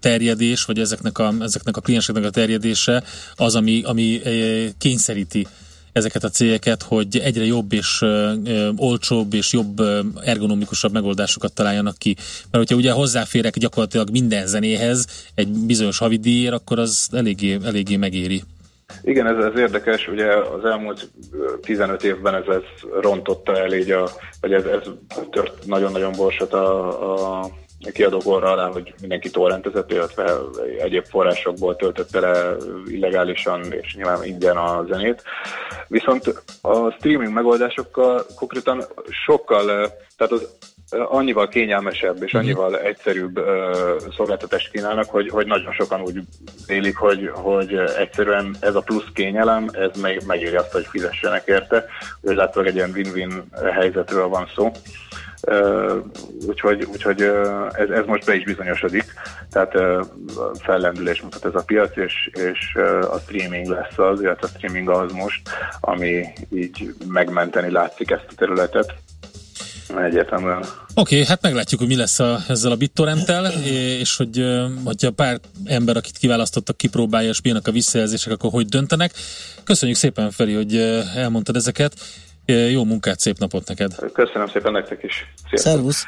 terjedés, 0.00 0.64
vagy 0.64 0.78
ezeknek 0.78 1.18
a, 1.18 1.32
ezeknek 1.40 1.76
a 1.76 1.80
klienseknek 1.80 2.24
a 2.24 2.30
terjedése 2.30 3.02
az, 3.34 3.54
ami, 3.54 3.82
ami 3.84 4.20
uh, 4.24 4.64
kényszeríti 4.78 5.46
ezeket 5.92 6.24
a 6.24 6.28
cégeket, 6.28 6.82
hogy 6.82 7.18
egyre 7.18 7.44
jobb 7.44 7.72
és 7.72 8.04
olcsóbb 8.76 9.34
és 9.34 9.52
jobb 9.52 9.80
ergonomikusabb 10.24 10.92
megoldásokat 10.92 11.52
találjanak 11.52 11.98
ki. 11.98 12.14
Mert 12.16 12.68
hogyha 12.68 12.76
ugye 12.76 12.92
hozzáférek 12.92 13.58
gyakorlatilag 13.58 14.10
minden 14.10 14.46
zenéhez 14.46 15.06
egy 15.34 15.48
bizonyos 15.48 15.98
havidíjért, 15.98 16.54
akkor 16.54 16.78
az 16.78 17.08
eléggé, 17.12 17.58
eléggé 17.64 17.96
megéri. 17.96 18.42
Igen, 19.02 19.26
ez, 19.26 19.44
ez 19.44 19.58
érdekes, 19.58 20.08
ugye 20.08 20.26
az 20.36 20.64
elmúlt 20.64 21.10
15 21.62 22.04
évben 22.04 22.34
ez, 22.34 22.46
ez 22.48 22.90
rontotta 23.00 23.56
el 23.58 23.72
így 23.72 23.90
a, 23.90 24.08
vagy 24.40 24.52
ez, 24.52 24.64
ez 24.64 24.82
tört 25.30 25.66
nagyon-nagyon 25.66 26.12
borsot 26.16 26.52
a, 26.52 27.40
a 27.40 27.50
kiadók 27.92 28.26
orra 28.26 28.50
alá, 28.50 28.70
hogy 28.70 28.94
mindenki 29.00 29.30
torrentezett, 29.30 29.90
illetve 29.90 30.38
egyéb 30.78 31.04
forrásokból 31.04 31.76
töltötte 31.76 32.20
le 32.20 32.56
illegálisan 32.86 33.72
és 33.72 33.94
nyilván 33.94 34.24
ingyen 34.24 34.56
a 34.56 34.84
zenét. 34.88 35.22
Viszont 35.88 36.42
a 36.60 36.90
streaming 36.90 37.32
megoldásokkal 37.32 38.26
konkrétan 38.36 38.84
sokkal, 39.24 39.66
tehát 40.16 40.32
az 40.32 40.48
annyival 40.92 41.48
kényelmesebb 41.48 42.22
és 42.22 42.32
mhm. 42.32 42.42
annyival 42.42 42.78
egyszerűbb 42.78 43.38
uh, 43.38 43.46
szolgáltatást 44.16 44.70
kínálnak, 44.70 45.10
hogy, 45.10 45.28
hogy 45.28 45.46
nagyon 45.46 45.72
sokan 45.72 46.00
úgy 46.00 46.20
élik, 46.66 46.96
hogy, 46.96 47.30
hogy 47.32 47.74
egyszerűen 47.98 48.56
ez 48.60 48.74
a 48.74 48.80
plusz 48.80 49.08
kényelem, 49.14 49.68
ez 49.72 50.00
meg, 50.00 50.22
megéri 50.26 50.56
azt, 50.56 50.72
hogy 50.72 50.86
fizessenek 50.86 51.42
érte. 51.46 51.84
Úgyhogy 52.20 52.36
látszólag 52.36 52.68
egy 52.68 52.74
ilyen 52.74 52.90
win-win 52.94 53.42
helyzetről 53.72 54.28
van 54.28 54.48
szó. 54.54 54.70
Uh, 55.46 56.04
úgyhogy 56.46 56.84
úgyhogy 56.92 57.22
uh, 57.22 57.66
ez, 57.72 57.88
ez 57.88 58.04
most 58.06 58.26
be 58.26 58.34
is 58.34 58.44
bizonyosodik, 58.44 59.04
tehát 59.50 59.74
uh, 59.74 60.00
fellendülés 60.62 61.22
mutat 61.22 61.44
ez 61.44 61.54
a 61.54 61.64
piac, 61.64 61.96
és, 61.96 62.30
és 62.32 62.74
uh, 62.74 63.14
a 63.14 63.18
streaming 63.18 63.66
lesz 63.66 63.98
az, 63.98 64.20
illetve 64.20 64.46
a 64.46 64.56
streaming 64.56 64.88
az 64.88 65.12
most, 65.12 65.48
ami 65.80 66.26
így 66.50 66.94
megmenteni 67.08 67.70
látszik 67.70 68.10
ezt 68.10 68.26
a 68.28 68.34
területet 68.36 68.94
egyértelműen. 69.88 70.58
Oké, 70.58 70.66
okay, 70.94 71.24
hát 71.24 71.42
meglátjuk, 71.42 71.80
hogy 71.80 71.88
mi 71.88 71.96
lesz 71.96 72.18
a, 72.18 72.38
ezzel 72.48 72.72
a 72.72 72.76
BitTorrenttel, 72.76 73.52
és 73.98 74.16
hogy 74.16 74.44
hogyha 74.84 75.10
pár 75.10 75.40
ember, 75.64 75.96
akit 75.96 76.18
kiválasztottak, 76.18 76.76
kipróbálja, 76.76 77.28
és 77.28 77.40
milyenek 77.42 77.68
a 77.68 77.72
visszajelzések, 77.72 78.32
akkor 78.32 78.50
hogy 78.50 78.66
döntenek. 78.66 79.12
Köszönjük 79.64 79.98
szépen, 79.98 80.30
Feri, 80.30 80.54
hogy 80.54 80.76
elmondtad 81.16 81.56
ezeket. 81.56 81.92
Jó 82.70 82.84
munkát, 82.84 83.20
szép 83.20 83.38
napot 83.38 83.68
neked! 83.68 83.94
Köszönöm 84.12 84.48
szépen 84.48 84.72
nektek 84.72 85.02
is! 85.02 85.26
Sziasztok. 85.48 85.72
Szervusz! 85.72 86.06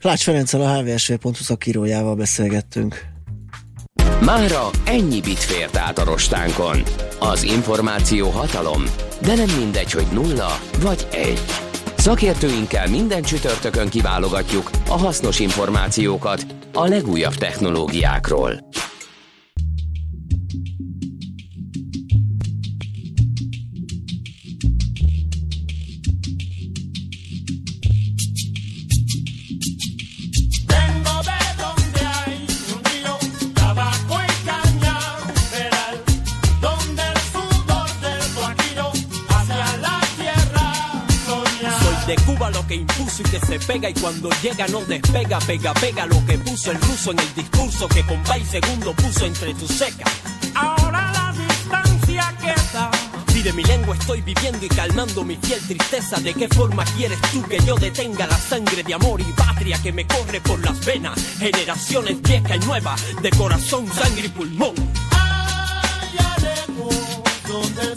Klács 0.00 0.22
Ferenccel 0.22 0.60
a 0.60 0.82
hvsv.hu 0.82 1.32
szakírójával 1.32 2.14
beszélgettünk. 2.14 3.14
Mára 4.24 4.70
ennyi 4.84 5.20
bit 5.20 5.38
fért 5.38 5.76
át 5.76 5.98
a 5.98 6.04
rostánkon. 6.04 6.82
Az 7.18 7.42
információ 7.42 8.28
hatalom, 8.28 8.82
de 9.22 9.34
nem 9.34 9.58
mindegy, 9.58 9.92
hogy 9.92 10.06
nulla 10.12 10.48
vagy 10.80 11.06
egy. 11.12 11.65
Szakértőinkkel 12.06 12.88
minden 12.88 13.22
csütörtökön 13.22 13.88
kiválogatjuk 13.88 14.70
a 14.88 14.98
hasznos 14.98 15.40
információkat 15.40 16.46
a 16.72 16.86
legújabb 16.86 17.34
technológiákról. 17.34 18.52
Lo 42.52 42.66
que 42.66 42.76
impuso 42.76 43.22
y 43.22 43.24
que 43.24 43.40
se 43.40 43.58
pega 43.58 43.90
y 43.90 43.94
cuando 43.94 44.30
llega 44.40 44.68
no 44.68 44.80
despega, 44.82 45.38
pega, 45.40 45.74
pega 45.74 46.06
lo 46.06 46.24
que 46.24 46.38
puso 46.38 46.70
el 46.70 46.80
ruso 46.80 47.10
en 47.10 47.18
el 47.18 47.34
discurso 47.34 47.88
que 47.88 48.04
con 48.04 48.22
y 48.38 48.44
segundo 48.44 48.92
puso 48.94 49.26
entre 49.26 49.52
tus 49.54 49.70
secas. 49.70 50.12
Ahora 50.54 51.10
la 51.12 51.32
distancia 51.32 52.32
queda. 52.40 52.90
Si 53.32 53.42
de 53.42 53.52
mi 53.52 53.64
lengua 53.64 53.96
estoy 53.96 54.20
viviendo 54.20 54.64
y 54.64 54.68
calmando 54.68 55.24
mi 55.24 55.36
fiel 55.36 55.60
tristeza, 55.66 56.20
¿de 56.20 56.32
qué 56.32 56.48
forma 56.48 56.84
quieres 56.96 57.20
tú 57.32 57.42
que 57.42 57.58
yo 57.66 57.74
detenga 57.74 58.26
la 58.26 58.38
sangre 58.38 58.84
de 58.84 58.94
amor 58.94 59.20
y 59.20 59.32
patria 59.32 59.76
que 59.82 59.92
me 59.92 60.06
corre 60.06 60.40
por 60.40 60.64
las 60.64 60.84
venas? 60.84 61.18
Generaciones 61.38 62.22
viejas 62.22 62.56
y 62.56 62.66
nuevas, 62.66 63.02
de 63.20 63.30
corazón, 63.30 63.86
sangre 63.92 64.26
y 64.26 64.28
pulmón. 64.28 64.74
donde 67.48 67.82
el 67.82 67.88
sol 67.88 67.95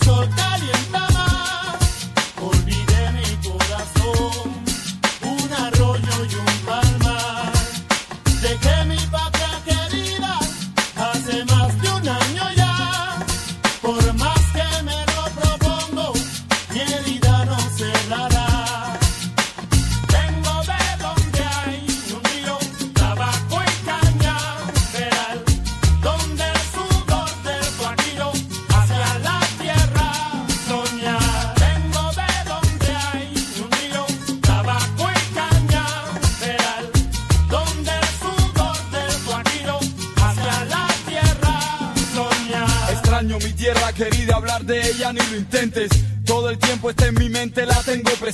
intentes. 45.50 46.09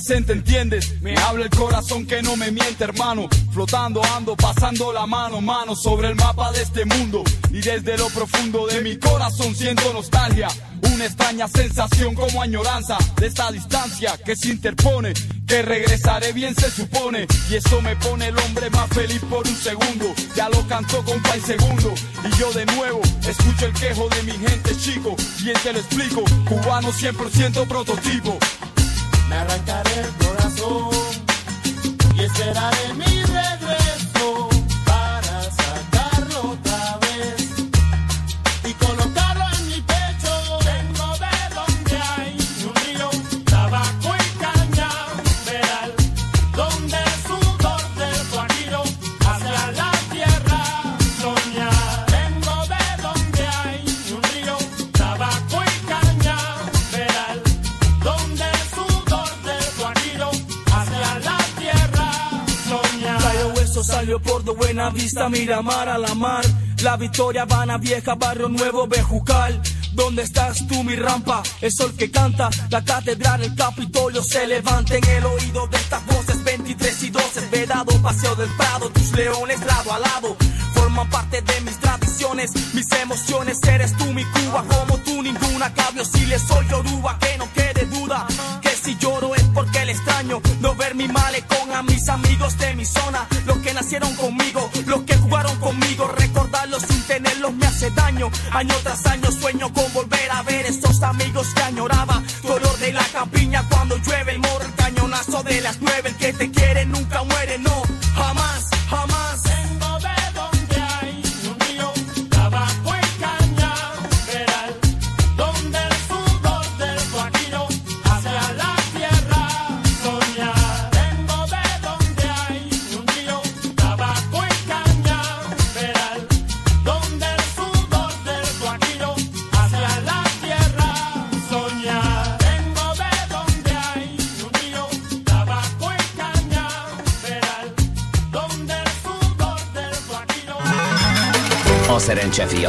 Presente, 0.06 0.34
¿entiendes? 0.34 1.00
Me 1.02 1.16
habla 1.16 1.44
el 1.44 1.50
corazón 1.50 2.06
que 2.06 2.22
no 2.22 2.36
me 2.36 2.52
miente, 2.52 2.84
hermano. 2.84 3.28
Flotando 3.52 4.00
ando, 4.04 4.36
pasando 4.36 4.92
la 4.92 5.04
mano, 5.04 5.40
mano 5.40 5.74
sobre 5.74 6.08
el 6.08 6.14
mapa 6.14 6.52
de 6.52 6.62
este 6.62 6.84
mundo. 6.84 7.24
Y 7.50 7.60
desde 7.60 7.98
lo 7.98 8.08
profundo 8.10 8.68
de 8.68 8.82
mi 8.82 8.96
corazón 8.98 9.52
siento 9.56 9.92
nostalgia. 9.92 10.46
Una 10.94 11.06
extraña 11.06 11.48
sensación 11.48 12.14
como 12.14 12.40
añoranza 12.40 12.96
de 13.16 13.26
esta 13.26 13.50
distancia 13.50 14.16
que 14.24 14.36
se 14.36 14.50
interpone. 14.50 15.12
Que 15.44 15.62
regresaré 15.62 16.32
bien 16.32 16.54
se 16.54 16.70
supone. 16.70 17.26
Y 17.50 17.56
eso 17.56 17.82
me 17.82 17.96
pone 17.96 18.28
el 18.28 18.38
hombre 18.38 18.70
más 18.70 18.88
feliz 18.90 19.20
por 19.28 19.44
un 19.44 19.56
segundo. 19.56 20.14
Ya 20.36 20.48
lo 20.48 20.64
cantó 20.68 21.04
con 21.04 21.20
y 21.36 21.40
segundo. 21.40 21.92
Y 22.24 22.38
yo 22.38 22.52
de 22.52 22.64
nuevo 22.66 23.00
escucho 23.28 23.66
el 23.66 23.72
quejo 23.72 24.08
de 24.10 24.22
mi 24.22 24.32
gente 24.32 24.76
chico. 24.78 25.16
Bien 25.42 25.56
te 25.64 25.72
lo 25.72 25.80
explico. 25.80 26.22
Cubano 26.48 26.92
100% 26.92 27.66
prototipo. 27.66 28.38
Me 29.28 29.36
arrancaré 29.36 30.00
el 30.00 30.26
corazón 30.26 30.90
y 32.14 32.22
esperaré 32.22 32.94
mi 32.94 33.22
regreso. 33.22 33.95
De 65.06 65.20
buena 65.20 65.28
vista, 65.28 65.28
Miramar 65.28 65.88
a 65.88 65.98
la 65.98 66.14
mar. 66.14 66.44
La 66.82 66.96
Victoria, 66.96 67.42
Habana 67.42 67.78
Vieja, 67.78 68.14
Barrio 68.14 68.48
Nuevo, 68.48 68.86
Bejucal. 68.86 69.60
¿Dónde 69.92 70.22
estás 70.22 70.66
tú, 70.66 70.84
mi 70.84 70.94
rampa? 70.94 71.42
El 71.60 71.72
sol 71.72 71.94
que 71.96 72.10
canta, 72.10 72.50
la 72.70 72.84
catedral, 72.84 73.42
el 73.42 73.54
Capitolio 73.54 74.22
se 74.22 74.46
levanta 74.46 74.94
en 74.94 75.04
el 75.04 75.24
oído 75.24 75.66
de 75.68 75.76
estas 75.76 76.04
voces. 76.06 76.44
23 76.44 77.02
y 77.02 77.10
12, 77.10 77.48
vedado, 77.50 78.02
paseo 78.02 78.34
del 78.36 78.50
Prado, 78.56 78.90
tus 78.90 79.12
leones 79.12 79.64
lado 79.64 79.92
a 79.92 79.98
lado. 79.98 80.36
Forman 80.74 81.08
parte 81.08 81.40
de 81.40 81.60
mis 81.62 81.78
tradiciones, 81.78 82.74
mis 82.74 82.92
emociones. 82.92 83.58
Eres 83.62 83.96
tú, 83.96 84.12
mi 84.12 84.24
Cuba, 84.24 84.64
como 84.68 84.98
tú, 84.98 85.22
ninguna 85.22 85.72
cambio. 85.72 86.04
Si 86.04 86.26
le 86.26 86.38
soy 86.38 86.66
Yoruba, 86.68 87.18
que 87.18 87.38
no 87.38 87.48
quede 87.54 87.86
duda. 87.86 88.26
Si 88.86 88.96
lloro 88.98 89.34
es 89.34 89.42
porque 89.52 89.82
el 89.82 89.88
extraño 89.88 90.40
no 90.60 90.76
ver 90.76 90.94
mi 90.94 91.08
malecón 91.08 91.72
a 91.72 91.82
mis 91.82 92.08
amigos 92.08 92.56
de 92.56 92.72
mi 92.76 92.84
zona 92.84 93.26
que 93.66 93.74
nacieron 93.74 94.14
conmigo, 94.14 94.70
los 94.86 95.02
que 95.02 95.16
jugaron 95.16 95.56
conmigo, 95.58 96.06
recordarlos 96.06 96.82
sin 96.82 97.02
tenerlos 97.02 97.52
me 97.54 97.66
hace 97.66 97.90
daño. 97.90 98.30
Año 98.52 98.74
tras 98.84 99.04
año 99.06 99.30
sueño 99.32 99.72
con 99.72 99.92
volver 99.92 100.30
a 100.30 100.42
ver 100.42 100.66
esos 100.66 101.02
amigos 101.02 101.48
que 101.54 101.62
añoraba. 101.62 102.22
Color 102.42 102.78
de 102.78 102.92
la 102.92 103.04
campiña 103.12 103.64
cuando 103.68 103.96
llueve 103.96 104.32
el 104.32 104.38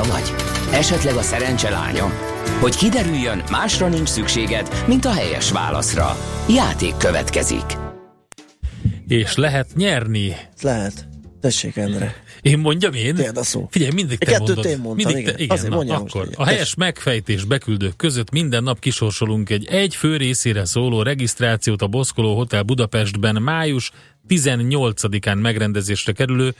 fia 0.04 0.12
vagy? 0.14 0.34
Esetleg 0.74 1.16
a 1.16 1.22
szerencse 1.22 1.70
lánya? 1.70 2.06
Hogy 2.60 2.76
kiderüljön, 2.76 3.44
másra 3.52 3.88
nincs 3.88 4.08
szükséged, 4.10 4.84
mint 4.88 5.06
a 5.06 5.12
helyes 5.12 5.52
válaszra. 5.52 6.18
Játék 6.50 6.98
következik. 6.98 7.64
És 9.08 9.36
lehet 9.36 9.68
nyerni. 9.76 10.36
Lehet. 10.62 11.08
Tessék, 11.42 11.76
Endre. 11.78 12.16
Én 12.42 12.58
mondjam 12.60 12.94
én? 12.94 13.16
Tiéd 13.16 13.38
a 13.38 13.44
szó. 13.44 13.68
Figyelj, 13.72 13.92
mindig 13.94 14.18
te 14.18 14.26
Kettőt 14.26 14.48
mondod. 14.48 14.66
én 14.66 14.78
mondtam, 14.78 14.96
mindig 14.96 15.18
igen. 15.18 15.36
Te, 15.36 15.42
igen 15.44 15.56
Azért 15.56 15.70
na, 15.72 15.76
mondjam 15.76 16.02
most, 16.02 16.14
akkor 16.16 16.28
hogy- 16.28 16.36
a 16.38 16.46
helyes 16.46 16.76
megfejtés 16.76 17.44
beküldők 17.44 17.96
között 17.96 18.32
minden 18.32 18.64
nap 18.64 18.80
kisorsolunk 18.80 19.50
egy 19.50 19.66
egy 19.66 19.96
fő 19.96 20.18
részére 20.18 20.66
szóló 20.66 21.02
regisztrációt 21.02 21.82
a 21.82 21.88
Boszkoló 21.88 22.36
Hotel 22.36 22.62
Budapestben 22.64 23.42
május 23.42 23.92
18-án 24.30 25.42
megrendezésre 25.42 26.12
kerülő 26.12 26.56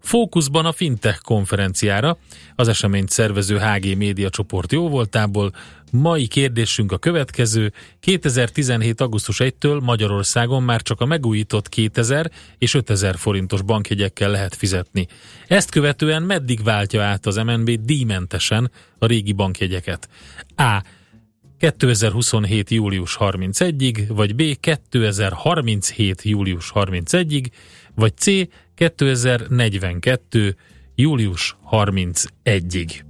Fókuszban 0.00 0.66
a 0.66 0.72
Fintech 0.72 1.20
konferenciára. 1.22 2.18
Az 2.54 2.68
eseményt 2.68 3.10
szervező 3.10 3.58
HG 3.58 3.96
Média 3.96 4.30
csoport 4.30 4.72
jóvoltából. 4.72 5.52
Mai 5.92 6.26
kérdésünk 6.26 6.92
a 6.92 6.98
következő. 6.98 7.72
2017. 8.00 9.00
augusztus 9.00 9.40
1-től 9.40 9.82
Magyarországon 9.82 10.62
már 10.62 10.82
csak 10.82 11.00
a 11.00 11.04
megújított 11.04 11.68
2000 11.68 12.30
és 12.58 12.74
5000 12.74 13.16
forintos 13.16 13.62
bankjegyekkel 13.62 14.30
lehet 14.30 14.54
fizetni. 14.54 15.06
Ezt 15.46 15.70
követően 15.70 16.22
meddig 16.22 16.62
váltja 16.62 17.02
át 17.02 17.26
az 17.26 17.36
MNB 17.36 17.70
díjmentesen 17.70 18.70
a 18.98 19.06
régi 19.06 19.32
bankjegyeket? 19.32 20.08
A. 20.56 20.82
2027. 21.58 22.70
július 22.70 23.16
31-ig, 23.20 24.04
vagy 24.08 24.34
B. 24.34 24.60
2037. 24.60 26.22
július 26.22 26.72
31-ig, 26.74 27.46
vagy 28.00 28.16
C. 28.16 28.24
2042. 28.74 30.56
július 30.94 31.56
31-ig. 31.70 33.08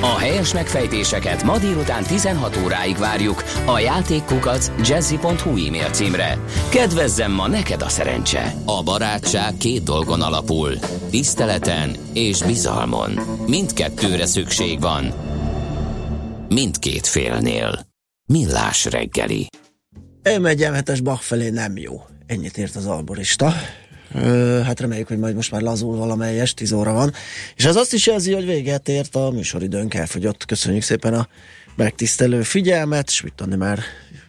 A 0.00 0.18
helyes 0.18 0.52
megfejtéseket 0.52 1.42
ma 1.42 1.58
délután 1.58 2.02
16 2.02 2.56
óráig 2.64 2.96
várjuk 2.96 3.42
a 3.66 3.78
játékkukac 3.78 4.70
jazzy.hu 4.88 5.66
e-mail 5.66 5.90
címre. 5.90 6.38
Kedvezzem 6.70 7.32
ma 7.32 7.48
neked 7.48 7.82
a 7.82 7.88
szerencse! 7.88 8.54
A 8.64 8.82
barátság 8.82 9.56
két 9.56 9.82
dolgon 9.82 10.20
alapul. 10.20 10.72
Tiszteleten 11.10 11.96
és 12.12 12.42
bizalmon. 12.42 13.10
Mindkettőre 13.46 14.26
szükség 14.26 14.80
van. 14.80 15.12
Mindkét 16.48 17.06
félnél. 17.06 17.86
Millás 18.26 18.84
reggeli. 18.84 19.46
M1 20.24 20.56
M7-es 20.58 21.00
Bach 21.02 21.22
felé 21.22 21.48
nem 21.48 21.76
jó. 21.76 22.06
Ennyit 22.26 22.58
ért 22.58 22.76
az 22.76 22.86
alborista. 22.86 23.54
Hát 24.64 24.80
reméljük, 24.80 25.08
hogy 25.08 25.18
majd 25.18 25.34
most 25.34 25.50
már 25.50 25.60
lazul 25.60 25.96
valamelyes, 25.96 26.54
10 26.54 26.72
óra 26.72 26.92
van. 26.92 27.12
És 27.56 27.64
ez 27.64 27.76
azt 27.76 27.92
is 27.92 28.06
jelzi, 28.06 28.32
hogy 28.32 28.46
véget 28.46 28.88
ért 28.88 29.16
a 29.16 29.30
műsoridőnk, 29.30 29.94
elfogyott. 29.94 30.44
Köszönjük 30.44 30.82
szépen 30.82 31.14
a 31.14 31.28
megtisztelő 31.74 32.42
figyelmet, 32.42 33.08
és 33.08 33.22
mit 33.22 33.34
tudni 33.34 33.56
már 33.56 33.78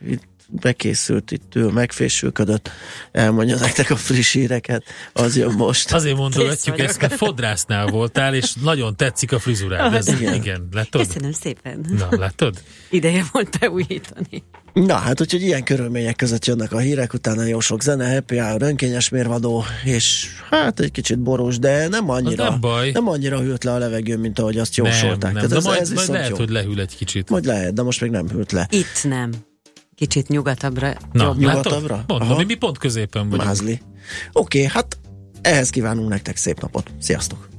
itt 0.08 0.33
bekészült, 0.62 1.32
itt 1.32 1.56
ül, 1.56 1.72
megfésülködött, 1.72 2.70
elmondja 3.12 3.58
nektek 3.58 3.90
a 3.90 3.96
friss 3.96 4.34
híreket, 4.34 4.84
az 5.14 5.38
jön 5.38 5.52
most. 5.52 5.94
Azért 5.94 6.18
mondogatjuk 6.18 6.80
ezt, 6.80 7.02
mert 7.02 7.14
fodrásznál 7.16 7.88
voltál, 7.88 8.36
és 8.36 8.54
nagyon 8.54 8.96
tetszik 8.96 9.32
a 9.32 9.40
frizurád. 9.40 9.94
Ez, 9.94 10.08
Ah, 10.08 10.20
igen. 10.20 10.34
igen. 10.34 10.44
igen, 10.44 10.68
látod? 10.72 11.08
Köszönöm 11.08 11.32
szépen. 11.32 11.86
Na, 11.98 12.08
látod? 12.18 12.62
Ideje 12.90 13.26
volt 13.32 13.58
beújítani. 13.60 14.44
Na 14.74 14.96
hát, 14.96 15.22
úgyhogy 15.22 15.42
ilyen 15.42 15.64
körülmények 15.64 16.16
között 16.16 16.46
jönnek 16.46 16.72
a 16.74 16.78
hírek, 16.78 17.14
utána 17.14 17.44
jó 17.44 17.60
sok 17.60 17.82
zene, 17.82 18.14
happy 18.14 18.38
hour, 18.38 18.62
önkényes 18.62 19.10
mérvadó, 19.10 19.64
és 19.84 20.28
hát 20.50 20.80
egy 20.80 20.92
kicsit 20.92 21.20
borús, 21.20 21.60
de 21.60 21.88
nem 21.88 22.10
annyira, 22.10 22.44
Az 22.44 22.50
nem 22.50 22.60
baj. 22.60 22.92
nem 22.92 23.08
annyira 23.08 23.40
hűlt 23.40 23.64
le 23.64 23.72
a 23.74 23.78
levegő, 23.78 24.18
mint 24.18 24.40
ahogy 24.40 24.58
azt 24.58 24.76
jósolták. 24.76 25.34
Nem, 25.34 25.34
nem. 25.34 25.34
Tehát 25.34 25.50
De 25.50 25.56
ez, 25.56 25.64
majd, 25.64 25.82
ez 25.82 25.92
majd 25.92 26.10
lehet, 26.10 26.30
jó. 26.30 26.36
hogy 26.36 26.50
lehűl 26.50 26.80
egy 26.80 26.96
kicsit. 26.96 27.30
Majd 27.30 27.46
lehet, 27.46 27.74
de 27.74 27.82
most 27.82 28.02
még 28.02 28.10
nem 28.10 28.30
hűlt 28.30 28.52
le. 28.52 28.68
Itt 28.72 29.04
nem. 29.04 29.32
Kicsit 29.96 30.28
nyugatabbra. 30.28 30.94
Na, 31.12 31.24
jobb. 31.24 31.38
nyugatabbra? 31.38 32.04
Mondom, 32.08 32.28
Aha. 32.28 32.38
mi, 32.38 32.44
mi 32.44 32.56
pont 32.56 32.78
középen 32.78 33.30
vagyunk. 33.30 33.48
Mázli. 33.48 33.82
Oké, 34.32 34.58
okay, 34.58 34.72
hát 34.74 34.98
ehhez 35.42 35.70
kívánunk 35.70 36.10
nektek 36.10 36.38
szép 36.38 36.62
napot. 36.62 36.92
Sziasztok! 37.00 37.52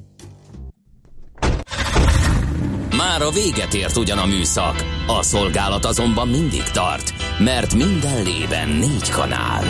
Már 2.96 3.22
a 3.22 3.30
véget 3.30 3.74
ért 3.74 3.96
ugyan 3.96 4.18
a 4.18 4.26
műszak, 4.26 4.84
a 5.06 5.22
szolgálat 5.22 5.84
azonban 5.84 6.28
mindig 6.28 6.62
tart, 6.62 7.12
mert 7.38 7.74
minden 7.74 8.22
lében 8.22 8.68
négy 8.68 9.10
kanál. 9.10 9.64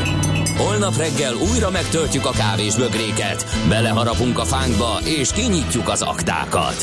Holnap 0.56 0.96
reggel 0.96 1.34
újra 1.34 1.70
megtöltjük 1.70 2.26
a 2.26 2.30
kávés 2.30 2.74
bögréket, 2.74 3.44
beleharapunk 3.68 4.38
a 4.38 4.44
fánkba 4.44 4.98
és 5.04 5.32
kinyitjuk 5.32 5.88
az 5.88 6.02
aktákat. 6.02 6.82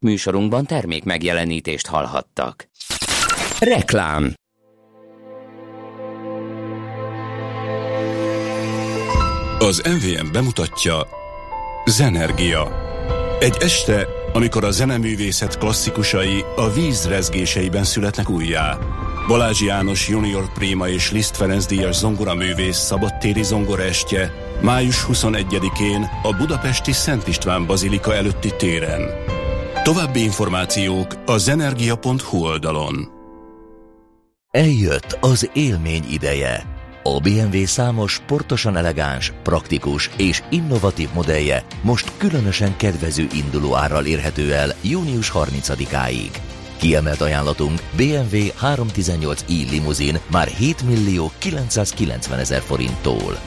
Műsorunkban 0.00 0.64
termék 0.64 1.04
megjelenítést 1.04 1.86
hallhattak. 1.86 2.68
Reklám 3.58 4.34
Az 9.58 9.82
MVM 9.84 10.32
bemutatja 10.32 11.06
Zenergia. 11.84 12.86
Egy 13.40 13.56
este, 13.60 14.06
amikor 14.32 14.64
a 14.64 14.70
zeneművészet 14.70 15.58
klasszikusai 15.58 16.44
a 16.56 16.70
víz 16.70 17.08
rezgéseiben 17.08 17.84
születnek 17.84 18.30
újjá. 18.30 18.78
Balázs 19.26 19.60
János 19.60 20.08
Junior 20.08 20.52
Prima 20.52 20.88
és 20.88 21.12
Liszt 21.12 21.36
Ferenc 21.36 21.66
díjas 21.66 21.96
zongoraművész 21.96 22.76
szabadtéri 22.76 23.42
zongoraestje 23.42 24.32
május 24.62 25.06
21-én 25.08 26.10
a 26.22 26.36
budapesti 26.36 26.92
Szent 26.92 27.28
István 27.28 27.66
Bazilika 27.66 28.14
előtti 28.14 28.52
téren. 28.56 29.36
További 29.82 30.22
információk 30.22 31.14
a 31.26 31.38
zenergia.hu 31.38 32.44
oldalon. 32.44 33.08
Eljött 34.50 35.18
az 35.20 35.50
élmény 35.52 36.04
ideje. 36.10 36.62
A 37.02 37.20
BMW 37.20 37.64
számos 37.64 38.12
sportosan 38.12 38.76
elegáns, 38.76 39.32
praktikus 39.42 40.10
és 40.16 40.42
innovatív 40.50 41.08
modellje 41.14 41.64
most 41.82 42.12
különösen 42.16 42.76
kedvező 42.76 43.26
induló 43.32 43.74
árral 43.76 44.06
érhető 44.06 44.52
el 44.52 44.74
június 44.82 45.32
30-áig. 45.34 46.30
Kiemelt 46.76 47.20
ajánlatunk 47.20 47.80
BMW 47.96 48.36
318i 48.60 49.70
limuzin 49.70 50.18
már 50.30 50.46
7 50.46 50.82
millió 50.82 51.30
990 51.38 52.38
ezer 52.38 52.60
forinttól. 52.60 53.38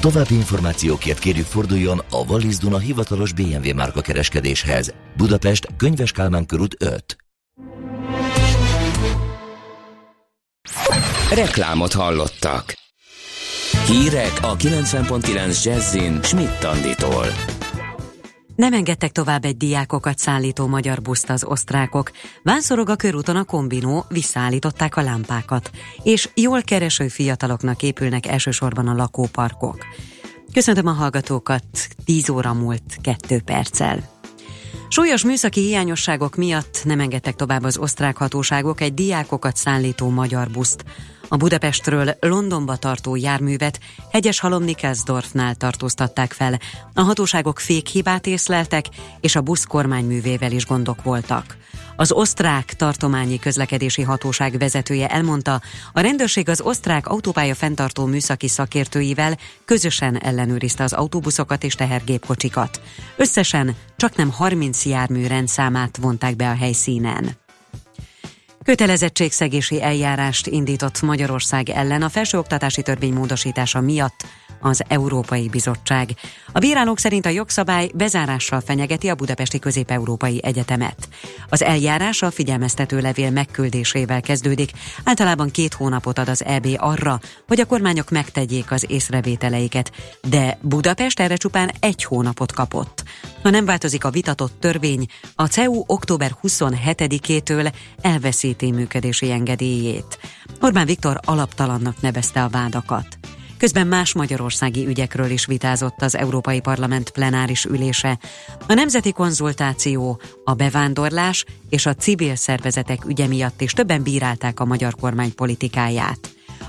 További 0.00 0.34
információkért 0.34 1.18
kérjük 1.18 1.46
forduljon 1.46 1.98
a 2.10 2.16
Wallis 2.16 2.56
Duna 2.56 2.78
hivatalos 2.78 3.32
BMW 3.32 3.74
márka 3.74 4.00
kereskedéshez. 4.00 4.92
Budapest, 5.16 5.66
Könyves 5.76 6.12
Kálmán 6.12 6.46
körút 6.46 6.76
5. 6.78 7.16
Reklámot 11.30 11.92
hallottak. 11.92 12.74
Hírek 13.86 14.32
a 14.42 14.56
90.9 14.56 15.64
Jazzin 15.64 16.22
Schmidt 16.22 16.64
Anditól. 16.64 17.26
Nem 18.58 18.72
engedtek 18.72 19.12
tovább 19.12 19.44
egy 19.44 19.56
diákokat 19.56 20.18
szállító 20.18 20.66
magyar 20.66 21.02
buszt 21.02 21.30
az 21.30 21.44
osztrákok. 21.44 22.10
Vánszorog 22.42 22.88
a 22.88 22.96
körúton 22.96 23.36
a 23.36 23.44
kombinó, 23.44 24.04
visszaállították 24.08 24.96
a 24.96 25.02
lámpákat, 25.02 25.70
és 26.02 26.28
jól 26.34 26.62
kereső 26.62 27.08
fiataloknak 27.08 27.82
épülnek 27.82 28.26
elsősorban 28.26 28.88
a 28.88 28.94
lakóparkok. 28.94 29.86
Köszöntöm 30.52 30.86
a 30.86 30.92
hallgatókat, 30.92 31.64
10 32.04 32.28
óra 32.28 32.52
múlt 32.52 32.98
2 33.02 33.40
perccel. 33.40 34.08
Súlyos 34.88 35.24
műszaki 35.24 35.60
hiányosságok 35.60 36.36
miatt 36.36 36.80
nem 36.84 37.00
engedtek 37.00 37.34
tovább 37.34 37.64
az 37.64 37.78
osztrák 37.78 38.16
hatóságok 38.16 38.80
egy 38.80 38.94
diákokat 38.94 39.56
szállító 39.56 40.08
magyar 40.08 40.50
buszt. 40.50 40.84
A 41.28 41.36
Budapestről 41.36 42.16
Londonba 42.20 42.76
tartó 42.76 43.16
járművet 43.16 43.80
hegyes 44.10 44.40
halom 44.40 44.62
Nikelsdorfnál 44.62 45.54
tartóztatták 45.54 46.32
fel. 46.32 46.58
A 46.94 47.00
hatóságok 47.00 47.60
fékhibát 47.60 48.26
észleltek, 48.26 48.84
és 49.20 49.36
a 49.36 49.40
busz 49.40 49.64
kormányművével 49.64 50.52
is 50.52 50.66
gondok 50.66 51.02
voltak. 51.02 51.56
Az 51.96 52.12
osztrák 52.12 52.74
tartományi 52.74 53.38
közlekedési 53.38 54.02
hatóság 54.02 54.58
vezetője 54.58 55.08
elmondta, 55.08 55.60
a 55.92 56.00
rendőrség 56.00 56.48
az 56.48 56.60
osztrák 56.60 57.06
autópálya 57.06 57.54
fenntartó 57.54 58.06
műszaki 58.06 58.48
szakértőivel 58.48 59.38
közösen 59.64 60.18
ellenőrizte 60.18 60.82
az 60.82 60.92
autóbuszokat 60.92 61.64
és 61.64 61.74
tehergépkocsikat. 61.74 62.80
Összesen 63.16 63.76
csak 63.96 64.16
nem 64.16 64.30
30 64.30 64.84
jármű 64.84 65.26
rendszámát 65.26 65.96
vonták 65.96 66.36
be 66.36 66.48
a 66.48 66.54
helyszínen. 66.54 67.36
Kötelezettségszegési 68.68 69.82
eljárást 69.82 70.46
indított 70.46 71.02
Magyarország 71.02 71.68
ellen 71.68 72.02
a 72.02 72.08
felsőoktatási 72.08 72.82
törvény 72.82 73.12
módosítása 73.12 73.80
miatt 73.80 74.24
az 74.60 74.82
Európai 74.88 75.48
Bizottság. 75.48 76.10
A 76.52 76.58
bírálók 76.58 76.98
szerint 76.98 77.26
a 77.26 77.28
jogszabály 77.28 77.90
bezárással 77.94 78.60
fenyegeti 78.60 79.08
a 79.08 79.14
Budapesti 79.14 79.58
Közép-Európai 79.58 80.40
Egyetemet. 80.44 81.08
Az 81.48 81.62
eljárás 81.62 82.22
a 82.22 82.30
figyelmeztető 82.30 83.00
levél 83.00 83.30
megküldésével 83.30 84.20
kezdődik. 84.20 84.70
Általában 85.04 85.50
két 85.50 85.74
hónapot 85.74 86.18
ad 86.18 86.28
az 86.28 86.44
EB 86.44 86.66
arra, 86.76 87.20
hogy 87.46 87.60
a 87.60 87.66
kormányok 87.66 88.10
megtegyék 88.10 88.70
az 88.70 88.84
észrevételeiket, 88.88 89.92
de 90.28 90.58
Budapest 90.60 91.20
erre 91.20 91.36
csupán 91.36 91.70
egy 91.80 92.04
hónapot 92.04 92.52
kapott. 92.52 93.02
Ha 93.42 93.50
nem 93.50 93.64
változik 93.64 94.04
a 94.04 94.10
vitatott 94.10 94.60
törvény, 94.60 95.06
a 95.34 95.46
CEU 95.46 95.82
október 95.86 96.36
27-től 96.42 97.72
elveszíti 98.58 98.70
működési 98.70 99.30
engedélyét. 99.30 100.18
Orbán 100.60 100.86
Viktor 100.86 101.20
alaptalannak 101.24 102.00
nevezte 102.00 102.42
a 102.42 102.48
vádakat. 102.48 103.06
Közben 103.58 103.86
más 103.86 104.12
magyarországi 104.12 104.86
ügyekről 104.86 105.30
is 105.30 105.46
vitázott 105.46 106.02
az 106.02 106.16
Európai 106.16 106.60
Parlament 106.60 107.10
plenáris 107.10 107.64
ülése. 107.64 108.18
A 108.68 108.74
nemzeti 108.74 109.12
konzultáció, 109.12 110.20
a 110.44 110.54
bevándorlás 110.54 111.44
és 111.68 111.86
a 111.86 111.94
civil 111.94 112.36
szervezetek 112.36 113.04
ügye 113.04 113.26
miatt 113.26 113.60
is 113.60 113.72
többen 113.72 114.02
bírálták 114.02 114.60
a 114.60 114.64
magyar 114.64 114.94
kormány 114.94 115.34
politikáját. 115.34 116.18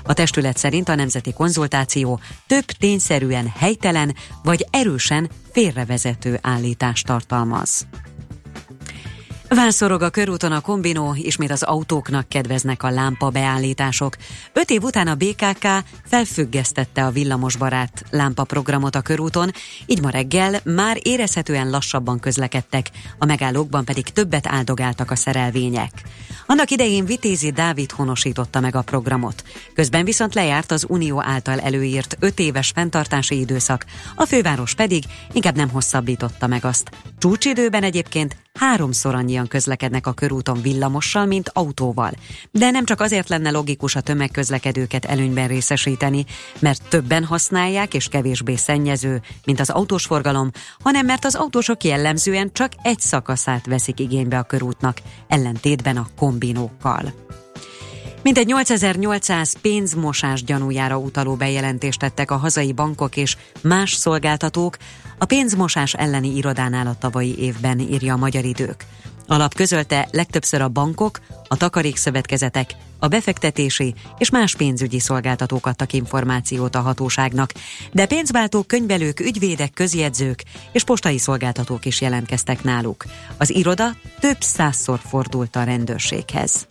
A 0.04 0.14
testület 0.14 0.56
szerint 0.56 0.88
a 0.88 0.94
nemzeti 0.94 1.32
konzultáció 1.32 2.20
több 2.46 2.64
tényszerűen 2.64 3.52
helytelen 3.56 4.14
vagy 4.42 4.66
erősen 4.70 5.30
félrevezető 5.52 6.38
állítást 6.42 7.06
tartalmaz. 7.06 7.86
Válszorog 9.54 10.02
a 10.02 10.10
körúton 10.10 10.52
a 10.52 10.60
kombinó, 10.60 11.14
ismét 11.16 11.50
az 11.50 11.62
autóknak 11.62 12.28
kedveznek 12.28 12.82
a 12.82 12.90
lámpabeállítások. 12.90 14.16
Öt 14.52 14.70
év 14.70 14.82
után 14.82 15.06
a 15.06 15.14
BKK 15.14 15.66
felfüggesztette 16.04 17.04
a 17.04 17.10
villamosbarát 17.10 18.04
lámpaprogramot 18.10 18.94
a 18.94 19.00
körúton, 19.00 19.50
így 19.86 20.00
ma 20.02 20.10
reggel 20.10 20.60
már 20.64 20.98
érezhetően 21.02 21.70
lassabban 21.70 22.20
közlekedtek, 22.20 22.90
a 23.18 23.24
megállókban 23.24 23.84
pedig 23.84 24.04
többet 24.04 24.46
áldogáltak 24.46 25.10
a 25.10 25.16
szerelvények. 25.16 25.90
Annak 26.46 26.70
idején 26.70 27.04
Vitézi 27.04 27.50
Dávid 27.50 27.90
honosította 27.90 28.60
meg 28.60 28.76
a 28.76 28.82
programot. 28.82 29.44
Közben 29.74 30.04
viszont 30.04 30.34
lejárt 30.34 30.70
az 30.70 30.84
Unió 30.88 31.22
által 31.22 31.60
előírt 31.60 32.16
öt 32.20 32.38
éves 32.38 32.70
fenntartási 32.74 33.38
időszak, 33.38 33.84
a 34.14 34.24
főváros 34.24 34.74
pedig 34.74 35.04
inkább 35.32 35.56
nem 35.56 35.70
hosszabbította 35.70 36.46
meg 36.46 36.64
azt. 36.64 36.90
Csúcsidőben 37.20 37.82
egyébként 37.82 38.36
háromszor 38.52 39.14
annyian 39.14 39.48
közlekednek 39.48 40.06
a 40.06 40.12
körúton 40.12 40.62
villamossal, 40.62 41.26
mint 41.26 41.50
autóval. 41.52 42.12
De 42.50 42.70
nem 42.70 42.84
csak 42.84 43.00
azért 43.00 43.28
lenne 43.28 43.50
logikus 43.50 43.96
a 43.96 44.00
tömegközlekedőket 44.00 45.04
előnyben 45.04 45.48
részesíteni, 45.48 46.24
mert 46.58 46.82
többen 46.88 47.24
használják 47.24 47.94
és 47.94 48.08
kevésbé 48.08 48.56
szennyező, 48.56 49.22
mint 49.44 49.60
az 49.60 49.70
autós 49.70 50.04
forgalom, 50.04 50.50
hanem 50.82 51.06
mert 51.06 51.24
az 51.24 51.34
autósok 51.34 51.84
jellemzően 51.84 52.50
csak 52.52 52.72
egy 52.82 53.00
szakaszát 53.00 53.66
veszik 53.66 54.00
igénybe 54.00 54.38
a 54.38 54.42
körútnak, 54.42 55.00
ellentétben 55.28 55.96
a 55.96 56.06
kombinókkal. 56.16 57.12
Mintegy 58.22 58.46
8800 58.46 59.56
pénzmosás 59.60 60.44
gyanújára 60.44 60.98
utaló 60.98 61.34
bejelentést 61.34 61.98
tettek 61.98 62.30
a 62.30 62.36
hazai 62.36 62.72
bankok 62.72 63.16
és 63.16 63.36
más 63.62 63.92
szolgáltatók 63.92 64.76
a 65.20 65.24
pénzmosás 65.26 65.94
elleni 65.94 66.36
irodánál 66.36 66.86
a 66.86 66.96
tavalyi 66.98 67.38
évben, 67.38 67.78
írja 67.78 68.14
a 68.14 68.16
Magyar 68.16 68.44
Idők. 68.44 68.84
Alap 69.26 69.54
közölte 69.54 70.08
legtöbbször 70.10 70.60
a 70.60 70.68
bankok, 70.68 71.20
a 71.48 71.56
takarékszövetkezetek, 71.56 72.74
a 72.98 73.08
befektetési 73.08 73.94
és 74.18 74.30
más 74.30 74.56
pénzügyi 74.56 74.98
szolgáltatók 74.98 75.66
adtak 75.66 75.92
információt 75.92 76.74
a 76.74 76.80
hatóságnak, 76.80 77.52
de 77.92 78.06
pénzváltók, 78.06 78.66
könyvelők, 78.66 79.20
ügyvédek, 79.20 79.72
közjegyzők 79.72 80.42
és 80.72 80.84
postai 80.84 81.18
szolgáltatók 81.18 81.84
is 81.84 82.00
jelentkeztek 82.00 82.62
náluk. 82.62 83.04
Az 83.36 83.50
iroda 83.50 83.90
több 84.20 84.40
százszor 84.40 85.00
fordult 85.08 85.56
a 85.56 85.62
rendőrséghez. 85.62 86.66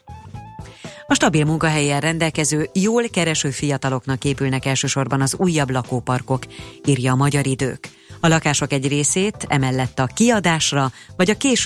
A 1.08 1.14
stabil 1.14 1.46
munkahelyen 1.46 2.00
rendelkező, 2.00 2.70
jól 2.74 3.10
kereső 3.10 3.50
fiataloknak 3.50 4.24
épülnek 4.24 4.66
elsősorban 4.66 5.22
az 5.22 5.36
újabb 5.38 5.70
lakóparkok, 5.70 6.44
írja 6.86 7.12
a 7.12 7.16
Magyar 7.16 7.48
Idők. 7.48 7.90
A 8.20 8.28
lakások 8.28 8.72
egy 8.72 8.88
részét 8.88 9.46
emellett 9.48 10.00
a 10.00 10.06
kiadásra 10.06 10.92
vagy 11.16 11.30
a 11.30 11.38
késő 11.38 11.58